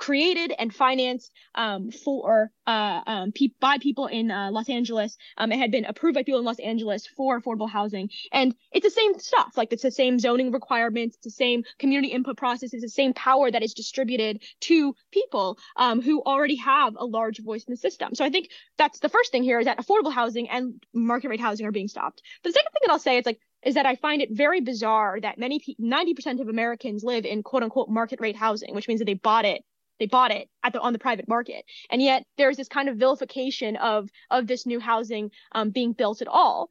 created 0.04 0.54
and 0.60 0.76
financed 0.76 1.32
um, 1.56 1.90
for 1.90 2.52
uh, 2.68 3.00
um, 3.08 3.32
pe- 3.32 3.56
by 3.62 3.78
people 3.78 4.08
in 4.08 4.30
uh, 4.30 4.52
Los 4.52 4.68
Angeles. 4.68 5.18
Um, 5.38 5.50
it 5.54 5.60
had 5.60 5.72
been 5.72 5.86
approved 5.86 6.16
by 6.16 6.24
people 6.24 6.40
in 6.40 6.46
Los 6.46 6.60
Angeles 6.60 7.08
for 7.08 7.40
affordable 7.40 7.70
housing, 7.70 8.10
and 8.34 8.54
it's 8.74 8.84
the 8.84 8.92
same 8.92 9.18
stuff. 9.18 9.54
Like 9.56 9.72
it's 9.72 9.84
the 9.84 9.92
same 9.92 10.20
zoning 10.20 10.52
requirements, 10.52 11.16
it's 11.16 11.24
the 11.24 11.32
same 11.32 11.64
community 11.80 12.10
input 12.10 12.36
process, 12.36 12.74
it's 12.74 12.84
the 12.84 12.90
same 12.90 13.14
power 13.14 13.50
that 13.50 13.64
is 13.64 13.74
distributed 13.74 14.44
to 14.62 14.94
people 15.12 15.58
um, 15.78 16.02
who 16.02 16.22
already 16.22 16.58
have 16.58 16.96
a 16.98 17.06
large 17.06 17.40
voice 17.40 17.64
in 17.64 17.72
the 17.72 17.78
system. 17.78 18.14
So 18.14 18.26
I 18.26 18.30
think 18.30 18.50
that's 18.78 19.00
the 19.00 19.10
first 19.10 19.32
thing 19.32 19.44
here 19.44 19.60
is 19.60 19.66
that 19.68 19.78
affordable 19.78 20.14
housing 20.14 20.50
and 20.50 20.84
market 20.94 21.30
rate 21.30 21.40
housing 21.40 21.66
are 21.66 21.72
being 21.72 21.88
stopped. 21.88 22.22
But 22.44 22.50
the 22.50 22.54
second 22.54 22.72
thing 22.74 22.82
that 22.88 22.92
I'll 22.92 23.00
say 23.00 23.20
is 23.20 23.26
like 23.26 23.40
is 23.66 23.76
that 23.76 23.86
I 23.86 23.96
find 23.96 24.22
it 24.22 24.30
very 24.32 24.60
bizarre 24.60 25.22
that 25.22 25.38
many 25.38 25.62
90% 25.80 26.42
of 26.42 26.50
Americans 26.50 27.06
live 27.06 27.24
in 27.24 27.42
quote 27.42 27.64
unquote 27.64 27.88
market 27.88 28.20
rate 28.20 28.36
housing, 28.36 28.76
which 28.76 28.90
means 28.90 29.00
that 29.00 29.06
they 29.06 29.14
bought 29.14 29.46
it 29.46 29.64
they 30.00 30.06
bought 30.06 30.32
it 30.32 30.50
at 30.64 30.74
the 30.74 30.80
on 30.80 30.94
the 30.94 31.00
private 31.00 31.28
market 31.28 31.66
and 31.90 32.02
yet 32.02 32.24
there's 32.38 32.58
this 32.58 32.68
kind 32.68 32.90
of 32.90 32.98
vilification 32.98 33.76
of 33.78 34.10
of 34.30 34.48
this 34.48 34.66
new 34.66 34.80
housing 34.80 35.32
um, 35.54 35.70
being 35.70 35.94
built 35.94 36.22
at 36.22 36.28
all 36.28 36.70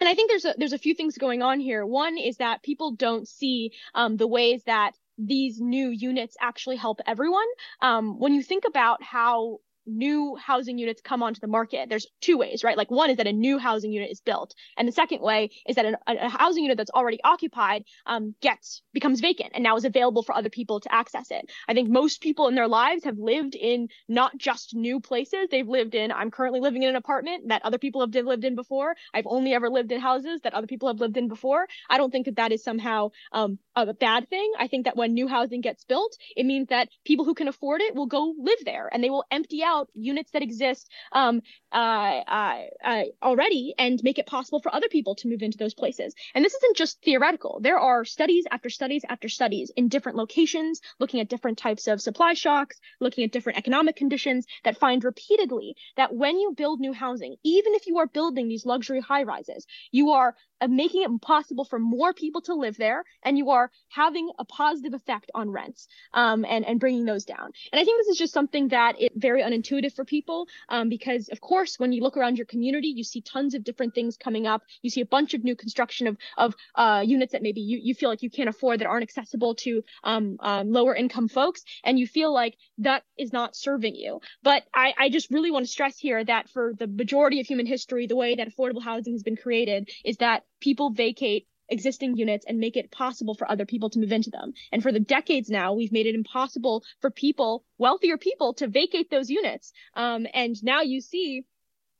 and 0.00 0.08
I 0.08 0.14
think 0.14 0.30
there's 0.30 0.46
a 0.46 0.54
there's 0.56 0.72
a 0.72 0.78
few 0.78 0.94
things 0.94 1.18
going 1.18 1.42
on 1.42 1.60
here. 1.60 1.84
One 1.84 2.16
is 2.16 2.38
that 2.38 2.62
people 2.62 2.92
don't 2.92 3.28
see 3.28 3.72
um, 3.94 4.16
the 4.16 4.26
ways 4.26 4.62
that 4.64 4.92
these 5.18 5.60
new 5.60 5.90
units 5.90 6.36
actually 6.40 6.76
help 6.76 7.00
everyone. 7.06 7.46
Um, 7.82 8.18
when 8.18 8.32
you 8.32 8.42
think 8.42 8.64
about 8.66 9.02
how 9.02 9.58
new 9.96 10.36
housing 10.36 10.78
units 10.78 11.00
come 11.02 11.22
onto 11.22 11.40
the 11.40 11.46
market, 11.46 11.88
there's 11.88 12.06
two 12.20 12.38
ways, 12.38 12.64
right? 12.64 12.76
Like 12.76 12.90
one 12.90 13.10
is 13.10 13.16
that 13.18 13.26
a 13.26 13.32
new 13.32 13.58
housing 13.58 13.92
unit 13.92 14.10
is 14.10 14.20
built, 14.20 14.54
and 14.76 14.86
the 14.86 14.92
second 14.92 15.20
way 15.20 15.50
is 15.66 15.76
that 15.76 15.84
an, 15.84 15.96
a 16.06 16.28
housing 16.28 16.64
unit 16.64 16.78
that's 16.78 16.90
already 16.90 17.18
occupied 17.24 17.84
um, 18.06 18.34
gets 18.40 18.82
becomes 18.92 19.20
vacant 19.20 19.52
and 19.54 19.62
now 19.62 19.76
is 19.76 19.84
available 19.84 20.22
for 20.22 20.34
other 20.34 20.50
people 20.50 20.80
to 20.80 20.94
access 20.94 21.30
it. 21.30 21.50
I 21.68 21.74
think 21.74 21.88
most 21.88 22.20
people 22.20 22.48
in 22.48 22.54
their 22.54 22.68
lives 22.68 23.04
have 23.04 23.18
lived 23.18 23.54
in 23.54 23.88
not 24.08 24.36
just 24.38 24.74
new 24.74 25.00
places; 25.00 25.48
they've 25.50 25.68
lived 25.68 25.94
in. 25.94 26.12
I'm 26.12 26.30
currently 26.30 26.60
living 26.60 26.82
in 26.82 26.90
an 26.90 26.96
apartment 26.96 27.48
that 27.48 27.62
other 27.64 27.78
people 27.78 28.00
have 28.00 28.14
lived 28.14 28.44
in 28.44 28.54
before. 28.54 28.96
I've 29.12 29.26
only 29.26 29.54
ever 29.54 29.68
lived 29.68 29.92
in 29.92 30.00
houses 30.00 30.40
that 30.42 30.54
other 30.54 30.66
people 30.66 30.88
have 30.88 31.00
lived 31.00 31.16
in 31.16 31.28
before. 31.28 31.66
I 31.88 31.98
don't 31.98 32.10
think 32.10 32.26
that 32.26 32.36
that 32.36 32.52
is 32.52 32.62
somehow 32.62 33.10
um, 33.32 33.58
a 33.76 33.94
bad 33.94 34.28
thing. 34.28 34.52
I 34.58 34.66
think 34.68 34.84
that 34.84 34.96
when 34.96 35.14
new 35.14 35.28
housing 35.28 35.60
gets 35.60 35.84
built, 35.84 36.16
it 36.36 36.46
means 36.46 36.68
that 36.68 36.88
people 37.04 37.24
who 37.24 37.34
can 37.34 37.48
afford 37.48 37.80
it 37.80 37.94
will 37.94 38.06
go 38.06 38.34
live 38.38 38.64
there 38.64 38.88
and 38.92 39.02
they 39.02 39.10
will 39.10 39.24
empty 39.30 39.62
out 39.62 39.79
units 39.94 40.30
that 40.32 40.42
exist 40.42 40.90
um, 41.12 41.42
uh, 41.72 42.20
uh, 42.26 42.62
uh, 42.84 43.02
already 43.22 43.74
and 43.78 44.00
make 44.02 44.18
it 44.18 44.26
possible 44.26 44.60
for 44.60 44.74
other 44.74 44.88
people 44.88 45.14
to 45.16 45.28
move 45.28 45.42
into 45.42 45.58
those 45.58 45.74
places. 45.74 46.14
And 46.34 46.44
this 46.44 46.54
isn't 46.54 46.76
just 46.76 47.02
theoretical. 47.02 47.60
There 47.62 47.78
are 47.78 48.04
studies 48.04 48.44
after 48.50 48.70
studies 48.70 49.04
after 49.08 49.28
studies 49.28 49.70
in 49.76 49.88
different 49.88 50.18
locations, 50.18 50.80
looking 50.98 51.20
at 51.20 51.28
different 51.28 51.58
types 51.58 51.86
of 51.86 52.00
supply 52.00 52.34
shocks, 52.34 52.80
looking 53.00 53.24
at 53.24 53.32
different 53.32 53.58
economic 53.58 53.96
conditions 53.96 54.46
that 54.64 54.78
find 54.78 55.04
repeatedly 55.04 55.76
that 55.96 56.14
when 56.14 56.38
you 56.38 56.54
build 56.56 56.80
new 56.80 56.92
housing, 56.92 57.36
even 57.44 57.74
if 57.74 57.86
you 57.86 57.98
are 57.98 58.06
building 58.06 58.48
these 58.48 58.66
luxury 58.66 59.00
high 59.00 59.22
rises, 59.22 59.66
you 59.90 60.10
are 60.10 60.34
making 60.68 61.02
it 61.02 61.22
possible 61.22 61.64
for 61.64 61.78
more 61.78 62.12
people 62.12 62.40
to 62.42 62.54
live 62.54 62.76
there 62.76 63.04
and 63.22 63.38
you 63.38 63.50
are 63.50 63.70
having 63.88 64.30
a 64.38 64.44
positive 64.44 64.94
effect 64.94 65.30
on 65.34 65.50
rents 65.50 65.88
um, 66.14 66.44
and, 66.44 66.64
and 66.64 66.80
bringing 66.80 67.04
those 67.04 67.24
down. 67.24 67.50
And 67.72 67.80
I 67.80 67.84
think 67.84 68.00
this 68.00 68.08
is 68.08 68.18
just 68.18 68.32
something 68.32 68.68
that 68.68 69.00
is 69.00 69.08
very 69.14 69.42
unintuitive 69.42 69.94
for 69.94 70.04
people 70.04 70.46
um, 70.68 70.88
because, 70.88 71.28
of 71.28 71.40
course, 71.40 71.78
when 71.78 71.92
you 71.92 72.02
look 72.02 72.16
around 72.16 72.36
your 72.36 72.46
community, 72.46 72.88
you 72.88 73.04
see 73.04 73.20
tons 73.20 73.54
of 73.54 73.64
different 73.64 73.94
things 73.94 74.16
coming 74.16 74.46
up. 74.46 74.62
You 74.82 74.90
see 74.90 75.00
a 75.00 75.06
bunch 75.06 75.34
of 75.34 75.44
new 75.44 75.56
construction 75.56 76.06
of, 76.06 76.16
of 76.36 76.54
uh, 76.74 77.02
units 77.04 77.32
that 77.32 77.42
maybe 77.42 77.60
you, 77.60 77.78
you 77.82 77.94
feel 77.94 78.08
like 78.08 78.22
you 78.22 78.30
can't 78.30 78.48
afford 78.48 78.80
that 78.80 78.86
aren't 78.86 79.02
accessible 79.02 79.54
to 79.56 79.82
um, 80.04 80.36
um 80.40 80.70
lower 80.70 80.94
income 80.94 81.28
folks. 81.28 81.62
And 81.84 81.98
you 81.98 82.06
feel 82.06 82.32
like 82.32 82.56
that 82.78 83.02
is 83.18 83.32
not 83.32 83.56
serving 83.56 83.94
you. 83.94 84.20
But 84.42 84.64
I, 84.74 84.94
I 84.98 85.08
just 85.10 85.30
really 85.30 85.50
want 85.50 85.66
to 85.66 85.70
stress 85.70 85.98
here 85.98 86.24
that 86.24 86.48
for 86.48 86.72
the 86.78 86.86
majority 86.86 87.40
of 87.40 87.46
human 87.46 87.66
history, 87.66 88.06
the 88.06 88.16
way 88.16 88.34
that 88.36 88.48
affordable 88.48 88.82
housing 88.82 89.14
has 89.14 89.22
been 89.22 89.36
created 89.36 89.88
is 90.04 90.16
that 90.18 90.44
people 90.60 90.90
vacate 90.90 91.46
existing 91.70 92.16
units 92.16 92.44
and 92.48 92.58
make 92.58 92.76
it 92.76 92.90
possible 92.90 93.34
for 93.34 93.50
other 93.50 93.64
people 93.64 93.90
to 93.90 93.98
move 93.98 94.12
into 94.12 94.30
them. 94.30 94.52
And 94.72 94.82
for 94.82 94.92
the 94.92 95.00
decades 95.00 95.48
now, 95.48 95.72
we've 95.72 95.92
made 95.92 96.06
it 96.06 96.14
impossible 96.14 96.84
for 97.00 97.10
people, 97.10 97.64
wealthier 97.78 98.18
people, 98.18 98.54
to 98.54 98.66
vacate 98.66 99.10
those 99.10 99.30
units. 99.30 99.72
Um, 99.94 100.26
and 100.34 100.62
now 100.62 100.82
you 100.82 101.00
see 101.00 101.44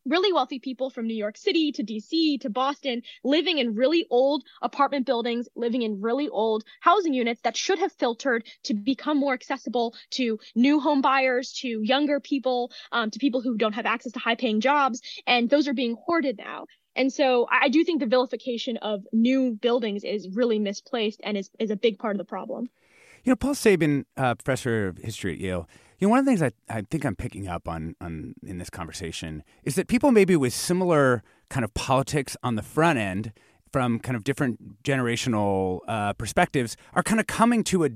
really 0.06 0.32
wealthy 0.32 0.58
people 0.58 0.90
from 0.90 1.06
New 1.06 1.14
York 1.14 1.36
City 1.36 1.72
to 1.72 1.84
DC 1.84 2.40
to 2.40 2.50
Boston 2.50 3.02
living 3.22 3.58
in 3.58 3.74
really 3.74 4.06
old 4.10 4.44
apartment 4.62 5.06
buildings, 5.06 5.48
living 5.54 5.82
in 5.82 6.00
really 6.00 6.28
old 6.28 6.64
housing 6.80 7.12
units 7.12 7.42
that 7.42 7.56
should 7.56 7.78
have 7.78 7.92
filtered 7.92 8.44
to 8.64 8.74
become 8.74 9.18
more 9.18 9.34
accessible 9.34 9.94
to 10.10 10.38
new 10.54 10.80
home 10.80 11.02
buyers, 11.02 11.52
to 11.60 11.82
younger 11.82 12.18
people, 12.18 12.72
um, 12.92 13.10
to 13.10 13.18
people 13.18 13.42
who 13.42 13.56
don't 13.56 13.74
have 13.74 13.86
access 13.86 14.12
to 14.12 14.18
high 14.18 14.34
paying 14.34 14.60
jobs. 14.60 15.02
And 15.26 15.50
those 15.50 15.68
are 15.68 15.74
being 15.74 15.96
hoarded 16.06 16.38
now. 16.38 16.66
And 16.96 17.12
so 17.12 17.46
I 17.50 17.68
do 17.68 17.84
think 17.84 18.00
the 18.00 18.06
vilification 18.06 18.76
of 18.78 19.06
new 19.12 19.52
buildings 19.52 20.04
is 20.04 20.28
really 20.28 20.58
misplaced 20.58 21.20
and 21.22 21.36
is, 21.36 21.50
is 21.58 21.70
a 21.70 21.76
big 21.76 21.98
part 21.98 22.14
of 22.14 22.18
the 22.18 22.24
problem. 22.24 22.68
You 23.24 23.30
know, 23.30 23.36
Paul 23.36 23.54
Sabin, 23.54 24.06
uh, 24.16 24.34
professor 24.34 24.88
of 24.88 24.98
history 24.98 25.34
at 25.34 25.38
Yale, 25.38 25.68
you 25.98 26.06
know, 26.06 26.10
one 26.10 26.18
of 26.20 26.24
the 26.24 26.30
things 26.30 26.42
I, 26.42 26.52
I 26.74 26.82
think 26.90 27.04
I'm 27.04 27.14
picking 27.14 27.46
up 27.46 27.68
on, 27.68 27.94
on 28.00 28.34
in 28.42 28.58
this 28.58 28.70
conversation 28.70 29.44
is 29.64 29.74
that 29.74 29.88
people 29.88 30.10
maybe 30.10 30.34
with 30.36 30.54
similar 30.54 31.22
kind 31.50 31.64
of 31.64 31.74
politics 31.74 32.36
on 32.42 32.54
the 32.54 32.62
front 32.62 32.98
end 32.98 33.32
from 33.72 33.98
kind 33.98 34.16
of 34.16 34.24
different 34.24 34.82
generational 34.82 35.80
uh, 35.86 36.14
perspectives 36.14 36.76
are 36.94 37.02
kind 37.02 37.20
of 37.20 37.26
coming 37.26 37.62
to 37.64 37.84
a 37.84 37.90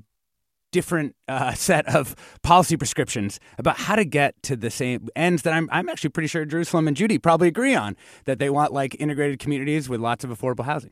different 0.74 1.14
uh, 1.28 1.54
set 1.68 1.86
of 1.94 2.16
policy 2.42 2.76
prescriptions 2.76 3.38
about 3.58 3.76
how 3.78 3.94
to 3.94 4.04
get 4.04 4.34
to 4.42 4.56
the 4.56 4.70
same 4.70 5.08
ends 5.14 5.42
that 5.42 5.52
I'm, 5.52 5.68
I'm 5.70 5.88
actually 5.88 6.10
pretty 6.10 6.26
sure 6.26 6.44
Jerusalem 6.44 6.88
and 6.88 6.96
Judy 6.96 7.16
probably 7.16 7.46
agree 7.46 7.76
on 7.76 7.96
that 8.24 8.40
they 8.40 8.50
want 8.50 8.72
like 8.72 8.96
integrated 8.98 9.38
communities 9.38 9.88
with 9.88 10.00
lots 10.00 10.24
of 10.24 10.30
affordable 10.30 10.64
housing. 10.64 10.90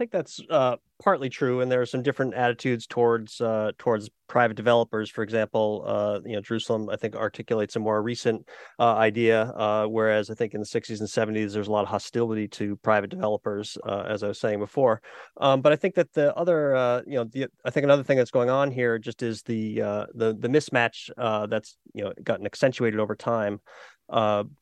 I 0.00 0.02
think 0.02 0.12
that's 0.12 0.40
uh, 0.48 0.76
partly 1.02 1.28
true, 1.28 1.60
and 1.60 1.70
there 1.70 1.82
are 1.82 1.86
some 1.86 2.02
different 2.02 2.32
attitudes 2.32 2.86
towards 2.86 3.38
uh, 3.38 3.72
towards 3.76 4.08
private 4.28 4.54
developers. 4.56 5.10
For 5.10 5.22
example, 5.22 5.84
uh, 5.86 6.20
you 6.24 6.36
know, 6.36 6.40
Jerusalem 6.40 6.88
I 6.88 6.96
think 6.96 7.14
articulates 7.14 7.76
a 7.76 7.80
more 7.80 8.02
recent 8.02 8.48
uh, 8.78 8.94
idea, 8.94 9.42
uh, 9.42 9.84
whereas 9.88 10.30
I 10.30 10.34
think 10.34 10.54
in 10.54 10.60
the 10.60 10.66
60s 10.66 11.00
and 11.00 11.36
70s 11.36 11.52
there's 11.52 11.68
a 11.68 11.70
lot 11.70 11.82
of 11.82 11.88
hostility 11.88 12.48
to 12.48 12.76
private 12.76 13.10
developers, 13.10 13.76
uh, 13.86 14.06
as 14.08 14.22
I 14.22 14.28
was 14.28 14.38
saying 14.38 14.60
before. 14.60 15.02
Um, 15.36 15.60
but 15.60 15.70
I 15.70 15.76
think 15.76 15.96
that 15.96 16.14
the 16.14 16.34
other, 16.34 17.02
you 17.06 17.16
know, 17.16 17.24
the, 17.24 17.48
I 17.66 17.68
think 17.68 17.84
another 17.84 18.02
thing 18.02 18.16
that's 18.16 18.30
going 18.30 18.48
on 18.48 18.70
here 18.70 18.98
just 18.98 19.22
is 19.22 19.42
the 19.42 19.80
the 20.14 20.34
the 20.38 20.48
mismatch 20.48 21.10
that's 21.50 21.76
you 21.92 22.04
know 22.04 22.14
gotten 22.24 22.46
accentuated 22.46 23.00
over 23.00 23.14
time 23.14 23.60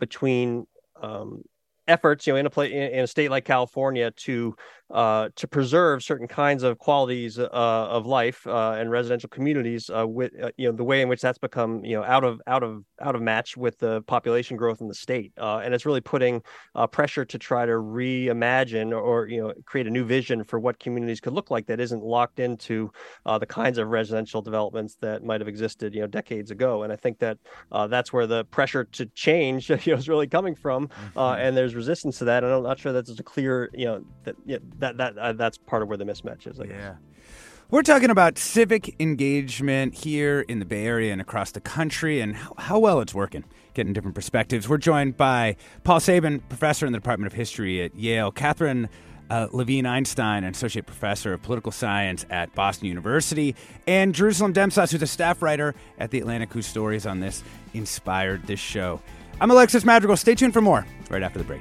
between 0.01 0.67
um, 1.01 1.45
efforts, 1.89 2.27
you 2.27 2.33
know, 2.35 2.39
in 2.39 2.47
a 2.47 2.61
in 2.63 3.05
a 3.05 3.07
state 3.07 3.31
like 3.31 3.45
California 3.45 4.11
to 4.13 4.55
uh, 4.91 5.29
to 5.37 5.47
preserve 5.47 6.03
certain 6.03 6.27
kinds 6.27 6.63
of 6.63 6.79
qualities 6.79 7.39
uh, 7.39 7.47
of 7.51 8.07
life 8.07 8.47
uh, 8.47 8.73
and 8.73 8.91
residential 8.91 9.29
communities 9.29 9.91
uh, 9.91 10.07
with 10.07 10.33
uh, 10.43 10.51
you 10.57 10.67
know 10.67 10.75
the 10.75 10.85
way 10.85 11.03
in 11.03 11.09
which 11.09 11.21
that's 11.21 11.39
become 11.39 11.85
you 11.85 11.95
know 11.95 12.03
out 12.05 12.25
of 12.25 12.41
out 12.47 12.63
of 12.63 12.85
out 13.01 13.15
of 13.15 13.21
match 13.21 13.57
with 13.57 13.79
the 13.79 14.01
population 14.03 14.57
growth 14.57 14.81
in 14.81 14.89
the 14.89 14.95
state 14.95 15.33
uh, 15.39 15.59
and 15.59 15.75
it's 15.75 15.85
really 15.85 16.01
putting 16.01 16.43
pressure 16.91 17.25
to 17.25 17.39
try 17.39 17.67
to 17.67 17.73
reimagine 17.73 18.97
or 18.99 19.27
you 19.29 19.43
know 19.43 19.53
create 19.67 19.87
a 19.87 19.91
new 19.91 20.05
vision 20.05 20.43
for 20.43 20.59
what 20.59 20.79
communities 20.79 21.21
could 21.21 21.33
look 21.33 21.51
like 21.51 21.67
that 21.67 21.81
isn't 21.81 22.03
locked 22.03 22.41
into 22.41 22.91
the 23.39 23.47
kinds 23.47 23.77
of 23.79 23.89
residential 23.89 24.41
developments 24.41 24.97
that 25.01 25.23
might 25.23 25.41
have 25.41 25.49
existed 25.49 25.95
you 25.95 26.01
know 26.01 26.07
decades 26.07 26.51
ago 26.51 26.83
and 26.83 26.93
I 26.93 26.97
think 26.97 27.19
that 27.19 27.39
that's 27.91 28.13
where 28.13 28.27
the 28.27 28.45
pressure 28.47 28.85
to 28.85 29.07
change 29.07 29.69
you 29.85 29.93
know 29.93 29.99
is 29.99 30.09
really 30.09 30.27
coming 30.27 30.55
from 30.55 30.89
mm-hmm. 30.89 31.19
and 31.19 31.57
there's 31.57 31.75
resistance 31.75 32.19
to 32.19 32.25
that 32.25 32.43
and 32.43 32.53
I'm 32.53 32.63
not 32.63 32.79
sure 32.79 32.93
that 32.93 33.07
there's 33.07 33.21
a 33.21 33.25
clear 33.25 33.71
you 33.75 33.85
know 33.85 34.05
that 34.25 34.37
you 34.47 34.55
know, 34.55 34.61
that 34.79 34.97
that 34.99 35.19
uh, 35.19 35.33
that's 35.33 35.59
part 35.59 35.83
of 35.83 35.89
where 35.89 35.99
the 35.99 36.05
mismatch 36.05 36.47
is. 36.47 36.61
I 36.61 36.65
yeah. 36.65 36.95
We're 37.71 37.83
talking 37.83 38.09
about 38.09 38.39
civic 38.39 38.99
engagement 38.99 39.93
here 39.93 40.41
in 40.49 40.59
the 40.59 40.65
Bay 40.65 40.87
Area 40.87 41.13
and 41.13 41.21
across 41.21 41.51
the 41.51 41.61
country 41.61 42.23
and 42.23 42.35
how, 42.35 42.55
how, 42.57 42.79
well 42.79 43.01
it's 43.01 43.13
working, 43.13 43.45
getting 43.75 43.93
different 43.93 44.15
perspectives. 44.15 44.71
We're 44.71 44.79
joined 44.79 45.19
by 45.19 45.57
Paul 45.85 46.01
Sabin, 46.01 46.41
professor 46.49 46.87
in 46.87 46.93
the 46.93 46.99
Department 46.99 47.31
of 47.31 47.37
History 47.37 47.83
at 47.83 47.95
Yale, 47.95 48.31
Katherine 48.31 48.89
uh, 49.31 49.49
Levine 49.53 49.87
Einstein, 49.87 50.45
an 50.45 50.53
associate 50.53 50.87
professor 50.87 51.35
of 51.35 51.43
political 51.43 51.71
science 51.71 52.25
at 52.31 52.55
Boston 52.55 52.89
University, 52.89 53.55
and 53.87 54.15
Jerusalem 54.15 54.55
Demsas, 54.55 54.91
who's 54.91 55.03
a 55.03 55.07
staff 55.07 55.43
writer 55.43 55.75
at 55.99 56.11
The 56.11 56.21
Atlantic, 56.21 56.53
whose 56.53 56.67
stories 56.67 57.05
on 57.07 57.21
this 57.21 57.43
inspired 57.75 58.47
this 58.47 58.61
show. 58.61 59.03
I'm 59.41 59.51
Alexis 59.51 59.85
Madrigal. 59.85 60.17
Stay 60.17 60.35
tuned 60.35 60.55
for 60.55 60.61
more 60.61 60.87
right 61.11 61.23
after 61.23 61.39
the 61.39 61.45
break. 61.45 61.61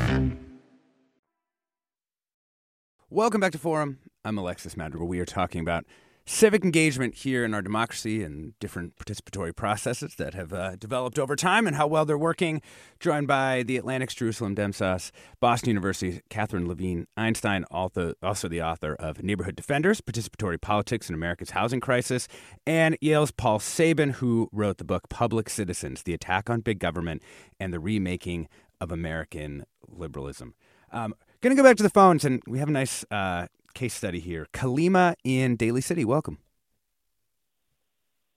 Welcome 3.13 3.41
back 3.41 3.51
to 3.51 3.57
Forum. 3.57 3.99
I'm 4.23 4.37
Alexis 4.37 4.77
Madrigal. 4.77 5.05
We 5.05 5.19
are 5.19 5.25
talking 5.25 5.59
about 5.59 5.83
civic 6.25 6.63
engagement 6.63 7.13
here 7.13 7.43
in 7.43 7.53
our 7.53 7.61
democracy 7.61 8.23
and 8.23 8.57
different 8.59 8.95
participatory 8.95 9.53
processes 9.53 10.15
that 10.15 10.33
have 10.33 10.53
uh, 10.53 10.77
developed 10.77 11.19
over 11.19 11.35
time 11.35 11.67
and 11.67 11.75
how 11.75 11.87
well 11.87 12.05
they're 12.05 12.17
working. 12.17 12.61
Joined 13.01 13.27
by 13.27 13.63
the 13.63 13.75
Atlantic's 13.75 14.13
Jerusalem 14.13 14.55
Demsas, 14.55 15.11
Boston 15.41 15.71
University's 15.71 16.21
Katherine 16.29 16.69
Levine 16.69 17.05
Einstein, 17.17 17.65
also, 17.69 18.13
also 18.23 18.47
the 18.47 18.61
author 18.61 18.95
of 18.95 19.21
Neighborhood 19.21 19.57
Defenders 19.57 19.99
Participatory 19.99 20.61
Politics 20.61 21.09
in 21.09 21.13
America's 21.13 21.49
Housing 21.49 21.81
Crisis, 21.81 22.29
and 22.65 22.97
Yale's 23.01 23.31
Paul 23.31 23.59
Sabin, 23.59 24.11
who 24.11 24.47
wrote 24.53 24.77
the 24.77 24.85
book 24.85 25.09
Public 25.09 25.49
Citizens 25.49 26.03
The 26.03 26.13
Attack 26.13 26.49
on 26.49 26.61
Big 26.61 26.79
Government 26.79 27.21
and 27.59 27.73
the 27.73 27.79
Remaking 27.81 28.47
of 28.79 28.89
American 28.89 29.65
Liberalism. 29.85 30.53
Um, 30.93 31.13
Going 31.41 31.57
to 31.57 31.59
go 31.59 31.67
back 31.67 31.77
to 31.77 31.83
the 31.83 31.89
phones, 31.89 32.23
and 32.23 32.39
we 32.45 32.59
have 32.59 32.67
a 32.67 32.71
nice 32.71 33.03
uh, 33.09 33.47
case 33.73 33.95
study 33.95 34.19
here. 34.19 34.45
Kalima 34.53 35.15
in 35.23 35.55
Daly 35.55 35.81
City, 35.81 36.05
welcome. 36.05 36.37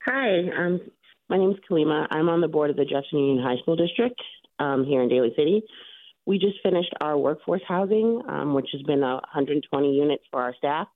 Hi, 0.07 0.38
um, 0.57 0.80
my 1.28 1.36
name 1.36 1.50
is 1.50 1.59
Kalima. 1.70 2.07
I'm 2.11 2.30
on 2.30 2.40
the 2.40 2.48
board 2.48 2.70
of 2.70 2.76
the 2.76 2.86
Jefferson 2.86 3.18
Union 3.18 3.44
High 3.44 3.61
School 3.61 3.76
District 3.76 4.18
um, 4.59 4.86
here 4.86 5.02
in 5.02 5.11
Daly 5.11 5.34
City. 5.36 5.64
We 6.24 6.38
just 6.38 6.57
finished 6.62 6.94
our 7.02 7.18
workforce 7.18 7.61
housing, 7.68 8.22
um, 8.26 8.55
which 8.55 8.68
has 8.72 8.80
been 8.80 9.00
120 9.00 9.92
units 9.92 10.24
for 10.30 10.40
our 10.40 10.55
staff. 10.57 10.88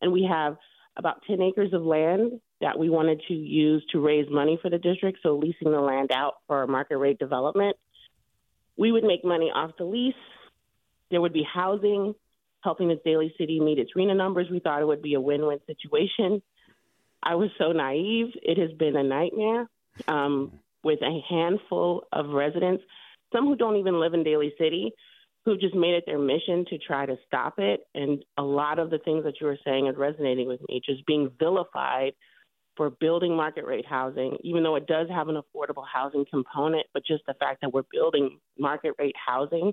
And 0.00 0.12
we 0.12 0.26
have 0.30 0.56
about 0.96 1.20
10 1.26 1.42
acres 1.42 1.74
of 1.74 1.82
land 1.82 2.40
that 2.62 2.78
we 2.78 2.88
wanted 2.88 3.20
to 3.28 3.34
use 3.34 3.84
to 3.92 4.00
raise 4.00 4.26
money 4.30 4.58
for 4.62 4.70
the 4.70 4.78
district, 4.78 5.18
so 5.22 5.36
leasing 5.36 5.70
the 5.70 5.80
land 5.80 6.12
out 6.14 6.36
for 6.46 6.66
market 6.66 6.96
rate 6.96 7.18
development. 7.18 7.76
We 8.78 8.90
would 8.90 9.04
make 9.04 9.22
money 9.22 9.50
off 9.54 9.72
the 9.76 9.84
lease 9.84 10.14
there 11.10 11.20
would 11.20 11.32
be 11.32 11.42
housing, 11.42 12.14
helping 12.62 12.88
the 12.88 13.00
Daly 13.04 13.34
City 13.38 13.60
meet 13.60 13.78
its 13.78 13.92
RHNA 13.96 14.16
numbers. 14.16 14.48
We 14.50 14.60
thought 14.60 14.82
it 14.82 14.86
would 14.86 15.02
be 15.02 15.14
a 15.14 15.20
win 15.20 15.46
win 15.46 15.58
situation. 15.66 16.42
I 17.22 17.34
was 17.34 17.50
so 17.58 17.72
naive. 17.72 18.28
It 18.42 18.58
has 18.58 18.72
been 18.78 18.96
a 18.96 19.02
nightmare 19.02 19.68
um, 20.06 20.52
with 20.84 21.00
a 21.02 21.20
handful 21.28 22.04
of 22.12 22.28
residents, 22.30 22.84
some 23.32 23.46
who 23.46 23.56
don't 23.56 23.76
even 23.76 23.98
live 23.98 24.14
in 24.14 24.22
Daly 24.22 24.52
City, 24.58 24.92
who 25.44 25.56
just 25.56 25.74
made 25.74 25.94
it 25.94 26.04
their 26.06 26.18
mission 26.18 26.64
to 26.70 26.78
try 26.78 27.06
to 27.06 27.16
stop 27.26 27.54
it. 27.58 27.80
And 27.94 28.24
a 28.38 28.42
lot 28.42 28.78
of 28.78 28.90
the 28.90 28.98
things 28.98 29.24
that 29.24 29.40
you 29.40 29.46
were 29.46 29.58
saying 29.64 29.86
is 29.86 29.96
resonating 29.96 30.48
with 30.48 30.60
me, 30.68 30.80
just 30.84 31.06
being 31.06 31.30
vilified 31.38 32.12
for 32.76 32.90
building 32.90 33.34
market 33.34 33.64
rate 33.64 33.86
housing, 33.86 34.36
even 34.42 34.62
though 34.62 34.76
it 34.76 34.86
does 34.86 35.08
have 35.08 35.28
an 35.28 35.36
affordable 35.36 35.84
housing 35.90 36.24
component, 36.30 36.86
but 36.92 37.04
just 37.06 37.24
the 37.26 37.34
fact 37.34 37.62
that 37.62 37.72
we're 37.72 37.84
building 37.90 38.38
market 38.58 38.92
rate 38.98 39.14
housing 39.16 39.72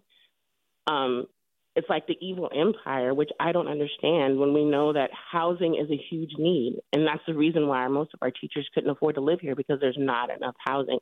um, 0.87 1.27
it's 1.75 1.89
like 1.89 2.05
the 2.05 2.17
evil 2.21 2.49
empire, 2.55 3.13
which 3.13 3.31
I 3.39 3.51
don't 3.51 3.67
understand 3.67 4.37
when 4.37 4.53
we 4.53 4.63
know 4.63 4.93
that 4.93 5.09
housing 5.31 5.75
is 5.75 5.89
a 5.89 6.01
huge 6.09 6.31
need. 6.37 6.79
And 6.91 7.07
that's 7.07 7.23
the 7.25 7.33
reason 7.33 7.67
why 7.67 7.87
most 7.87 8.13
of 8.13 8.19
our 8.21 8.31
teachers 8.31 8.69
couldn't 8.73 8.89
afford 8.89 9.15
to 9.15 9.21
live 9.21 9.39
here 9.41 9.55
because 9.55 9.79
there's 9.79 9.97
not 9.97 10.29
enough 10.29 10.55
housing. 10.59 10.99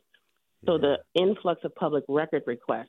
So 0.65 0.77
the 0.77 0.99
influx 1.13 1.61
of 1.65 1.75
public 1.75 2.05
record 2.07 2.43
requests 2.45 2.87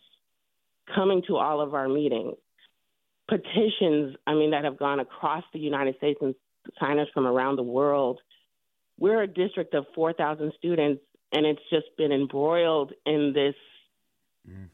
coming 0.95 1.23
to 1.27 1.37
all 1.37 1.61
of 1.61 1.75
our 1.75 1.89
meetings, 1.89 2.37
petitions, 3.29 4.17
I 4.27 4.35
mean, 4.35 4.51
that 4.51 4.65
have 4.65 4.79
gone 4.79 5.01
across 5.01 5.45
the 5.53 5.59
United 5.59 5.97
States 5.97 6.19
and 6.23 6.35
signers 6.81 7.09
from 7.13 7.27
around 7.27 7.57
the 7.57 7.63
world. 7.63 8.21
We're 8.99 9.23
a 9.23 9.27
district 9.27 9.75
of 9.75 9.87
4,000 9.95 10.53
students, 10.59 11.03
and 11.33 11.47
it's 11.47 11.63
just 11.71 11.87
been 11.97 12.13
embroiled 12.13 12.93
in 13.07 13.33
this 13.35 13.55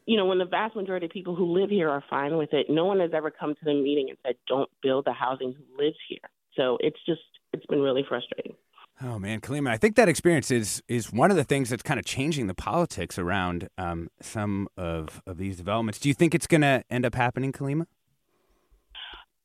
you 0.05 0.17
know, 0.17 0.25
when 0.25 0.39
the 0.39 0.45
vast 0.45 0.75
majority 0.75 1.05
of 1.05 1.11
people 1.11 1.35
who 1.35 1.45
live 1.45 1.69
here 1.69 1.89
are 1.89 2.03
fine 2.09 2.37
with 2.37 2.53
it, 2.53 2.67
no 2.69 2.85
one 2.85 2.99
has 2.99 3.11
ever 3.13 3.29
come 3.29 3.53
to 3.53 3.65
the 3.65 3.73
meeting 3.73 4.09
and 4.09 4.17
said, 4.25 4.35
don't 4.47 4.69
build 4.81 5.05
the 5.05 5.13
housing 5.13 5.53
who 5.53 5.83
lives 5.83 5.97
here. 6.07 6.17
So 6.55 6.77
it's 6.81 6.97
just, 7.05 7.21
it's 7.53 7.65
been 7.67 7.81
really 7.81 8.03
frustrating. 8.07 8.55
Oh 9.01 9.17
man, 9.17 9.39
Kalima, 9.39 9.69
I 9.69 9.77
think 9.77 9.95
that 9.95 10.09
experience 10.09 10.51
is 10.51 10.83
is 10.89 11.13
one 11.13 11.31
of 11.31 11.37
the 11.37 11.45
things 11.45 11.69
that's 11.69 11.83
kind 11.83 11.97
of 11.97 12.05
changing 12.05 12.47
the 12.47 12.53
politics 12.53 13.17
around 13.17 13.69
um, 13.77 14.09
some 14.19 14.67
of, 14.75 15.21
of 15.25 15.37
these 15.37 15.55
developments. 15.55 15.99
Do 15.99 16.09
you 16.09 16.13
think 16.13 16.35
it's 16.35 16.47
going 16.47 16.61
to 16.61 16.83
end 16.89 17.05
up 17.05 17.15
happening, 17.15 17.53
Kalima? 17.53 17.85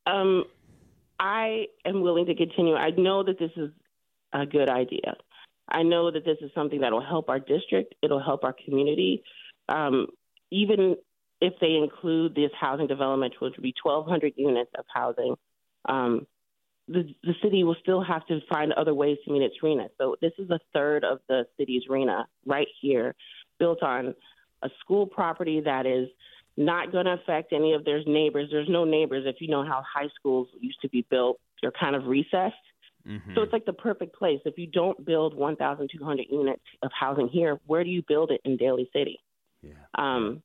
Um, 0.07 0.45
I 1.21 1.67
am 1.85 2.01
willing 2.01 2.27
to 2.27 2.35
continue. 2.35 2.75
I 2.75 2.91
know 2.91 3.23
that 3.23 3.39
this 3.39 3.53
is 3.57 3.71
a 4.33 4.45
good 4.45 4.69
idea. 4.69 5.15
I 5.69 5.83
know 5.85 6.11
that 6.11 6.25
this 6.25 6.39
is 6.41 6.51
something 6.53 6.81
that 6.81 6.91
will 6.91 7.05
help 7.05 7.29
our 7.29 7.39
district. 7.39 7.95
It'll 8.03 8.23
help 8.23 8.43
our 8.43 8.57
community 8.65 9.23
um, 9.69 10.07
even 10.51 10.97
if 11.41 11.55
they 11.61 11.75
include 11.75 12.35
this 12.35 12.51
housing 12.59 12.87
development, 12.87 13.35
which 13.41 13.55
would 13.57 13.63
be 13.63 13.75
1,200 13.83 14.35
units 14.37 14.71
of 14.79 14.85
housing, 14.93 15.35
um, 15.87 16.27
the, 16.89 17.15
the 17.23 17.35
city 17.43 17.65
will 17.65 17.77
still 17.83 18.03
have 18.03 18.27
to 18.27 18.41
find 18.49 18.73
other 18.73 18.95
ways 18.95 19.17
to 19.25 19.33
meet 19.33 19.43
its 19.43 19.57
RHNA. 19.63 19.89
So 19.99 20.17
this 20.21 20.33
is 20.39 20.51
a 20.51 20.61
third 20.73 21.05
of 21.05 21.21
the 21.29 21.47
city's 21.59 21.83
RHNA 21.89 22.25
right 22.47 22.69
here, 22.81 23.15
built 23.59 23.83
on 23.83 24.15
a 24.63 24.69
school 24.81 25.07
property 25.07 25.61
that 25.65 25.87
is 25.87 26.09
not 26.57 26.93
going 26.93 27.07
to 27.07 27.15
affect 27.15 27.53
any 27.53 27.73
of 27.73 27.85
their 27.85 28.03
neighbors. 28.05 28.49
There's 28.51 28.69
no 28.69 28.85
neighbors. 28.85 29.25
If 29.27 29.37
you 29.41 29.49
know 29.49 29.65
how 29.65 29.83
high 29.83 30.09
schools 30.15 30.49
used 30.61 30.81
to 30.83 30.89
be 30.89 31.05
built, 31.11 31.41
they're 31.61 31.73
kind 31.73 31.97
of 31.97 32.07
recessed. 32.07 32.55
Mm-hmm. 33.07 33.35
So 33.35 33.43
it's 33.43 33.53
like 33.53 33.67
the 33.67 33.73
perfect 33.73 34.17
place. 34.17 34.41
If 34.45 34.57
you 34.57 34.67
don't 34.67 35.05
build 35.05 35.35
1,200 35.35 36.27
units 36.31 36.63
of 36.83 36.91
housing 36.99 37.29
here, 37.29 37.61
where 37.67 37.85
do 37.85 37.91
you 37.91 38.03
build 38.07 38.31
it 38.31 38.41
in 38.45 38.57
Daly 38.57 38.89
City? 38.95 39.21
Yeah. 39.65 39.75
Um, 39.95 40.43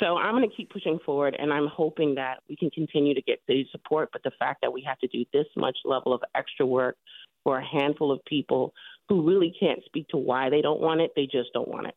so 0.00 0.16
I'm 0.16 0.34
going 0.34 0.48
to 0.48 0.54
keep 0.54 0.70
pushing 0.70 0.98
forward, 1.04 1.36
and 1.38 1.52
I'm 1.52 1.66
hoping 1.66 2.14
that 2.16 2.38
we 2.48 2.56
can 2.56 2.70
continue 2.70 3.14
to 3.14 3.22
get 3.22 3.40
city 3.46 3.68
support. 3.72 4.10
But 4.12 4.22
the 4.22 4.30
fact 4.38 4.60
that 4.62 4.72
we 4.72 4.82
have 4.82 4.98
to 5.00 5.08
do 5.08 5.24
this 5.32 5.46
much 5.56 5.78
level 5.84 6.12
of 6.12 6.22
extra 6.34 6.66
work 6.66 6.96
for 7.42 7.58
a 7.58 7.64
handful 7.64 8.12
of 8.12 8.24
people 8.24 8.74
who 9.08 9.26
really 9.26 9.54
can't 9.58 9.80
speak 9.86 10.08
to 10.08 10.16
why 10.16 10.50
they 10.50 10.60
don't 10.60 10.80
want 10.80 11.00
it, 11.00 11.12
they 11.16 11.24
just 11.24 11.52
don't 11.52 11.68
want 11.68 11.86
it. 11.86 11.94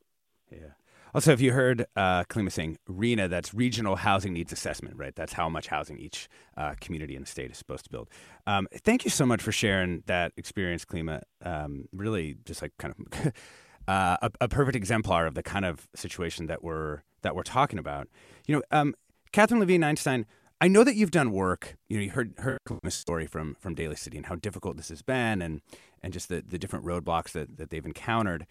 Yeah. 0.52 0.70
Also, 1.14 1.34
if 1.34 1.41
you 1.41 1.52
heard 1.52 1.86
uh, 1.97 2.24
Kalima 2.24 2.52
saying 2.52 2.78
RHNA, 2.89 3.30
that's 3.30 3.54
Regional 3.54 3.97
Housing 3.97 4.32
Needs 4.32 4.54
Assessment, 4.54 4.95
right? 4.97 5.14
That's 5.14 5.34
how 5.34 5.49
much 5.49 5.68
housing 5.68 5.97
each 5.97 6.30
uh, 6.56 6.76
community 6.80 7.16
in 7.16 7.22
the 7.22 7.28
state 7.28 7.52
is 7.52 7.58
supposed 7.58 7.84
to 7.84 7.89
build. 7.89 8.10
Um, 8.47 8.68
thank 8.74 9.04
you 9.04 9.12
so 9.12 9.26
much 9.26 9.41
for 9.41 9.52
sharing 9.52 10.04
that 10.06 10.32
experience, 10.38 10.86
Kalima. 10.86 11.24
Um, 11.43 11.89
really, 11.91 12.38
just 12.45 12.62
like 12.62 12.72
kind 12.80 12.93
of 12.97 13.34
uh, 13.88 14.18
a, 14.22 14.32
a, 14.42 14.48
perfect 14.48 14.76
exemplar 14.76 15.26
of 15.26 15.34
the 15.34 15.44
kind 15.44 15.66
of 15.66 15.88
situation 15.96 16.48
that 16.48 16.64
we're 16.64 17.02
that 17.22 17.36
we're 17.36 17.44
talking 17.44 17.80
about. 17.80 18.08
You 18.48 18.56
know, 18.56 18.62
um, 18.72 18.96
Katherine 19.32 19.60
Levine 19.60 19.84
Einstein. 19.84 20.26
I 20.60 20.68
know 20.68 20.84
that 20.84 20.96
you've 20.96 21.12
done 21.12 21.32
work. 21.32 21.76
You 21.90 21.98
know, 21.98 22.04
you 22.04 22.12
heard 22.12 22.34
her 22.38 22.58
story 22.90 23.26
from 23.26 23.56
from 23.60 23.74
Daly 23.74 23.96
City 23.96 24.18
and 24.18 24.28
how 24.28 24.36
difficult 24.36 24.78
this 24.78 24.90
has 24.90 25.02
been, 25.02 25.42
and 25.42 25.62
and 26.04 26.14
just 26.14 26.30
the 26.30 26.44
the 26.48 26.60
different 26.60 26.86
roadblocks 26.86 27.32
that 27.32 27.58
that 27.58 27.70
they've 27.70 27.86
encountered. 27.86 28.46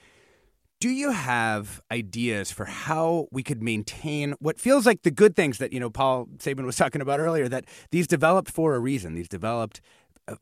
Do 0.80 0.88
you 0.88 1.10
have 1.10 1.82
ideas 1.92 2.50
for 2.50 2.64
how 2.64 3.28
we 3.30 3.42
could 3.42 3.62
maintain 3.62 4.34
what 4.40 4.58
feels 4.58 4.86
like 4.86 5.02
the 5.02 5.10
good 5.10 5.36
things 5.36 5.58
that 5.58 5.72
you 5.72 5.78
know 5.78 5.90
Paul 5.90 6.28
Sabin 6.38 6.66
was 6.66 6.76
talking 6.76 7.00
about 7.00 7.20
earlier? 7.20 7.48
That 7.48 7.66
these 7.90 8.06
developed 8.06 8.50
for 8.50 8.74
a 8.74 8.80
reason. 8.80 9.14
These 9.14 9.28
developed 9.28 9.80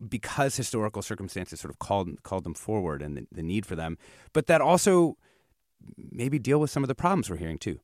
because 0.08 0.56
historical 0.56 1.02
circumstances 1.02 1.60
sort 1.60 1.72
of 1.72 1.78
called 1.78 2.22
called 2.22 2.44
them 2.44 2.54
forward 2.54 3.02
and 3.02 3.16
the, 3.16 3.26
the 3.32 3.42
need 3.42 3.66
for 3.66 3.76
them, 3.76 3.98
but 4.32 4.46
that 4.46 4.60
also 4.60 5.16
maybe 5.96 6.38
deal 6.38 6.58
with 6.58 6.70
some 6.70 6.82
of 6.84 6.88
the 6.88 6.94
problems 6.94 7.30
we're 7.30 7.36
hearing 7.36 7.58
too. 7.58 7.80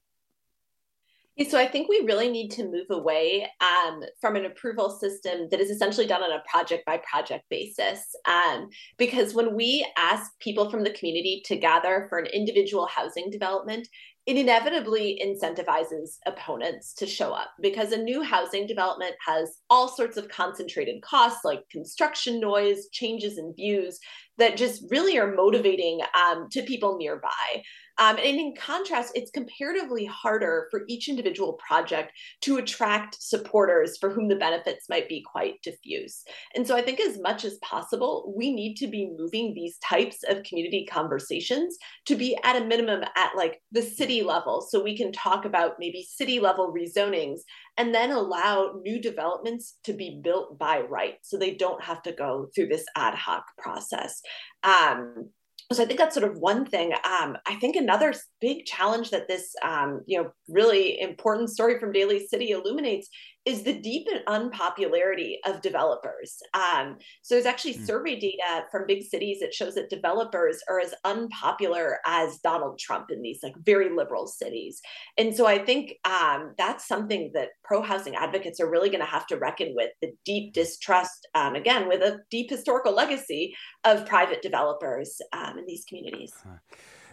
Yeah, 1.37 1.49
so 1.49 1.59
I 1.59 1.67
think 1.67 1.89
we 1.89 2.05
really 2.07 2.31
need 2.31 2.51
to 2.51 2.65
move 2.65 2.87
away 2.91 3.51
um, 3.61 4.05
from 4.21 4.37
an 4.37 4.45
approval 4.45 4.89
system 4.89 5.49
that 5.51 5.59
is 5.59 5.69
essentially 5.69 6.07
done 6.07 6.23
on 6.23 6.31
a 6.31 6.43
project 6.49 6.87
by 6.87 6.99
project 6.99 7.45
basis. 7.51 8.15
Um, 8.25 8.69
because 8.99 9.35
when 9.35 9.57
we 9.57 9.85
ask 9.97 10.31
people 10.39 10.71
from 10.71 10.85
the 10.85 10.93
community 10.93 11.43
to 11.47 11.57
gather 11.57 12.07
for 12.09 12.19
an 12.19 12.27
individual 12.27 12.87
housing 12.87 13.31
development, 13.31 13.89
it 14.27 14.39
inevitably 14.39 15.21
incentivizes 15.23 16.17
opponents 16.27 16.95
to 16.95 17.07
show 17.07 17.33
up 17.33 17.51
because 17.61 17.93
a 17.93 18.03
new 18.03 18.23
housing 18.23 18.67
development 18.67 19.15
has 19.27 19.59
all 19.69 19.87
sorts 19.87 20.17
of 20.17 20.29
concentrated 20.29 21.03
costs 21.03 21.45
like 21.45 21.69
construction 21.71 22.41
noise, 22.41 22.89
changes 22.91 23.37
in 23.37 23.53
views 23.55 23.99
that 24.39 24.57
just 24.57 24.85
really 24.91 25.19
are 25.19 25.35
motivating 25.35 26.01
um, 26.15 26.49
to 26.51 26.63
people 26.63 26.97
nearby. 26.97 27.63
Um, 27.99 28.17
and 28.17 28.39
in 28.39 28.55
contrast, 28.57 29.13
it's 29.15 29.31
comparatively 29.31 30.05
harder 30.05 30.69
for 30.71 30.83
each 30.89 31.09
individual 31.09 31.55
project 31.55 32.13
to 32.43 32.57
attract 32.57 33.23
supporters 33.23 33.97
for 33.99 34.11
whom 34.11 34.29
the 34.29 34.37
benefits 34.37 34.89
might 34.89 35.09
be 35.09 35.23
quite 35.23 35.63
diffuse. 35.63 36.23
And 36.55 36.67
so 36.67 36.77
I 36.77 36.83
think, 36.83 37.01
as 37.01 37.19
much 37.19 37.45
as 37.45 37.59
possible, 37.59 38.35
we 38.37 38.53
need 38.53 38.75
to 38.77 38.87
be 38.87 39.13
moving 39.17 39.55
these 39.55 39.79
types 39.79 40.19
of 40.29 40.43
community 40.43 40.87
conversations 40.91 41.77
to 42.07 42.17
be 42.17 42.37
at 42.43 42.61
a 42.61 42.65
minimum 42.65 43.05
at 43.17 43.31
like 43.37 43.61
the 43.73 43.83
city 43.83 44.23
level. 44.23 44.61
So 44.61 44.83
we 44.83 44.97
can 44.97 45.13
talk 45.13 45.45
about 45.45 45.77
maybe 45.79 46.07
city 46.09 46.41
level 46.41 46.75
rezonings 46.77 47.41
and 47.77 47.95
then 47.95 48.11
allow 48.11 48.75
new 48.83 49.01
developments 49.01 49.79
to 49.85 49.93
be 49.93 50.21
built 50.23 50.59
by 50.59 50.81
right 50.81 51.17
so 51.23 51.37
they 51.37 51.55
don't 51.55 51.83
have 51.83 52.03
to 52.03 52.13
go 52.13 52.49
through 52.55 52.69
this 52.69 52.85
ad 52.97 53.15
hoc 53.15 53.45
process. 53.59 54.21
Um, 54.63 55.31
so 55.73 55.83
I 55.83 55.87
think 55.87 55.99
that's 55.99 56.15
sort 56.15 56.31
of 56.31 56.39
one 56.39 56.67
thing. 56.67 56.93
Um, 56.93 57.37
I 57.47 57.55
think 57.61 57.77
another 57.77 58.15
big 58.41 58.67
challenge 58.67 59.11
that 59.11 59.29
this, 59.29 59.55
um, 59.63 60.03
you 60.07 60.23
know, 60.23 60.31
really 60.49 61.01
important 61.01 61.51
story 61.51 61.79
from 61.81 61.93
Daly 61.93 62.27
City 62.27 62.51
illuminates 62.51 63.09
is 63.45 63.63
the 63.63 63.75
deep 63.75 64.07
unpopularity 64.27 65.39
of 65.47 65.61
developers. 65.61 66.39
Um, 66.55 66.97
so 67.23 67.35
there's 67.35 67.47
actually 67.47 67.75
mm. 67.75 67.87
survey 67.87 68.19
data 68.19 68.65
from 68.71 68.87
big 68.87 69.03
cities 69.03 69.41
that 69.41 69.53
shows 69.53 69.75
that 69.75 69.91
developers 69.91 70.63
are 70.69 70.81
as 70.81 70.95
unpopular 71.05 71.99
as 72.07 72.39
Donald 72.39 72.79
Trump 72.79 73.11
in 73.11 73.21
these 73.21 73.41
like 73.43 73.55
very 73.63 73.95
liberal 73.95 74.27
cities. 74.27 74.81
And 75.19 75.37
so 75.37 75.47
I 75.47 75.59
think 75.59 75.95
um, 76.05 76.55
that's 76.57 76.89
something 76.89 77.33
that 77.35 77.51
pro 77.63 77.83
housing 77.83 78.15
advocates 78.15 78.61
are 78.61 78.71
really 78.71 78.89
going 78.89 79.01
to 79.01 79.07
have 79.07 79.27
to 79.27 79.37
reckon 79.37 79.75
with 79.75 79.91
the 80.01 80.13
deep 80.25 80.55
distrust, 80.55 81.27
um, 81.35 81.55
again, 81.55 81.87
with 81.87 82.01
a 82.01 82.21
deep 82.31 82.49
historical 82.51 82.95
legacy 82.95 83.55
of 83.85 84.07
private 84.07 84.41
developers 84.41 85.21
um, 85.33 85.59
in 85.59 85.67
these 85.67 85.85
communities. 85.87 86.33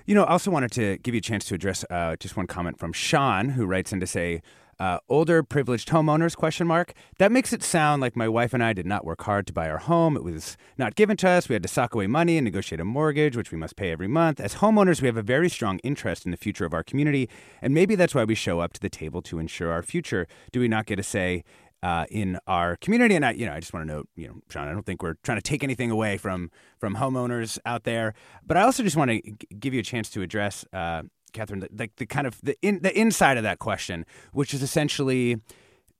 You 0.05 0.15
know, 0.15 0.23
I 0.23 0.31
also 0.31 0.49
wanted 0.49 0.71
to 0.71 0.97
give 0.97 1.13
you 1.13 1.19
a 1.19 1.21
chance 1.21 1.45
to 1.45 1.55
address 1.55 1.85
uh, 1.89 2.15
just 2.15 2.35
one 2.35 2.47
comment 2.47 2.79
from 2.79 2.93
Sean, 2.93 3.49
who 3.49 3.65
writes 3.65 3.93
in 3.93 3.99
to 3.99 4.07
say, 4.07 4.41
uh, 4.81 4.97
older 5.09 5.43
privileged 5.43 5.89
homeowners 5.89 6.35
question 6.35 6.65
mark. 6.65 6.93
That 7.19 7.31
makes 7.31 7.53
it 7.53 7.61
sound 7.61 8.01
like 8.01 8.15
my 8.15 8.27
wife 8.27 8.51
and 8.51 8.63
i 8.63 8.73
did 8.73 8.87
not 8.87 9.05
work 9.05 9.21
hard 9.21 9.45
to 9.45 9.53
buy 9.53 9.69
our 9.69 9.77
home. 9.77 10.17
It 10.17 10.23
was 10.23 10.57
not 10.75 10.95
given 10.95 11.17
to 11.17 11.29
us. 11.29 11.47
We 11.47 11.53
had 11.53 11.61
to 11.61 11.69
sock 11.69 11.93
away 11.93 12.07
money 12.07 12.35
and 12.35 12.45
negotiate 12.45 12.79
a 12.79 12.83
mortgage 12.83 13.37
which 13.37 13.51
we 13.51 13.59
must 13.59 13.75
pay 13.75 13.91
every 13.91 14.07
month. 14.07 14.39
As 14.39 14.55
homeowners 14.55 14.99
we 14.99 15.05
have 15.05 15.17
a 15.17 15.21
very 15.21 15.49
strong 15.49 15.77
interest 15.83 16.25
in 16.25 16.31
the 16.31 16.37
future 16.37 16.65
of 16.65 16.73
our 16.73 16.81
community 16.81 17.29
and 17.61 17.75
maybe 17.75 17.93
that's 17.93 18.15
why 18.15 18.23
we 18.23 18.33
show 18.33 18.59
up 18.59 18.73
to 18.73 18.79
the 18.79 18.89
table 18.89 19.21
to 19.21 19.37
ensure 19.37 19.71
our 19.71 19.83
future. 19.83 20.25
Do 20.51 20.59
we 20.59 20.67
not 20.67 20.87
get 20.87 20.97
a 20.97 21.03
say 21.03 21.43
uh, 21.83 22.05
in 22.09 22.39
our 22.47 22.75
community. 22.75 23.15
And 23.15 23.25
I, 23.25 23.31
you 23.31 23.45
know, 23.45 23.53
I 23.53 23.59
just 23.59 23.73
want 23.73 23.87
to 23.87 23.93
note, 23.93 24.07
you 24.15 24.27
know, 24.27 24.35
Sean, 24.49 24.67
I 24.67 24.71
don't 24.71 24.85
think 24.85 25.01
we're 25.01 25.15
trying 25.23 25.37
to 25.37 25.41
take 25.41 25.63
anything 25.63 25.89
away 25.91 26.17
from 26.17 26.51
from 26.79 26.95
homeowners 26.95 27.57
out 27.65 27.83
there, 27.83 28.13
but 28.45 28.57
I 28.57 28.61
also 28.61 28.83
just 28.83 28.95
want 28.95 29.11
to 29.11 29.21
g- 29.21 29.35
give 29.59 29.73
you 29.73 29.79
a 29.79 29.83
chance 29.83 30.09
to 30.11 30.21
address 30.21 30.63
uh, 30.73 31.03
Katherine, 31.33 31.67
the, 31.71 31.89
the 31.97 32.05
kind 32.05 32.27
of 32.27 32.39
the 32.41 32.57
in, 32.61 32.81
the 32.81 32.97
inside 32.97 33.37
of 33.37 33.43
that 33.43 33.59
question, 33.59 34.05
which 34.33 34.53
is 34.53 34.61
essentially 34.61 35.37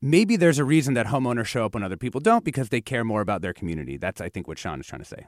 maybe 0.02 0.36
there's 0.36 0.60
a 0.60 0.66
reason 0.66 0.94
that 0.96 1.08
homeowners 1.08 1.46
show 1.46 1.66
up 1.66 1.74
when 1.74 1.84
other 1.84 1.98
people 1.98 2.20
don't 2.20 2.44
because 2.44 2.70
they 2.70 2.82
care 2.82 3.04
more 3.04 3.22
about 3.22 3.42
their 3.42 3.54
community. 3.54 3.98
That's 3.98 4.22
I 4.22 4.30
think 4.30 4.48
what 4.48 4.58
Sean 4.58 4.80
is 4.80 4.88
trying 4.88 5.02
to 5.02 5.08
say. 5.08 5.28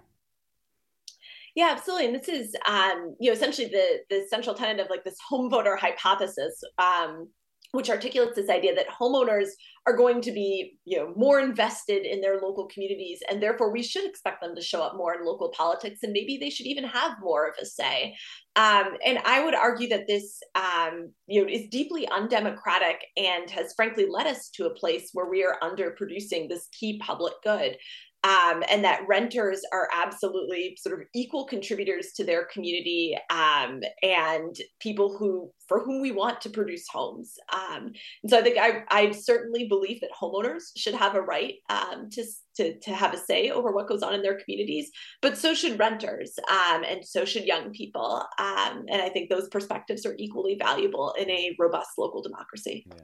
Yeah, 1.55 1.69
absolutely. 1.71 2.07
And 2.07 2.15
this 2.15 2.27
is, 2.27 2.55
um, 2.67 3.15
you 3.19 3.29
know, 3.29 3.33
essentially 3.33 3.67
the 3.67 3.99
the 4.09 4.25
central 4.27 4.55
tenet 4.55 4.79
of 4.79 4.89
like 4.89 5.03
this 5.03 5.17
home 5.27 5.49
voter 5.49 5.75
hypothesis, 5.75 6.63
um, 6.79 7.29
which 7.73 7.89
articulates 7.89 8.35
this 8.35 8.49
idea 8.49 8.73
that 8.75 8.87
homeowners 8.87 9.49
are 9.87 9.97
going 9.97 10.21
to 10.21 10.31
be 10.31 10.77
you 10.85 10.97
know 10.97 11.11
more 11.15 11.39
invested 11.39 12.05
in 12.05 12.21
their 12.21 12.39
local 12.39 12.67
communities 12.67 13.19
and 13.29 13.41
therefore 13.41 13.71
we 13.71 13.83
should 13.83 14.05
expect 14.05 14.41
them 14.41 14.55
to 14.55 14.61
show 14.61 14.81
up 14.81 14.95
more 14.95 15.15
in 15.15 15.25
local 15.25 15.51
politics 15.57 15.99
and 16.03 16.13
maybe 16.13 16.37
they 16.37 16.51
should 16.51 16.67
even 16.67 16.83
have 16.83 17.17
more 17.19 17.47
of 17.47 17.55
a 17.61 17.65
say. 17.65 18.15
Um, 18.55 18.93
and 19.03 19.17
i 19.25 19.43
would 19.43 19.55
argue 19.55 19.89
that 19.89 20.07
this 20.07 20.39
um, 20.55 21.11
you 21.25 21.41
know 21.41 21.51
is 21.51 21.67
deeply 21.69 22.07
undemocratic 22.07 23.01
and 23.17 23.49
has 23.49 23.73
frankly 23.75 24.05
led 24.07 24.27
us 24.27 24.49
to 24.51 24.67
a 24.67 24.75
place 24.75 25.09
where 25.13 25.29
we 25.29 25.43
are 25.43 25.57
underproducing 25.63 26.47
this 26.47 26.67
key 26.71 26.99
public 27.03 27.33
good 27.43 27.77
um, 28.23 28.63
and 28.69 28.83
that 28.83 29.01
renters 29.07 29.61
are 29.71 29.89
absolutely 29.93 30.77
sort 30.79 30.99
of 30.99 31.05
equal 31.13 31.45
contributors 31.45 32.13
to 32.15 32.23
their 32.23 32.45
community 32.45 33.17
um, 33.29 33.81
and 34.01 34.55
people 34.79 35.17
who 35.17 35.51
for 35.67 35.83
whom 35.83 36.01
we 36.01 36.11
want 36.11 36.41
to 36.41 36.49
produce 36.49 36.85
homes. 36.91 37.35
Um, 37.53 37.93
and 38.21 38.29
so 38.29 38.39
i 38.39 38.41
think 38.41 38.57
I, 38.57 38.83
I 38.89 39.11
certainly 39.11 39.67
believe 39.67 40.01
that 40.01 40.11
homeowners 40.19 40.63
should 40.77 40.93
have 40.93 41.15
a 41.15 41.21
right 41.21 41.55
um, 41.69 42.09
to, 42.11 42.23
to, 42.57 42.79
to 42.79 42.91
have 42.93 43.13
a 43.13 43.17
say 43.17 43.49
over 43.49 43.71
what 43.71 43.87
goes 43.87 44.03
on 44.03 44.13
in 44.13 44.21
their 44.21 44.39
communities 44.39 44.89
but 45.21 45.37
so 45.37 45.53
should 45.53 45.79
renters 45.79 46.33
um, 46.49 46.83
and 46.83 47.05
so 47.05 47.25
should 47.25 47.45
young 47.45 47.71
people. 47.71 48.25
Um, 48.39 48.83
and 48.89 49.01
i 49.01 49.09
think 49.09 49.29
those 49.29 49.49
perspectives 49.49 50.05
are 50.05 50.15
equally 50.17 50.57
valuable 50.59 51.13
in 51.17 51.29
a 51.29 51.55
robust 51.59 51.91
local 51.97 52.21
democracy. 52.21 52.85
Yeah. 52.87 53.03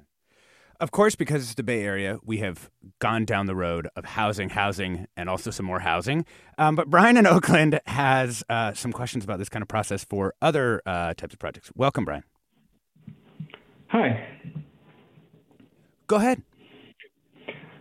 Of 0.81 0.91
course, 0.91 1.13
because 1.13 1.43
it's 1.43 1.55
the 1.55 1.63
Bay 1.63 1.83
Area, 1.83 2.19
we 2.23 2.37
have 2.37 2.69
gone 2.99 3.25
down 3.25 3.47
the 3.47 3.55
road 3.55 3.89
of 3.97 4.05
housing, 4.05 4.47
housing, 4.49 5.07
and 5.17 5.29
also 5.29 5.51
some 5.51 5.65
more 5.65 5.81
housing. 5.81 6.25
Um, 6.57 6.75
but 6.75 6.89
Brian 6.89 7.17
in 7.17 7.27
Oakland 7.27 7.81
has 7.85 8.45
uh, 8.49 8.73
some 8.73 8.93
questions 8.93 9.25
about 9.25 9.39
this 9.39 9.49
kind 9.49 9.61
of 9.61 9.67
process 9.67 10.05
for 10.05 10.33
other 10.41 10.81
uh, 10.85 11.13
types 11.15 11.33
of 11.33 11.39
projects. 11.39 11.69
Welcome, 11.75 12.05
Brian. 12.05 12.23
Hi. 13.87 14.25
Go 16.07 16.15
ahead. 16.15 16.43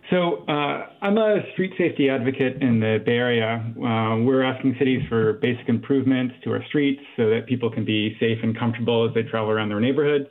So, 0.09 0.43
uh, 0.47 0.87
I'm 1.01 1.17
a 1.17 1.43
street 1.53 1.71
safety 1.77 2.09
advocate 2.09 2.61
in 2.61 2.81
the 2.81 2.97
Bay 3.05 3.13
Area. 3.13 3.63
Uh, 3.77 4.17
we're 4.25 4.43
asking 4.43 4.75
cities 4.77 5.03
for 5.07 5.33
basic 5.33 5.69
improvements 5.69 6.33
to 6.43 6.51
our 6.51 6.65
streets 6.67 6.99
so 7.15 7.29
that 7.29 7.45
people 7.47 7.71
can 7.71 7.85
be 7.85 8.17
safe 8.19 8.39
and 8.43 8.57
comfortable 8.57 9.07
as 9.07 9.13
they 9.13 9.21
travel 9.23 9.51
around 9.51 9.69
their 9.69 9.79
neighborhoods. 9.79 10.25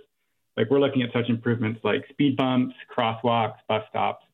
Like 0.59 0.71
we're 0.71 0.81
looking 0.81 1.03
at 1.03 1.13
such 1.13 1.29
improvements 1.29 1.79
like 1.85 2.05
speed 2.11 2.37
bumps, 2.37 2.75
crosswalks, 2.95 3.59
bus 3.69 3.85
stops. 3.89 4.25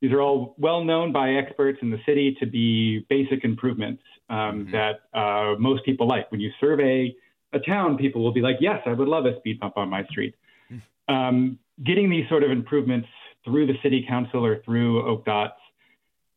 These 0.00 0.10
are 0.10 0.22
all 0.22 0.54
well 0.58 0.82
known 0.82 1.12
by 1.12 1.34
experts 1.34 1.78
in 1.82 1.90
the 1.90 1.98
city 2.06 2.34
to 2.40 2.46
be 2.46 3.04
basic 3.10 3.44
improvements 3.44 4.02
um, 4.30 4.36
mm-hmm. 4.66 4.72
that 4.72 5.00
uh, 5.12 5.56
most 5.58 5.84
people 5.84 6.08
like. 6.08 6.32
When 6.32 6.40
you 6.40 6.50
survey 6.58 7.14
a 7.52 7.58
town, 7.58 7.98
people 7.98 8.22
will 8.22 8.32
be 8.32 8.40
like, 8.40 8.56
yes, 8.58 8.80
I 8.86 8.94
would 8.94 9.06
love 9.06 9.26
a 9.26 9.36
speed 9.38 9.60
bump 9.60 9.76
on 9.76 9.90
my 9.90 10.04
street. 10.06 10.34
Mm-hmm. 10.72 11.14
Um, 11.14 11.58
getting 11.84 12.08
these 12.08 12.26
sort 12.30 12.42
of 12.42 12.50
improvements 12.50 13.08
through 13.44 13.66
the 13.66 13.74
city 13.82 14.04
council 14.08 14.44
or 14.44 14.62
through 14.62 15.02
ODOTs 15.02 15.52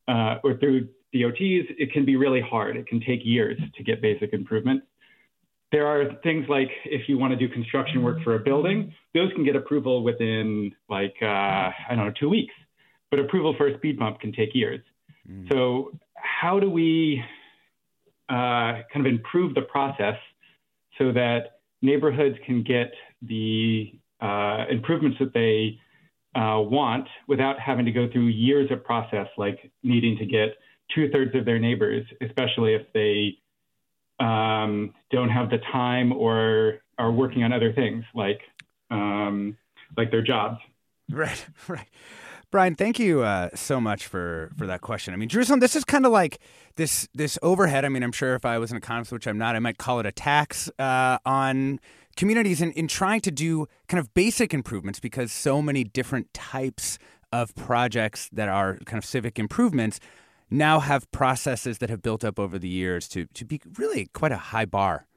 uh, 0.10 0.40
or 0.44 0.58
through 0.58 0.90
DOTs, 1.14 1.72
it 1.80 1.94
can 1.94 2.04
be 2.04 2.18
really 2.18 2.42
hard. 2.42 2.76
It 2.76 2.88
can 2.88 3.00
take 3.00 3.22
years 3.24 3.58
to 3.78 3.84
get 3.84 4.02
basic 4.02 4.34
improvements. 4.34 4.86
There 5.74 5.88
are 5.88 6.14
things 6.22 6.46
like 6.48 6.70
if 6.86 7.10
you 7.10 7.18
want 7.18 7.32
to 7.32 7.36
do 7.36 7.52
construction 7.52 8.04
work 8.04 8.22
for 8.24 8.36
a 8.36 8.40
building, 8.40 8.94
those 9.16 9.34
can 9.34 9.44
get 9.44 9.56
approval 9.56 10.04
within 10.04 10.72
like, 10.88 11.16
uh, 11.20 11.26
I 11.26 11.74
don't 11.90 12.06
know, 12.06 12.14
two 12.18 12.30
weeks. 12.30 12.54
But 13.10 13.20
approval 13.20 13.56
for 13.58 13.68
a 13.68 13.76
speed 13.78 13.98
bump 13.98 14.20
can 14.20 14.32
take 14.32 14.54
years. 14.54 14.82
Mm. 15.28 15.52
So, 15.52 15.92
how 16.16 16.60
do 16.60 16.70
we 16.70 17.24
uh, 18.30 18.86
kind 18.94 19.06
of 19.06 19.08
improve 19.08 19.56
the 19.56 19.64
process 19.64 20.16
so 21.00 21.12
that 21.12 21.60
neighborhoods 21.82 22.38
can 22.46 22.64
get 22.64 22.92
the 23.24 24.00
uh, 24.22 24.66
improvements 24.70 25.18
that 25.20 25.34
they 25.34 25.80
uh, 26.40 26.60
want 26.60 27.08
without 27.28 27.60
having 27.60 27.86
to 27.86 27.92
go 27.92 28.08
through 28.12 28.28
years 28.28 28.72
of 28.72 28.84
process, 28.84 29.28
like 29.38 29.72
needing 29.82 30.18
to 30.20 30.26
get 30.26 30.56
two 30.94 31.10
thirds 31.10 31.36
of 31.36 31.46
their 31.46 31.60
neighbors, 31.60 32.06
especially 32.22 32.76
if 32.76 32.82
they 32.94 33.38
um, 34.20 34.94
don't 35.12 35.30
have 35.30 35.50
the 35.50 35.60
time 35.72 36.12
or 36.12 36.80
are 36.98 37.12
working 37.12 37.44
on 37.44 37.52
other 37.52 37.74
things 37.74 38.04
like 38.14 38.42
um, 38.92 39.58
like 39.98 40.12
their 40.12 40.22
jobs. 40.22 40.60
Right, 41.10 41.46
right. 41.68 41.88
Brian, 42.52 42.76
thank 42.76 43.00
you 43.00 43.24
uh, 43.24 43.50
so 43.56 43.82
much 43.82 44.06
for 44.06 44.52
for 44.58 44.68
that 44.68 44.82
question. 44.82 45.14
I 45.14 45.18
mean, 45.18 45.30
Jerusalem, 45.30 45.60
this 45.60 45.76
is 45.76 45.84
kind 45.84 46.06
of 46.06 46.12
like 46.12 46.40
this 46.76 47.08
this 47.14 47.40
overhead. 47.42 47.84
I 47.84 47.90
mean, 47.90 48.04
I'm 48.04 48.12
sure 48.12 48.36
if 48.36 48.46
I 48.46 48.60
was 48.60 48.72
an 48.72 48.78
economist, 48.78 49.12
which 49.12 49.28
I'm 49.28 49.38
not, 49.38 49.56
I 49.56 49.60
might 49.60 49.78
call 49.78 50.00
it 50.00 50.06
a 50.06 50.12
tax 50.12 50.70
uh, 50.78 51.18
on 51.26 51.80
communities 52.16 52.62
in, 52.62 52.72
in 52.74 52.88
trying 52.88 53.22
to 53.22 53.32
do 53.32 53.66
kind 53.88 54.00
of 54.00 54.14
basic 54.14 54.54
improvements 54.54 55.00
because 55.00 55.32
so 55.32 55.62
many 55.64 55.84
different 55.84 56.32
types 56.34 57.00
of 57.32 57.56
projects 57.56 58.30
that 58.32 58.48
are 58.48 58.78
kind 58.86 59.00
of 59.00 59.06
civic 59.06 59.40
improvements 59.40 60.00
now 60.50 60.80
have 60.80 61.10
processes 61.12 61.78
that 61.80 61.90
have 61.90 62.02
built 62.02 62.24
up 62.24 62.40
over 62.40 62.60
the 62.60 62.70
years 62.70 63.08
to 63.10 63.26
to 63.34 63.46
be 63.46 63.62
really 63.78 64.08
quite 64.14 64.32
a 64.32 64.38
high 64.38 64.66
bar. 64.66 65.08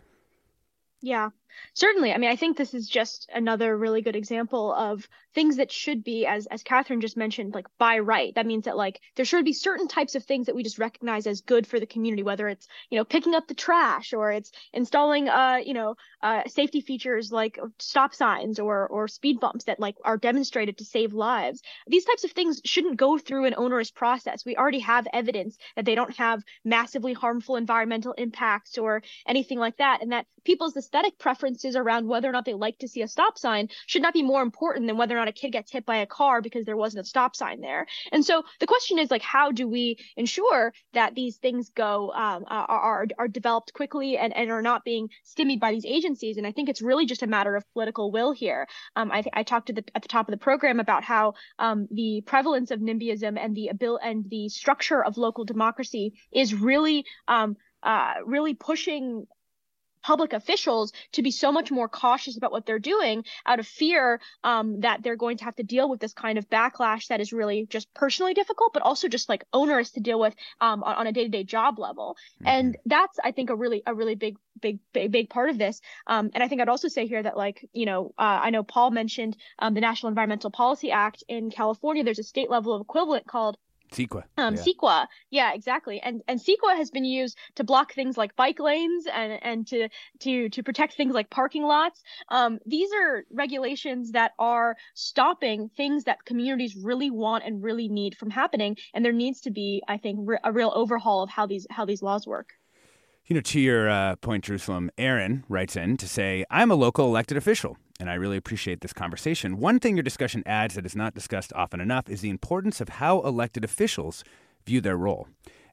Yeah. 1.03 1.31
Certainly. 1.75 2.13
I 2.13 2.19
mean, 2.19 2.31
I 2.31 2.37
think 2.37 2.57
this 2.57 2.75
is 2.75 2.89
just 2.89 3.29
another 3.33 3.77
really 3.77 4.03
good 4.03 4.17
example 4.17 4.73
of 4.73 5.09
things 5.35 5.57
that 5.57 5.71
should 5.71 6.03
be, 6.03 6.27
as 6.27 6.47
as 6.47 6.63
Katherine 6.63 7.01
just 7.01 7.17
mentioned, 7.17 7.55
like 7.55 7.67
by 7.79 7.99
right. 7.99 8.35
That 8.35 8.47
means 8.47 8.65
that 8.65 8.77
like 8.77 9.01
there 9.17 9.25
should 9.25 9.45
be 9.45 9.53
certain 9.53 9.89
types 9.89 10.15
of 10.15 10.25
things 10.25 10.47
that 10.47 10.55
we 10.55 10.63
just 10.63 10.79
recognize 10.79 11.27
as 11.27 11.43
good 11.43 11.67
for 11.67 11.79
the 11.79 11.87
community, 11.87 12.23
whether 12.23 12.49
it's 12.49 12.67
you 12.91 12.99
know 12.99 13.05
picking 13.05 13.35
up 13.35 13.47
the 13.47 13.55
trash 13.55 14.13
or 14.13 14.33
it's 14.33 14.51
installing 14.73 15.29
uh 15.29 15.59
you 15.65 15.75
know 15.75 15.97
uh 16.23 16.43
safety 16.47 16.81
features 16.81 17.31
like 17.33 17.59
stop 17.79 18.15
signs 18.15 18.59
or 18.59 18.87
or 18.89 19.09
speed 19.09 19.41
bumps 19.41 19.65
that 19.65 19.81
like 19.81 19.97
are 20.05 20.17
demonstrated 20.17 20.79
to 20.79 20.85
save 20.85 21.13
lives. 21.13 21.61
These 21.87 22.05
types 22.05 22.25
of 22.25 22.31
things 22.33 22.61
shouldn't 22.65 22.97
go 22.97 23.19
through 23.19 23.45
an 23.45 23.55
onerous 23.57 23.91
process. 23.91 24.45
We 24.45 24.57
already 24.57 24.81
have 24.81 25.07
evidence 25.13 25.59
that 25.75 25.85
they 25.85 25.95
don't 25.95 26.17
have 26.17 26.43
massively 26.65 27.13
harmful 27.13 27.57
environmental 27.57 28.13
impacts 28.13 28.79
or 28.79 29.03
anything 29.27 29.59
like 29.59 29.77
that, 29.77 30.03
and 30.03 30.13
that 30.13 30.27
people's 30.45 30.77
aesthetic 30.77 31.19
preferences 31.19 31.46
around 31.77 32.07
whether 32.07 32.29
or 32.29 32.33
not 32.33 32.45
they 32.45 32.55
like 32.55 32.79
to 32.79 32.89
see 32.89 33.03
a 33.03 33.09
stop 33.09 33.39
sign 33.39 33.69
should 33.87 34.03
not 34.03 34.15
be 34.15 34.23
more 34.23 34.43
important 34.43 34.87
than 34.87 34.97
whether 34.97 35.15
or 35.15 35.19
not 35.19 35.29
a 35.29 35.33
kid 35.33 35.53
gets 35.53 35.71
hit 35.71 35.87
by 35.87 35.97
a 35.97 36.07
car 36.07 36.41
because 36.43 36.65
there 36.65 36.77
wasn't 36.77 37.05
a 37.05 37.09
stop 37.09 37.37
sign 37.37 37.61
there. 37.61 37.87
And 38.13 38.25
so 38.25 38.43
the 38.61 38.67
question 38.67 38.99
is 38.99 39.11
like, 39.11 39.23
how 39.23 39.53
do 39.53 39.69
we 39.69 39.97
ensure 40.17 40.73
that 40.95 41.15
these 41.15 41.37
things 41.37 41.71
go 41.71 42.13
um, 42.13 42.45
are, 42.49 43.07
are 43.19 43.29
developed 43.29 43.73
quickly 43.73 44.19
and, 44.19 44.37
and 44.37 44.51
are 44.51 44.63
not 44.63 44.85
being 44.85 45.09
stymied 45.25 45.61
by 45.61 45.73
these 45.73 45.85
agencies? 45.85 46.37
And 46.37 46.47
I 46.47 46.53
think 46.53 46.69
it's 46.69 46.83
really 46.83 47.07
just 47.07 47.23
a 47.23 47.27
matter 47.27 47.57
of 47.57 47.65
political 47.73 48.11
will 48.11 48.33
here. 48.33 48.67
Um, 48.95 49.13
I, 49.13 49.25
I 49.33 49.43
talked 49.43 49.75
the, 49.75 49.85
at 49.95 50.03
the 50.03 50.09
top 50.09 50.29
of 50.29 50.33
the 50.33 50.39
program 50.39 50.81
about 50.81 51.05
how 51.05 51.35
um, 51.59 51.89
the 51.91 52.23
prevalence 52.27 52.71
of 52.71 52.81
NIMBYism 52.81 53.39
and 53.39 53.55
the 53.55 53.71
abil- 53.71 54.01
and 54.03 54.25
the 54.29 54.49
structure 54.49 55.05
of 55.05 55.17
local 55.17 55.45
democracy 55.45 56.15
is 56.33 56.55
really 56.55 57.05
um, 57.29 57.57
uh, 57.83 58.15
really 58.25 58.55
pushing 58.55 59.27
public 60.07 60.33
officials 60.33 60.93
to 61.11 61.21
be 61.21 61.33
so 61.33 61.51
much 61.51 61.73
more 61.73 61.89
cautious 61.89 62.37
about 62.37 62.53
what 62.53 62.65
they're 62.65 62.79
doing 62.79 63.25
out 63.45 63.59
of 63.59 63.67
fear 63.67 64.21
um, 64.45 64.79
that 64.83 65.03
they're 65.03 65.17
going 65.17 65.37
to 65.37 65.45
have 65.45 65.57
to 65.57 65.65
deal 65.65 65.91
with 65.91 65.99
this 65.99 66.13
kind 66.13 66.39
of 66.39 66.49
backlash 66.49 67.09
that 67.09 67.21
is 67.21 67.33
really 67.33 67.67
just 67.69 67.93
personally 67.93 68.33
difficult, 68.33 68.73
but 68.73 68.85
also 68.85 69.09
just 69.09 69.29
like 69.29 69.43
onerous 69.53 69.91
to 69.91 70.01
deal 70.01 70.21
with 70.21 70.37
um, 70.61 70.85
on, 70.85 70.95
on, 70.95 71.07
a 71.09 71.13
day-to-day 71.13 71.43
job 71.43 71.81
level. 71.81 72.17
Mm-hmm. 72.37 72.47
And 72.47 72.77
that's, 72.87 73.19
I 73.25 73.33
think, 73.33 73.51
a 73.51 73.57
really 73.57 73.83
a 73.85 73.95
really 73.95 74.15
big 74.15 74.37
big 74.61 74.79
big 74.93 75.11
big 75.11 75.29
part 75.29 75.51
of 75.51 75.59
this 75.59 75.83
um, 76.07 76.31
and 76.33 76.43
i 76.43 76.49
think 76.49 76.63
i'd 76.63 76.69
also 76.71 76.89
say 76.89 77.07
here 77.07 77.23
that 77.23 77.37
like 77.37 77.69
you 77.75 77.85
know 77.85 78.15
uh, 78.19 78.41
i 78.45 78.49
know 78.49 78.63
paul 78.63 78.91
mentioned 78.91 79.37
um, 79.59 79.75
the 79.75 79.83
national 79.83 80.09
environmental 80.09 80.51
policy 80.51 80.91
act 80.91 81.23
in 81.29 81.51
california 81.51 82.03
there's 82.03 82.19
a 82.19 82.23
state 82.23 82.49
level 82.49 82.73
of 82.73 82.81
equivalent 82.81 83.27
called 83.27 83.59
CEQA. 83.93 84.25
Um, 84.37 84.55
yeah. 84.55 84.63
CEQA. 84.63 85.07
Yeah, 85.31 85.55
exactly. 85.55 86.01
And 86.01 86.23
and 86.29 86.41
CEQA 86.41 86.77
has 86.77 86.91
been 86.91 87.05
used 87.05 87.37
to 87.57 87.65
block 87.65 87.93
things 87.93 88.17
like 88.17 88.37
bike 88.37 88.59
lanes 88.61 89.07
and 89.13 89.39
and 89.43 89.67
to 89.69 89.89
to 90.21 90.49
to 90.49 90.63
protect 90.63 90.95
things 90.95 91.15
like 91.15 91.31
parking 91.31 91.63
lots. 91.63 92.03
Um, 92.29 92.59
these 92.67 92.91
are 92.93 93.25
regulations 93.31 94.13
that 94.13 94.33
are 94.39 94.77
stopping 94.95 95.71
things 95.77 96.05
that 96.05 96.25
communities 96.25 96.77
really 96.77 97.11
want 97.11 97.45
and 97.45 97.63
really 97.63 97.89
need 97.89 98.17
from 98.17 98.31
happening. 98.31 98.77
And 98.95 99.05
there 99.05 99.13
needs 99.13 99.41
to 99.43 99.51
be, 99.51 99.83
I 99.89 99.99
think, 99.99 100.21
re- 100.23 100.39
a 100.45 100.53
real 100.53 100.73
overhaul 100.75 101.23
of 101.23 101.31
how 101.31 101.47
these 101.47 101.67
how 101.71 101.85
these 101.85 102.03
laws 102.03 102.27
work. 102.27 102.51
You 103.27 103.35
know, 103.35 103.41
to 103.41 103.61
your 103.61 103.91
uh, 103.91 104.17
point, 104.17 104.45
Jerusalem, 104.45 104.89
Aaron 104.97 105.45
writes 105.49 105.75
in 105.75 105.97
to 105.97 106.07
say, 106.07 106.45
I'm 106.49 106.71
a 106.71 106.77
local 106.77 107.07
elected 107.07 107.37
official 107.37 107.77
and 107.99 108.11
I 108.11 108.15
really 108.15 108.37
appreciate 108.37 108.81
this 108.81 108.93
conversation. 108.93 109.59
One 109.59 109.79
thing 109.79 109.97
your 109.97 110.03
discussion 110.03 110.43
adds 110.47 110.75
that 110.75 110.87
is 110.87 110.97
not 110.97 111.15
discussed 111.15 111.53
often 111.55 111.81
enough 111.81 112.09
is 112.09 112.21
the 112.21 112.31
importance 112.31 112.81
of 112.81 112.89
how 112.89 113.21
elected 113.23 113.65
officials 113.65 114.25
view 114.67 114.81
their 114.81 114.97
role. 114.97 115.29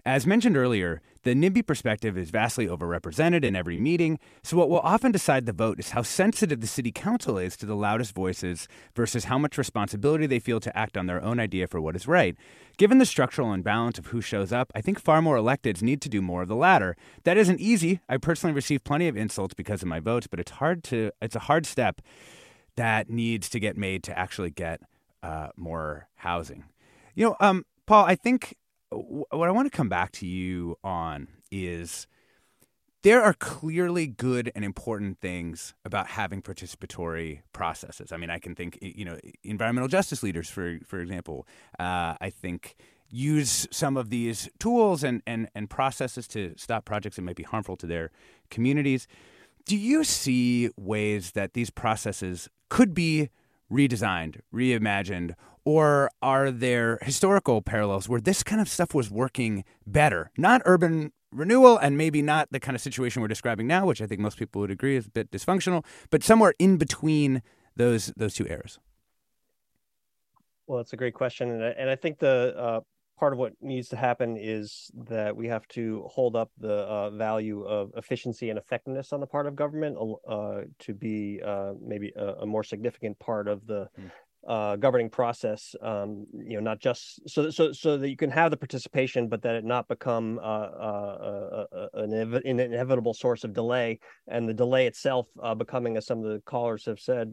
As 0.05 0.27
mentioned 0.27 0.57
earlier, 0.57 1.01
the 1.23 1.33
NIMBY 1.33 1.65
perspective 1.65 2.17
is 2.17 2.29
vastly 2.29 2.67
overrepresented 2.67 3.43
in 3.43 3.55
every 3.55 3.77
meeting, 3.77 4.19
so 4.43 4.57
what 4.57 4.69
will 4.69 4.79
often 4.79 5.11
decide 5.11 5.45
the 5.45 5.53
vote 5.53 5.79
is 5.79 5.91
how 5.91 6.01
sensitive 6.01 6.59
the 6.59 6.67
city 6.67 6.91
council 6.91 7.37
is 7.37 7.55
to 7.57 7.65
the 7.65 7.75
loudest 7.75 8.13
voices 8.13 8.67
versus 8.93 9.25
how 9.25 9.37
much 9.37 9.57
responsibility 9.57 10.27
they 10.27 10.39
feel 10.39 10.59
to 10.59 10.77
act 10.77 10.97
on 10.97 11.07
their 11.07 11.23
own 11.23 11.39
idea 11.39 11.65
for 11.65 11.79
what 11.79 11.95
is 11.95 12.07
right. 12.07 12.35
Given 12.77 12.97
the 12.97 13.05
structural 13.05 13.53
imbalance 13.53 13.97
of 13.97 14.07
who 14.07 14.19
shows 14.19 14.51
up, 14.51 14.71
I 14.75 14.81
think 14.81 14.99
far 14.99 15.21
more 15.21 15.37
electeds 15.37 15.81
need 15.81 16.01
to 16.01 16.09
do 16.09 16.21
more 16.21 16.41
of 16.41 16.49
the 16.49 16.55
latter. 16.55 16.97
That 17.23 17.37
isn't 17.37 17.61
easy. 17.61 18.01
I 18.09 18.17
personally 18.17 18.53
receive 18.53 18.83
plenty 18.83 19.07
of 19.07 19.15
insults 19.15 19.53
because 19.53 19.81
of 19.81 19.87
my 19.87 20.01
votes, 20.01 20.27
but 20.27 20.39
it's 20.39 20.51
hard 20.51 20.83
to 20.85 21.11
it's 21.21 21.35
a 21.35 21.39
hard 21.39 21.65
step 21.65 22.01
that 22.75 23.09
needs 23.09 23.47
to 23.49 23.59
get 23.59 23.77
made 23.77 24.03
to 24.03 24.17
actually 24.17 24.49
get 24.49 24.81
uh, 25.21 25.49
more 25.55 26.07
housing. 26.15 26.65
You 27.15 27.27
know, 27.27 27.35
um, 27.39 27.65
Paul, 27.85 28.05
I 28.05 28.15
think 28.15 28.57
what 28.93 29.47
I 29.47 29.51
want 29.51 29.71
to 29.71 29.75
come 29.75 29.89
back 29.89 30.11
to 30.13 30.27
you 30.27 30.77
on 30.83 31.27
is 31.51 32.07
there 33.03 33.21
are 33.21 33.33
clearly 33.33 34.07
good 34.07 34.51
and 34.55 34.63
important 34.63 35.19
things 35.19 35.73
about 35.83 36.07
having 36.07 36.41
participatory 36.41 37.41
processes. 37.51 38.11
I 38.11 38.17
mean, 38.17 38.29
I 38.29 38.39
can 38.39 38.55
think, 38.55 38.79
you 38.81 39.05
know, 39.05 39.17
environmental 39.43 39.89
justice 39.89 40.23
leaders, 40.23 40.49
for 40.49 40.79
for 40.85 41.01
example, 41.01 41.45
uh, 41.79 42.15
I 42.19 42.29
think 42.29 42.75
use 43.09 43.67
some 43.69 43.95
of 43.95 44.09
these 44.09 44.49
tools 44.59 45.03
and, 45.03 45.21
and, 45.27 45.47
and 45.53 45.69
processes 45.69 46.27
to 46.27 46.53
stop 46.57 46.83
projects 46.83 47.17
that 47.17 47.21
might 47.21 47.35
be 47.35 47.43
harmful 47.43 47.77
to 47.77 47.85
their 47.85 48.09
communities. 48.49 49.07
Do 49.65 49.77
you 49.77 50.03
see 50.03 50.71
ways 50.75 51.31
that 51.31 51.53
these 51.53 51.69
processes 51.69 52.49
could 52.69 52.95
be 52.95 53.29
redesigned, 53.71 54.39
reimagined, 54.53 55.35
or 55.65 56.09
are 56.21 56.51
there 56.51 56.99
historical 57.01 57.61
parallels 57.61 58.09
where 58.09 58.21
this 58.21 58.43
kind 58.43 58.61
of 58.61 58.67
stuff 58.67 58.93
was 58.93 59.09
working 59.09 59.63
better? 59.87 60.31
Not 60.37 60.61
urban 60.65 61.11
renewal 61.31 61.77
and 61.77 61.97
maybe 61.97 62.21
not 62.21 62.49
the 62.51 62.59
kind 62.59 62.75
of 62.75 62.81
situation 62.81 63.21
we're 63.21 63.27
describing 63.27 63.67
now, 63.67 63.85
which 63.85 64.01
I 64.01 64.07
think 64.07 64.21
most 64.21 64.37
people 64.37 64.61
would 64.61 64.71
agree 64.71 64.95
is 64.95 65.07
a 65.07 65.11
bit 65.11 65.31
dysfunctional, 65.31 65.85
but 66.09 66.23
somewhere 66.23 66.53
in 66.59 66.77
between 66.77 67.41
those 67.75 68.07
those 68.17 68.35
two 68.35 68.45
eras. 68.47 68.79
Well, 70.67 70.77
that's 70.77 70.93
a 70.93 70.97
great 70.97 71.13
question, 71.13 71.49
and 71.49 71.63
I, 71.63 71.69
and 71.69 71.89
I 71.89 71.95
think 71.95 72.19
the 72.19 72.55
uh, 72.57 72.79
part 73.19 73.33
of 73.33 73.39
what 73.39 73.53
needs 73.61 73.89
to 73.89 73.97
happen 73.97 74.37
is 74.37 74.89
that 75.07 75.35
we 75.35 75.47
have 75.47 75.67
to 75.69 76.05
hold 76.09 76.35
up 76.35 76.51
the 76.57 76.73
uh, 76.73 77.09
value 77.09 77.63
of 77.63 77.91
efficiency 77.97 78.49
and 78.49 78.57
effectiveness 78.57 79.11
on 79.11 79.19
the 79.19 79.27
part 79.27 79.45
of 79.45 79.55
government 79.55 79.97
uh, 80.27 80.61
to 80.79 80.93
be 80.93 81.41
uh, 81.45 81.73
maybe 81.81 82.13
a, 82.15 82.25
a, 82.41 82.45
more 82.45 82.63
significant 82.63 83.19
part 83.19 83.47
of 83.47 83.65
the 83.67 83.87
mm 83.99 84.09
uh, 84.47 84.75
governing 84.75 85.09
process. 85.09 85.75
Um, 85.81 86.25
you 86.33 86.55
know, 86.55 86.59
not 86.59 86.79
just 86.79 87.21
so 87.29 87.49
so 87.49 87.71
so 87.71 87.97
that 87.97 88.09
you 88.09 88.17
can 88.17 88.29
have 88.29 88.51
the 88.51 88.57
participation, 88.57 89.27
but 89.27 89.41
that 89.43 89.55
it 89.55 89.63
not 89.63 89.87
become 89.87 90.39
uh, 90.39 90.41
uh, 90.41 91.65
uh, 91.71 91.75
uh 91.75 91.87
an, 91.93 92.13
an, 92.13 92.59
inevitable 92.59 93.13
source 93.13 93.43
of 93.43 93.53
delay, 93.53 93.99
and 94.27 94.47
the 94.47 94.53
delay 94.53 94.87
itself 94.87 95.27
uh, 95.41 95.55
becoming, 95.55 95.97
as 95.97 96.05
some 96.05 96.23
of 96.23 96.25
the 96.25 96.41
callers 96.45 96.85
have 96.85 96.99
said, 96.99 97.31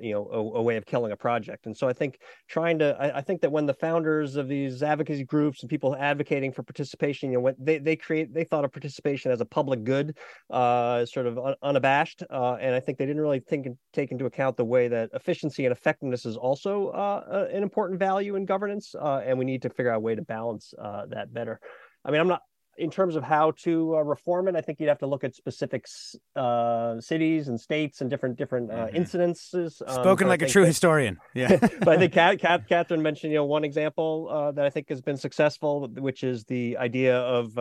you 0.00 0.12
know, 0.12 0.28
a, 0.32 0.58
a, 0.58 0.62
way 0.62 0.76
of 0.76 0.84
killing 0.86 1.12
a 1.12 1.16
project. 1.16 1.66
And 1.66 1.76
so 1.76 1.88
I 1.88 1.92
think 1.92 2.18
trying 2.48 2.78
to, 2.80 2.96
I, 3.00 3.18
I, 3.18 3.20
think 3.20 3.40
that 3.40 3.50
when 3.50 3.66
the 3.66 3.74
founders 3.74 4.36
of 4.36 4.48
these 4.48 4.82
advocacy 4.82 5.24
groups 5.24 5.62
and 5.62 5.70
people 5.70 5.96
advocating 5.96 6.52
for 6.52 6.62
participation, 6.62 7.30
you 7.30 7.38
know, 7.38 7.42
when 7.42 7.54
they 7.58 7.78
they 7.78 7.96
create 7.96 8.34
they 8.34 8.44
thought 8.44 8.64
of 8.64 8.72
participation 8.72 9.30
as 9.30 9.40
a 9.40 9.46
public 9.46 9.84
good, 9.84 10.16
sort 10.50 11.26
of 11.26 11.38
un, 11.38 11.54
unabashed, 11.62 12.22
and 12.30 12.74
I 12.74 12.80
think 12.80 12.98
they 12.98 13.06
didn't 13.06 13.22
really 13.22 13.40
think 13.40 13.66
take 13.92 14.12
into 14.12 14.26
account 14.26 14.56
the 14.56 14.64
way 14.64 14.88
that 14.88 15.10
efficiency 15.14 15.64
and 15.64 15.72
effectiveness 15.72 16.26
is 16.26 16.33
is 16.34 16.38
also 16.38 16.88
uh, 16.88 17.48
an 17.52 17.62
important 17.62 17.98
value 17.98 18.34
in 18.36 18.44
governance, 18.44 18.94
uh, 18.94 19.22
and 19.24 19.38
we 19.38 19.44
need 19.44 19.62
to 19.62 19.70
figure 19.70 19.92
out 19.92 19.98
a 19.98 20.00
way 20.00 20.14
to 20.14 20.22
balance 20.22 20.74
uh, 20.78 21.06
that 21.06 21.32
better. 21.32 21.60
I 22.04 22.10
mean, 22.10 22.20
I'm 22.20 22.28
not 22.28 22.42
in 22.76 22.90
terms 22.90 23.14
of 23.14 23.22
how 23.22 23.52
to 23.52 23.94
uh, 23.94 24.00
reform 24.00 24.48
it. 24.48 24.56
I 24.56 24.60
think 24.60 24.80
you'd 24.80 24.88
have 24.88 24.98
to 24.98 25.06
look 25.06 25.22
at 25.22 25.32
specific 25.36 25.86
uh, 26.34 27.00
cities 27.00 27.46
and 27.46 27.60
states 27.60 28.00
and 28.00 28.10
different 28.10 28.36
different 28.36 28.72
uh, 28.72 28.88
mm-hmm. 28.88 28.96
incidences. 28.96 29.80
Um, 29.86 30.02
Spoken 30.02 30.26
like 30.26 30.42
a 30.42 30.48
true 30.48 30.62
that, 30.62 30.68
historian. 30.68 31.18
Yeah, 31.34 31.56
but 31.60 31.88
I 31.88 31.98
think 31.98 32.12
Kat, 32.20 32.40
Kat, 32.40 32.68
Katherine 32.68 33.02
mentioned 33.02 33.32
you 33.32 33.38
know 33.38 33.44
one 33.44 33.62
example 33.62 34.52
that 34.56 34.64
I 34.64 34.70
think 34.70 34.88
has 34.88 35.00
been 35.00 35.16
successful, 35.16 35.88
which 35.88 36.24
is 36.24 36.44
the 36.44 36.76
idea 36.76 37.16
of 37.16 37.54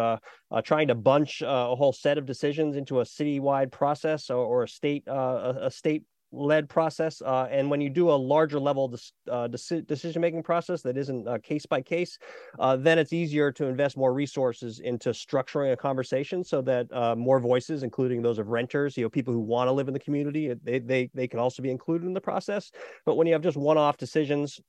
trying 0.63 0.87
to 0.87 0.95
bunch 0.95 1.43
a 1.45 1.75
whole 1.75 1.93
set 1.93 2.17
of 2.17 2.25
decisions 2.25 2.75
into 2.75 3.01
a 3.01 3.03
citywide 3.03 3.71
process 3.71 4.31
or, 4.31 4.43
or 4.43 4.63
a 4.63 4.67
state 4.67 5.03
a, 5.07 5.67
a 5.67 5.71
state 5.71 6.03
led 6.33 6.67
process. 6.67 7.21
Uh, 7.21 7.47
and 7.51 7.69
when 7.69 7.79
you 7.79 7.89
do 7.89 8.09
a 8.09 8.13
larger 8.13 8.59
level 8.59 8.93
uh, 9.31 9.47
decision 9.47 10.21
making 10.21 10.43
process 10.43 10.81
that 10.81 10.97
isn't 10.97 11.27
uh, 11.27 11.37
case 11.43 11.65
by 11.65 11.81
case, 11.81 12.17
uh, 12.59 12.75
then 12.75 12.97
it's 12.97 13.13
easier 13.13 13.51
to 13.51 13.65
invest 13.65 13.95
more 13.95 14.13
resources 14.13 14.79
into 14.79 15.09
structuring 15.09 15.71
a 15.71 15.77
conversation 15.77 16.43
so 16.43 16.61
that 16.61 16.87
more 17.17 17.39
voices, 17.39 17.83
including 17.83 18.21
those 18.21 18.39
of 18.39 18.47
renters, 18.47 18.97
you 18.97 19.03
know, 19.03 19.09
people 19.09 19.33
who 19.33 19.39
want 19.39 19.67
to 19.67 19.71
live 19.71 19.87
in 19.87 19.93
the 19.93 19.99
community, 19.99 20.53
they, 20.63 20.79
they, 20.79 21.09
they 21.13 21.27
can 21.27 21.39
also 21.39 21.61
be 21.61 21.69
included 21.69 22.05
in 22.07 22.13
the 22.13 22.21
process. 22.21 22.71
But 23.05 23.15
when 23.15 23.27
you 23.27 23.33
have 23.33 23.41
just 23.41 23.57
one 23.57 23.77
off 23.77 23.97
decisions, 23.97 24.59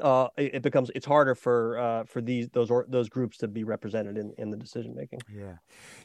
uh, 0.00 0.28
it, 0.36 0.56
it, 0.56 0.62
becomes 0.62 0.90
it's 0.94 1.06
harder 1.06 1.34
for 1.34 1.78
uh, 1.78 2.04
for 2.04 2.20
these 2.20 2.48
those 2.50 2.70
or, 2.70 2.86
those 2.88 3.08
groups 3.08 3.38
to 3.38 3.48
be 3.48 3.64
represented 3.64 4.16
in, 4.18 4.32
in 4.38 4.50
the 4.50 4.56
decision 4.56 4.94
making. 4.94 5.20
Yeah, 5.32 5.56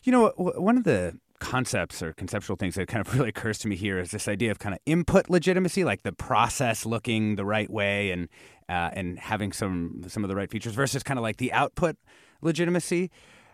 you 0.04 0.12
know, 0.12 0.34
one 0.38 0.78
of 0.78 0.84
the 0.84 1.20
concepts 1.40 2.02
or 2.02 2.14
conceptual 2.14 2.56
things 2.56 2.76
that 2.76 2.88
kind 2.88 3.06
of 3.06 3.14
really 3.18 3.30
occurs 3.30 3.58
to 3.60 3.68
me 3.68 3.76
here 3.76 4.00
is 4.00 4.12
this 4.12 4.28
idea 4.28 4.52
of 4.52 4.60
kind 4.60 4.74
of 4.74 4.80
input 4.86 5.30
legitimacy, 5.30 5.84
like 5.84 6.04
the 6.04 6.14
process 6.14 6.86
looking 6.86 7.36
the 7.36 7.46
right 7.46 7.70
way 7.70 8.12
and 8.12 8.30
uh, 8.70 8.90
and 8.94 9.20
having 9.20 9.52
some 9.52 10.04
some 10.08 10.24
of 10.24 10.30
the 10.30 10.36
right 10.36 10.50
features 10.50 10.74
versus 10.74 11.04
kind 11.04 11.18
of 11.18 11.24
like 11.24 11.38
the 11.38 11.52
output 11.52 11.98
legitimacy. 12.42 13.12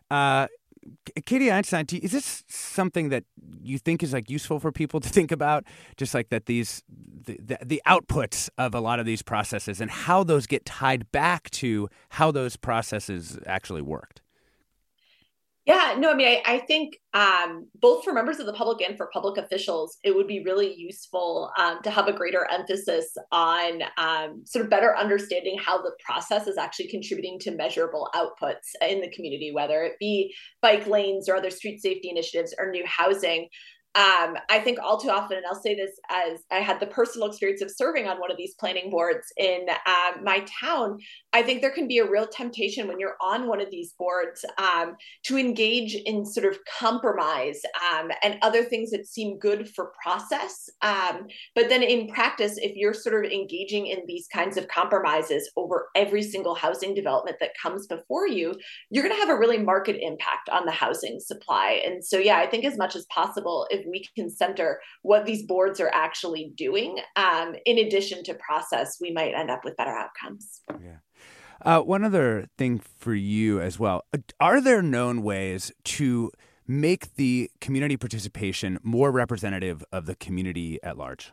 Uh, 0.10 0.48
Katie 1.26 1.52
Einstein, 1.52 1.86
is 1.92 2.12
this 2.12 2.44
something 2.48 3.10
that 3.10 3.24
you 3.62 3.78
think 3.78 4.02
is 4.04 4.14
like 4.14 4.30
useful 4.30 4.60
for 4.60 4.72
people 4.72 5.00
to 5.00 5.10
think 5.18 5.32
about? 5.32 5.64
Just 5.98 6.14
like 6.14 6.30
that 6.30 6.46
these 6.46 6.84
the, 6.90 7.38
the, 7.40 7.58
the 7.64 7.82
outputs 7.88 8.50
of 8.58 8.74
a 8.74 8.80
lot 8.80 9.00
of 9.00 9.06
these 9.06 9.22
processes 9.22 9.80
and 9.82 9.92
how 9.92 10.24
those 10.24 10.48
get 10.48 10.66
tied 10.66 11.12
back 11.12 11.50
to 11.52 11.90
how 12.10 12.32
those 12.32 12.56
processes 12.56 13.38
actually 13.46 13.82
worked. 13.82 14.21
Yeah, 15.68 15.95
no, 15.99 16.12
I 16.12 16.16
mean, 16.16 16.28
I, 16.28 16.41
I 16.55 16.57
think 16.59 16.97
um, 17.14 17.68
both 17.80 18.03
for 18.03 18.14
members 18.14 18.39
of 18.39 18.47
the 18.47 18.53
public 18.53 18.82
and 18.82 18.97
for 18.97 19.12
public 19.14 19.38
officials, 19.38 19.99
it 20.03 20.16
would 20.16 20.26
be 20.26 20.43
really 20.43 20.74
useful 20.74 21.51
um, 21.59 21.78
to 21.84 21.91
have 21.91 22.07
a 22.07 22.14
greater 22.14 22.47
emphasis 22.51 23.16
on 23.32 23.84
um, 23.97 24.41
sort 24.43 24.66
of 24.66 24.72
better 24.72 24.97
understanding 24.97 25.59
how 25.64 25.80
the 25.80 25.91
process 26.03 26.47
is 26.47 26.57
actually 26.57 26.88
contributing 26.88 27.38
to 27.41 27.51
measurable 27.51 28.09
outputs 28.16 28.74
in 28.82 29.01
the 29.01 29.12
community, 29.12 29.51
whether 29.53 29.84
it 29.84 29.93
be 29.99 30.34
bike 30.64 30.88
lanes 30.88 31.30
or 31.30 31.36
other 31.36 31.51
street 31.51 31.80
safety 31.80 32.09
initiatives 32.09 32.55
or 32.57 32.72
new 32.72 32.86
housing 32.88 33.47
um, 33.93 34.38
I 34.49 34.59
think 34.59 34.80
all 34.82 34.97
too 34.97 35.09
often, 35.09 35.36
and 35.36 35.45
I'll 35.45 35.62
say 35.62 35.76
this 35.76 35.91
as 36.09 36.39
I 36.49 36.59
had 36.59 36.80
the 36.80 36.88
personal 36.88 37.28
experience 37.28 37.62
of 37.62 37.70
serving 37.70 38.07
on 38.07 38.22
one 38.22 38.32
of 38.32 38.38
these 38.38 38.55
planning 38.57 38.89
boards 38.89 39.28
in 39.36 39.66
um, 39.86 40.24
my 40.24 40.45
town. 40.62 40.97
I 41.34 41.44
think 41.44 41.62
there 41.62 41.72
can 41.72 41.88
be 41.88 42.00
a 42.00 42.10
real 42.10 42.28
temptation 42.28 42.88
when 42.88 43.00
you're 43.00 43.16
on 43.22 43.48
one 43.48 43.62
of 43.62 43.72
these 43.72 43.94
boards 43.98 44.44
um, 44.58 44.96
to 45.24 45.38
engage 45.38 45.96
in 45.96 46.26
sort 46.26 46.46
of 46.46 46.60
compromise 46.80 47.62
um, 47.94 48.12
and 48.22 48.38
other 48.42 48.64
things 48.64 48.92
that 48.92 49.08
seem 49.08 49.40
good 49.40 49.70
for 49.70 49.94
process. 50.04 50.70
Um, 50.82 51.28
but 51.56 51.70
then 51.70 51.84
in 51.84 52.08
practice, 52.08 52.58
if 52.58 52.76
you're 52.76 52.94
sort 52.94 53.26
of 53.26 53.32
engaging 53.32 53.88
in 53.88 54.00
these 54.08 54.28
kinds 54.28 54.58
of 54.58 54.68
compromises 54.68 55.50
over 55.56 55.90
every 55.96 56.22
single 56.22 56.56
housing 56.56 56.94
development 56.94 57.38
that 57.40 57.52
comes 57.62 57.88
before 57.88 58.28
you, 58.28 58.54
you're 58.90 59.04
going 59.04 59.16
to 59.16 59.22
have 59.22 59.30
a 59.30 59.40
really 59.40 59.58
market 59.58 59.98
impact 60.02 60.50
on 60.50 60.66
the 60.66 60.72
housing 60.72 61.20
supply. 61.20 61.82
And 61.86 62.04
so, 62.04 62.18
yeah, 62.18 62.38
I 62.38 62.48
think 62.48 62.66
as 62.66 62.78
much 62.78 62.96
as 62.96 63.06
possible, 63.06 63.68
if 63.70 63.86
we 63.86 64.06
can 64.16 64.30
center 64.30 64.82
what 65.02 65.26
these 65.26 65.44
boards 65.44 65.80
are 65.80 65.92
actually 65.94 66.52
doing, 66.58 66.98
um, 67.16 67.56
in 67.66 67.78
addition 67.78 68.24
to 68.26 68.34
process, 68.36 68.98
we 69.00 69.12
might 69.12 69.34
end 69.34 69.50
up 69.50 69.64
with 69.64 69.78
better 69.78 69.92
outcomes. 69.92 70.62
Yeah. 70.70 70.98
Uh, 71.64 71.80
one 71.80 72.03
other 72.03 72.47
thing 72.57 72.80
for 72.97 73.14
you 73.14 73.62
as 73.62 73.78
well 73.78 74.03
uh, 74.14 74.18
are 74.39 74.59
there 74.59 74.82
known 74.82 75.22
ways 75.22 75.72
to 75.84 76.32
make 76.68 77.16
the 77.16 77.51
community 77.59 77.97
participation 77.97 78.80
more 78.82 79.12
representative 79.12 79.84
of 79.91 80.05
the 80.05 80.16
community 80.16 80.80
at 80.82 80.97
large? 80.97 81.32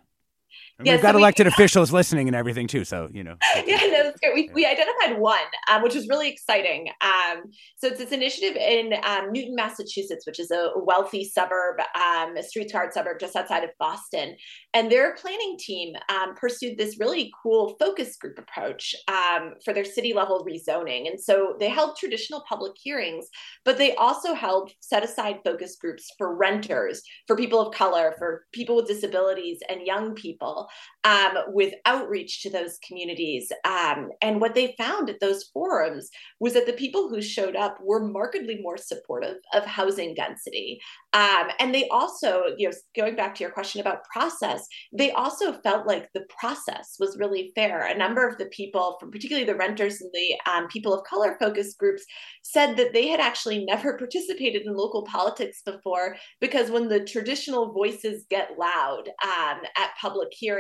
Yeah, 0.84 0.92
we've 0.92 1.02
got 1.02 1.12
so 1.12 1.18
elected 1.18 1.46
we, 1.46 1.52
officials 1.52 1.92
listening 1.92 2.28
and 2.28 2.36
everything 2.36 2.66
too. 2.66 2.84
So 2.84 3.08
you 3.12 3.24
know. 3.24 3.36
yeah, 3.66 3.76
no, 3.76 4.04
that's 4.04 4.20
great. 4.20 4.34
We, 4.34 4.50
we 4.54 4.66
identified 4.66 5.18
one, 5.18 5.38
um, 5.70 5.82
which 5.82 5.94
was 5.94 6.08
really 6.08 6.28
exciting. 6.28 6.88
Um, 7.00 7.44
so 7.76 7.88
it's 7.88 7.98
this 7.98 8.12
initiative 8.12 8.56
in 8.56 8.94
um, 9.04 9.32
Newton, 9.32 9.54
Massachusetts, 9.56 10.26
which 10.26 10.38
is 10.38 10.50
a 10.50 10.70
wealthy 10.76 11.24
suburb, 11.24 11.80
um, 11.96 12.36
a 12.36 12.42
streetcar 12.42 12.92
suburb 12.92 13.18
just 13.18 13.34
outside 13.34 13.64
of 13.64 13.70
Boston, 13.78 14.36
and 14.72 14.90
their 14.90 15.14
planning 15.16 15.56
team 15.58 15.94
um, 16.08 16.34
pursued 16.36 16.78
this 16.78 16.98
really 17.00 17.32
cool 17.42 17.76
focus 17.80 18.16
group 18.16 18.38
approach 18.38 18.94
um, 19.08 19.54
for 19.64 19.74
their 19.74 19.84
city 19.84 20.12
level 20.12 20.46
rezoning. 20.48 21.08
And 21.08 21.20
so 21.20 21.56
they 21.58 21.68
held 21.68 21.96
traditional 21.96 22.44
public 22.48 22.72
hearings, 22.80 23.26
but 23.64 23.78
they 23.78 23.94
also 23.96 24.34
held 24.34 24.70
set 24.80 25.02
aside 25.02 25.40
focus 25.44 25.76
groups 25.80 26.08
for 26.16 26.36
renters, 26.36 27.02
for 27.26 27.36
people 27.36 27.60
of 27.60 27.74
color, 27.74 28.14
for 28.18 28.44
people 28.52 28.76
with 28.76 28.86
disabilities, 28.86 29.58
and 29.68 29.86
young 29.86 30.14
people 30.14 30.67
um, 31.04 31.32
with 31.48 31.74
outreach 31.86 32.42
to 32.42 32.50
those 32.50 32.78
communities. 32.86 33.50
Um, 33.64 34.10
and 34.20 34.40
what 34.40 34.54
they 34.54 34.74
found 34.76 35.08
at 35.08 35.20
those 35.20 35.44
forums 35.52 36.10
was 36.40 36.54
that 36.54 36.66
the 36.66 36.72
people 36.72 37.08
who 37.08 37.22
showed 37.22 37.56
up 37.56 37.78
were 37.82 38.06
markedly 38.06 38.58
more 38.60 38.76
supportive 38.76 39.36
of 39.52 39.64
housing 39.64 40.14
density. 40.14 40.80
Um, 41.12 41.48
and 41.58 41.74
they 41.74 41.88
also, 41.88 42.42
you 42.56 42.68
know, 42.68 42.74
going 42.96 43.16
back 43.16 43.34
to 43.36 43.44
your 43.44 43.52
question 43.52 43.80
about 43.80 44.04
process, 44.12 44.66
they 44.92 45.10
also 45.12 45.52
felt 45.52 45.86
like 45.86 46.08
the 46.12 46.26
process 46.38 46.96
was 46.98 47.16
really 47.18 47.52
fair. 47.54 47.86
A 47.86 47.96
number 47.96 48.26
of 48.26 48.38
the 48.38 48.46
people, 48.46 48.96
from 49.00 49.10
particularly 49.10 49.46
the 49.46 49.56
renters 49.56 50.00
and 50.00 50.10
the 50.12 50.50
um, 50.50 50.68
people 50.68 50.92
of 50.92 51.06
color 51.06 51.36
focus 51.40 51.74
groups, 51.78 52.04
said 52.42 52.76
that 52.76 52.92
they 52.92 53.08
had 53.08 53.20
actually 53.20 53.64
never 53.64 53.96
participated 53.98 54.62
in 54.66 54.74
local 54.74 55.04
politics 55.04 55.62
before 55.64 56.16
because 56.40 56.70
when 56.70 56.88
the 56.88 57.04
traditional 57.04 57.72
voices 57.72 58.24
get 58.30 58.58
loud 58.58 59.04
um, 59.24 59.60
at 59.76 59.90
public 60.00 60.28
hearings, 60.32 60.57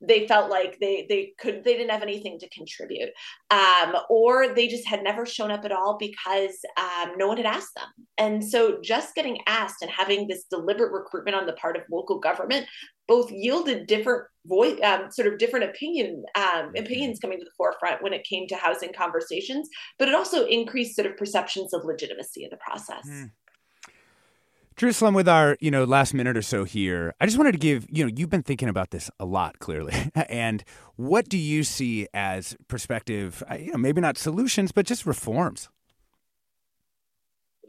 they 0.00 0.26
felt 0.26 0.50
like 0.50 0.78
they 0.80 1.06
they 1.08 1.32
could 1.38 1.64
they 1.64 1.74
didn't 1.74 1.90
have 1.90 2.02
anything 2.02 2.38
to 2.38 2.48
contribute, 2.50 3.10
um, 3.50 3.96
or 4.08 4.54
they 4.54 4.68
just 4.68 4.86
had 4.86 5.02
never 5.02 5.26
shown 5.26 5.50
up 5.50 5.64
at 5.64 5.72
all 5.72 5.96
because 5.98 6.58
um, 6.76 7.12
no 7.16 7.28
one 7.28 7.36
had 7.36 7.46
asked 7.46 7.74
them. 7.74 7.88
And 8.18 8.44
so, 8.44 8.80
just 8.82 9.14
getting 9.14 9.38
asked 9.46 9.82
and 9.82 9.90
having 9.90 10.28
this 10.28 10.44
deliberate 10.50 10.92
recruitment 10.92 11.36
on 11.36 11.46
the 11.46 11.54
part 11.54 11.76
of 11.76 11.82
local 11.90 12.18
government 12.18 12.66
both 13.10 13.32
yielded 13.32 13.88
different 13.88 14.22
voice, 14.46 14.78
um, 14.84 15.10
sort 15.10 15.26
of 15.26 15.36
different 15.36 15.68
opinion 15.68 16.22
um, 16.36 16.44
mm-hmm. 16.44 16.76
opinions 16.76 17.18
coming 17.18 17.40
to 17.40 17.44
the 17.44 17.50
forefront 17.56 18.00
when 18.04 18.12
it 18.12 18.22
came 18.24 18.46
to 18.46 18.54
housing 18.54 18.92
conversations, 18.92 19.68
but 19.98 20.08
it 20.08 20.14
also 20.14 20.46
increased 20.46 20.94
sort 20.94 21.06
of 21.06 21.16
perceptions 21.16 21.74
of 21.74 21.84
legitimacy 21.84 22.44
of 22.44 22.52
the 22.52 22.56
process. 22.58 23.04
Mm. 23.08 23.32
Jerusalem, 24.80 25.12
with 25.12 25.28
our 25.28 25.58
you 25.60 25.70
know 25.70 25.84
last 25.84 26.14
minute 26.14 26.38
or 26.38 26.42
so 26.42 26.64
here, 26.64 27.14
I 27.20 27.26
just 27.26 27.36
wanted 27.36 27.52
to 27.52 27.58
give 27.58 27.86
you 27.90 28.02
know 28.02 28.10
you've 28.16 28.30
been 28.30 28.42
thinking 28.42 28.70
about 28.70 28.92
this 28.92 29.10
a 29.20 29.26
lot 29.26 29.58
clearly, 29.58 29.92
and 30.14 30.64
what 30.96 31.28
do 31.28 31.36
you 31.36 31.64
see 31.64 32.08
as 32.14 32.56
perspective? 32.66 33.42
Uh, 33.50 33.56
you 33.56 33.72
know, 33.72 33.76
maybe 33.76 34.00
not 34.00 34.16
solutions, 34.16 34.72
but 34.72 34.86
just 34.86 35.04
reforms. 35.04 35.68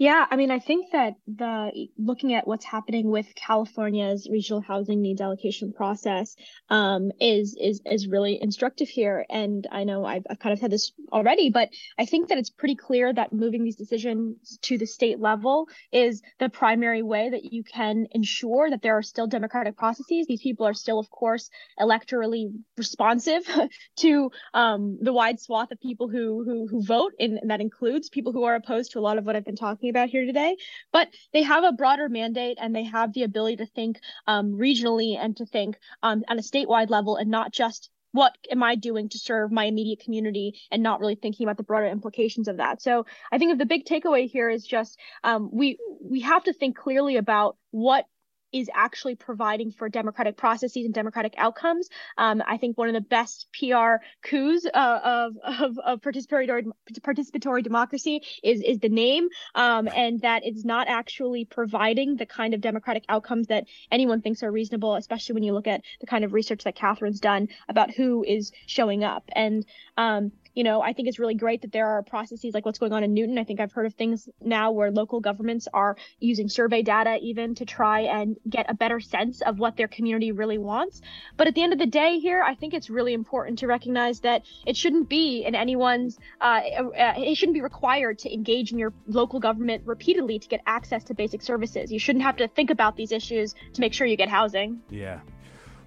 Yeah, 0.02 0.26
I 0.32 0.36
mean, 0.36 0.50
I 0.50 0.58
think 0.58 0.94
that 0.94 1.14
the 1.28 1.88
looking 1.96 2.34
at 2.34 2.48
what's 2.48 2.66
happening 2.66 3.12
with 3.12 3.28
California's 3.36 4.28
regional 4.32 4.60
housing 4.60 5.00
needs 5.00 5.22
allocation 5.22 5.74
process 5.74 6.36
um, 6.70 7.12
is 7.20 7.56
is 7.62 7.84
is 7.86 8.08
really 8.08 8.42
instructive 8.42 8.90
here. 8.90 9.24
And 9.30 9.68
I 9.72 9.84
know 9.84 10.04
I've, 10.04 10.24
I've 10.28 10.40
kind 10.40 10.54
of 10.54 10.60
said 10.60 10.72
this 10.72 10.92
already, 11.12 11.52
but 11.52 11.70
I 12.00 12.06
think 12.06 12.30
that 12.30 12.40
it's 12.40 12.50
pretty 12.50 12.76
clear 12.76 13.14
that 13.14 13.32
moving 13.32 13.64
these 13.64 13.76
decisions 13.76 14.58
to 14.64 14.80
the 14.80 14.88
state 14.88 15.20
level 15.20 15.68
is 15.92 16.24
the 16.40 16.50
primary 16.50 17.04
way 17.04 17.30
that 17.30 17.54
you 17.54 17.64
can 17.64 18.08
ensure 18.10 18.72
that 18.72 18.82
there 18.82 18.98
are 18.98 19.04
still 19.04 19.28
democratic 19.28 19.78
processes. 19.78 20.26
These 20.28 20.42
people 20.42 20.66
are 20.66 20.74
still, 20.74 20.98
of 20.98 21.12
course, 21.12 21.48
electorally 21.80 22.52
responsive 22.76 23.44
to 23.98 24.32
um, 24.56 24.98
the 25.00 25.14
wide 25.14 25.40
swath 25.40 25.70
of 25.72 25.80
people 25.80 26.10
who 26.10 26.44
who 26.44 26.68
who 26.68 26.84
vote, 26.84 27.14
and 27.20 27.40
that 27.52 27.62
includes 27.62 28.10
people 28.10 28.32
who 28.32 28.46
are 28.46 28.56
opposed 28.56 28.94
to 28.94 29.00
a 29.00 29.06
lot 29.08 29.20
of 29.20 29.28
what 29.28 29.36
I've 29.36 29.46
been 29.46 29.56
talking 29.56 29.91
about 29.92 30.10
here 30.10 30.26
today. 30.26 30.58
But 30.92 31.10
they 31.34 31.44
have 31.44 31.64
a 31.64 31.72
broader 31.72 32.10
mandate 32.10 32.58
and 32.60 32.76
they 32.76 32.84
have 32.86 33.14
the 33.14 33.24
ability 33.24 33.58
to 33.58 33.66
think 33.68 34.00
um, 34.26 34.54
regionally 34.54 35.18
and 35.18 35.38
to 35.38 35.46
think 35.46 35.78
um, 36.02 36.24
on 36.28 36.40
a 36.40 36.42
statewide 36.42 36.90
level 36.90 37.16
and 37.18 37.30
not 37.30 37.54
just 37.54 37.90
what 38.14 38.38
am 38.52 38.62
I 38.62 38.76
doing 38.76 39.10
to 39.10 39.18
serve 39.18 39.52
my 39.52 39.66
immediate 39.66 40.00
community 40.00 40.60
and 40.70 40.84
not 40.84 41.00
really 41.00 41.16
thinking 41.16 41.46
about 41.46 41.58
the 41.58 41.64
broader 41.64 41.88
implications 41.88 42.48
of 42.48 42.58
that. 42.58 42.82
So 42.82 43.06
I 43.32 43.38
think 43.38 43.54
of 43.54 43.58
the 43.58 43.66
big 43.66 43.86
takeaway 43.86 44.30
here 44.30 44.50
is 44.50 44.66
just 44.66 45.00
um, 45.24 45.50
we 45.52 45.78
we 46.02 46.22
have 46.22 46.44
to 46.46 46.54
think 46.54 46.76
clearly 46.76 47.16
about 47.18 47.58
what 47.72 48.06
is 48.52 48.70
actually 48.74 49.16
providing 49.16 49.72
for 49.72 49.90
democratic 49.90 50.38
processes 50.38 50.86
and 50.86 50.94
democratic 50.94 51.34
outcomes. 51.38 51.90
Um, 52.18 52.42
I 52.46 52.58
think 52.58 52.78
one 52.78 52.88
of 52.88 52.94
the 52.94 53.02
best 53.02 53.48
PR 53.58 54.04
coups 54.22 54.66
uh, 54.74 55.00
of, 55.04 55.38
of, 55.44 55.78
of 55.80 56.02
participatory 56.02 56.66
participatory 57.02 57.64
democracy 57.64 58.22
is 58.44 58.62
is 58.62 58.80
the 58.80 58.90
name, 58.90 59.30
um, 59.56 59.88
and 59.96 60.22
that 60.22 60.44
it's 60.46 60.66
not 60.66 60.88
actually 60.88 61.46
providing 61.46 62.16
the 62.16 62.26
kind 62.26 62.54
of 62.54 62.62
democratic 62.62 63.04
outcomes 63.10 63.48
that 63.48 63.66
anyone 63.92 64.22
thinks 64.22 64.44
are 64.44 64.52
reasonable, 64.52 64.96
especially 64.96 65.34
when 65.34 65.44
you 65.44 65.54
look 65.54 65.68
at 65.68 65.82
the 66.00 66.08
kind 66.08 66.24
of 66.24 66.34
research 66.34 66.64
that 66.64 66.76
Katherine's 66.76 67.20
done 67.20 67.48
about 67.70 67.92
who 67.92 68.24
is 68.24 68.52
showing 68.66 69.04
up. 69.04 69.24
And 69.34 69.66
um, 69.98 70.32
you 70.54 70.64
know, 70.64 70.82
I 70.82 70.94
think 70.94 71.08
it's 71.08 71.20
really 71.20 71.36
great 71.36 71.62
that 71.62 71.72
there 71.72 71.88
are 71.88 72.04
processes 72.04 72.54
like 72.54 72.66
what's 72.66 72.80
going 72.80 72.94
on 72.94 73.04
in 73.04 73.14
Newton. 73.14 73.38
I 73.38 73.44
think 73.44 73.60
I've 73.60 73.72
heard 73.72 73.86
of 73.86 73.94
things 73.94 74.28
now 74.44 74.72
where 74.72 74.92
local 74.92 75.20
governments 75.20 75.68
are 75.74 75.96
using 76.20 76.50
survey 76.50 76.82
data 76.82 77.18
even 77.22 77.56
to 77.56 77.66
try 77.66 78.02
and 78.02 78.38
get 78.50 78.66
a 78.70 78.74
better 78.74 79.00
sense 79.00 79.42
of 79.42 79.60
what 79.60 79.78
their 79.78 79.88
community 79.88 80.32
really 80.32 80.58
wants. 80.58 81.02
But 81.38 81.48
at 81.48 81.56
the 81.56 81.64
end 81.64 81.74
of 81.74 81.80
the 81.80 81.86
day, 81.86 82.20
here, 82.20 82.42
I 82.42 82.56
think 82.56 82.74
it's 82.74 82.90
really 82.90 83.14
important 83.14 83.60
to 83.60 83.68
recognize 83.68 84.20
that 84.22 84.44
it 84.66 84.76
shouldn't 84.76 85.10
be 85.10 85.44
in 85.44 85.56
anyone's, 85.56 86.18
uh, 86.42 86.62
uh, 86.80 87.14
it 87.18 87.36
shouldn't 87.36 87.56
be 87.56 87.62
required 87.62 88.20
to 88.20 88.34
engage 88.34 88.72
in 88.72 88.80
your 88.80 88.94
local 89.08 89.40
government 89.40 89.84
repeatedly 89.86 90.40
to 90.40 90.48
get 90.48 90.62
access 90.66 91.04
to 91.06 91.14
basic 91.14 91.42
services. 91.42 91.92
You 91.92 92.00
shouldn't 92.00 92.24
have 92.24 92.38
to 92.38 92.48
think 92.48 92.70
about 92.70 92.96
these 92.96 93.12
issues 93.12 93.56
to 93.74 93.82
make 93.82 93.94
sure 93.94 94.06
you 94.08 94.18
get 94.18 94.30
housing. 94.30 94.82
Yeah. 94.90 95.22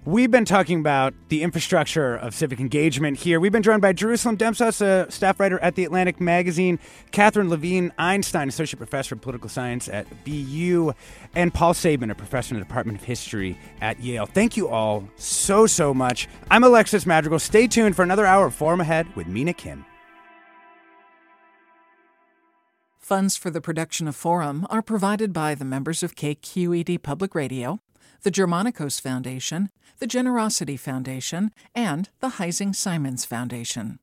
We've 0.05 0.29
been 0.29 0.45
talking 0.45 0.79
about 0.79 1.15
the 1.29 1.41
infrastructure 1.41 2.15
of 2.15 2.35
civic 2.35 2.59
engagement 2.59 3.17
here. 3.17 3.39
We've 3.39 3.51
been 3.51 3.63
joined 3.63 3.81
by 3.81 3.91
Jerusalem 3.91 4.37
Demsas, 4.37 4.79
a 4.79 5.11
staff 5.11 5.39
writer 5.39 5.57
at 5.61 5.73
The 5.73 5.83
Atlantic 5.83 6.21
Magazine, 6.21 6.77
Katherine 7.11 7.49
Levine 7.49 7.91
Einstein, 7.97 8.47
Associate 8.47 8.77
Professor 8.77 9.15
of 9.15 9.21
Political 9.21 9.49
Science 9.49 9.89
at 9.89 10.05
BU, 10.23 10.93
and 11.33 11.51
Paul 11.51 11.73
Sabin, 11.73 12.11
a 12.11 12.15
professor 12.15 12.53
in 12.53 12.59
the 12.59 12.65
Department 12.67 12.99
of 12.99 13.03
History 13.03 13.57
at 13.81 13.99
Yale. 13.99 14.27
Thank 14.27 14.55
you 14.55 14.67
all 14.67 15.09
so, 15.15 15.65
so 15.65 15.91
much. 15.91 16.27
I'm 16.51 16.63
Alexis 16.63 17.07
Madrigal. 17.07 17.39
Stay 17.39 17.65
tuned 17.65 17.95
for 17.95 18.03
another 18.03 18.27
hour 18.27 18.45
of 18.45 18.53
Forum 18.53 18.81
Ahead 18.81 19.07
with 19.15 19.25
Mina 19.25 19.53
Kim. 19.53 19.85
Funds 22.99 23.35
for 23.35 23.49
the 23.49 23.61
production 23.61 24.07
of 24.07 24.15
Forum 24.15 24.67
are 24.69 24.83
provided 24.83 25.33
by 25.33 25.55
the 25.55 25.65
members 25.65 26.03
of 26.03 26.15
KQED 26.15 27.01
Public 27.01 27.33
Radio, 27.33 27.79
the 28.23 28.31
Germanacos 28.31 28.99
Foundation, 28.99 29.69
the 29.99 30.07
Generosity 30.07 30.77
Foundation, 30.77 31.51
and 31.73 32.09
the 32.19 32.31
Heising 32.31 32.75
Simons 32.75 33.25
Foundation. 33.25 33.99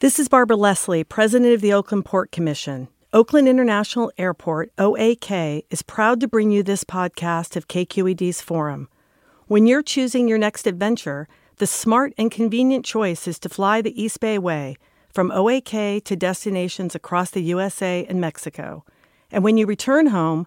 This 0.00 0.18
is 0.18 0.28
Barbara 0.28 0.56
Leslie, 0.56 1.04
President 1.04 1.54
of 1.54 1.60
the 1.60 1.72
Oakland 1.72 2.04
Port 2.04 2.30
Commission. 2.30 2.88
Oakland 3.12 3.48
International 3.48 4.12
Airport, 4.18 4.70
OAK, 4.76 5.64
is 5.70 5.82
proud 5.82 6.20
to 6.20 6.28
bring 6.28 6.50
you 6.50 6.62
this 6.62 6.84
podcast 6.84 7.56
of 7.56 7.66
KQED's 7.66 8.42
Forum. 8.42 8.88
When 9.46 9.66
you're 9.66 9.82
choosing 9.82 10.28
your 10.28 10.38
next 10.38 10.66
adventure, 10.66 11.28
the 11.56 11.66
smart 11.66 12.12
and 12.18 12.30
convenient 12.30 12.84
choice 12.84 13.26
is 13.26 13.38
to 13.38 13.48
fly 13.48 13.80
the 13.80 14.02
East 14.02 14.20
Bay 14.20 14.38
Way 14.38 14.76
from 15.14 15.30
OAK 15.30 16.04
to 16.04 16.14
destinations 16.14 16.94
across 16.94 17.30
the 17.30 17.42
USA 17.42 18.04
and 18.06 18.20
Mexico. 18.20 18.84
And 19.30 19.42
when 19.42 19.56
you 19.56 19.64
return 19.64 20.08
home, 20.08 20.46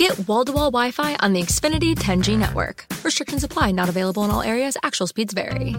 Get 0.00 0.26
wall 0.26 0.46
to 0.46 0.52
wall 0.52 0.70
Wi 0.70 0.92
Fi 0.92 1.14
on 1.16 1.34
the 1.34 1.42
Xfinity 1.42 1.94
10G 1.94 2.38
network. 2.38 2.86
Restrictions 3.04 3.44
apply, 3.44 3.72
not 3.72 3.90
available 3.90 4.24
in 4.24 4.30
all 4.30 4.40
areas. 4.40 4.78
Actual 4.82 5.06
speeds 5.06 5.34
vary. 5.34 5.76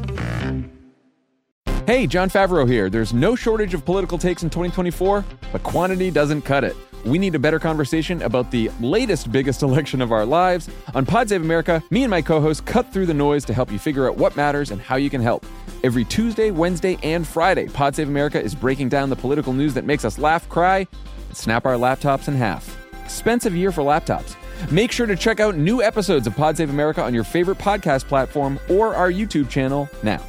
Hey, 1.88 2.06
Jon 2.06 2.30
Favreau 2.30 2.70
here. 2.70 2.88
There's 2.88 3.16
no 3.16 3.36
shortage 3.36 3.74
of 3.74 3.84
political 3.84 4.20
takes 4.20 4.44
in 4.44 4.52
2024, 4.52 5.26
but 5.52 5.64
quantity 5.64 6.12
doesn't 6.12 6.44
cut 6.44 6.64
it. 6.64 6.76
We 7.04 7.18
need 7.18 7.34
a 7.34 7.40
better 7.40 7.58
conversation 7.58 8.22
about 8.22 8.52
the 8.52 8.70
latest 8.80 9.32
biggest 9.32 9.64
election 9.64 10.04
of 10.04 10.12
our 10.12 10.24
lives. 10.24 10.70
On 10.94 11.04
Pod 11.04 11.28
Save 11.28 11.42
America, 11.42 11.82
me 11.90 12.04
and 12.04 12.12
my 12.12 12.22
co 12.22 12.40
hosts 12.40 12.62
cut 12.62 12.94
through 12.94 13.08
the 13.08 13.16
noise 13.16 13.44
to 13.46 13.56
help 13.56 13.72
you 13.72 13.80
figure 13.80 14.08
out 14.08 14.18
what 14.18 14.36
matters 14.36 14.70
and 14.70 14.80
how 14.80 14.98
you 14.98 15.10
can 15.10 15.22
help. 15.22 15.48
Every 15.84 16.06
Tuesday, 16.06 16.52
Wednesday, 16.52 17.00
and 17.02 17.26
Friday, 17.26 17.70
Pod 17.70 17.96
Save 17.96 18.08
America 18.08 18.40
is 18.40 18.54
breaking 18.54 18.90
down 18.90 19.10
the 19.10 19.16
political 19.16 19.52
news 19.52 19.74
that 19.74 19.86
makes 19.86 20.06
us 20.06 20.20
laugh, 20.20 20.48
cry, 20.48 20.86
and 21.28 21.36
snap 21.36 21.66
our 21.66 21.74
laptops 21.74 22.28
in 22.28 22.36
half. 22.36 22.81
Expensive 23.12 23.55
year 23.55 23.72
for 23.72 23.82
laptops. 23.82 24.36
Make 24.72 24.91
sure 24.91 25.05
to 25.05 25.16
check 25.16 25.39
out 25.39 25.55
new 25.55 25.82
episodes 25.82 26.28
of 26.28 26.36
Pod 26.36 26.55
Save 26.55 26.70
America 26.70 27.03
on 27.03 27.14
your 27.14 27.24
favorite 27.26 27.57
podcast 27.57 28.05
platform 28.05 28.57
or 28.70 28.95
our 28.95 29.12
YouTube 29.12 29.49
channel 29.49 29.89
now. 30.01 30.24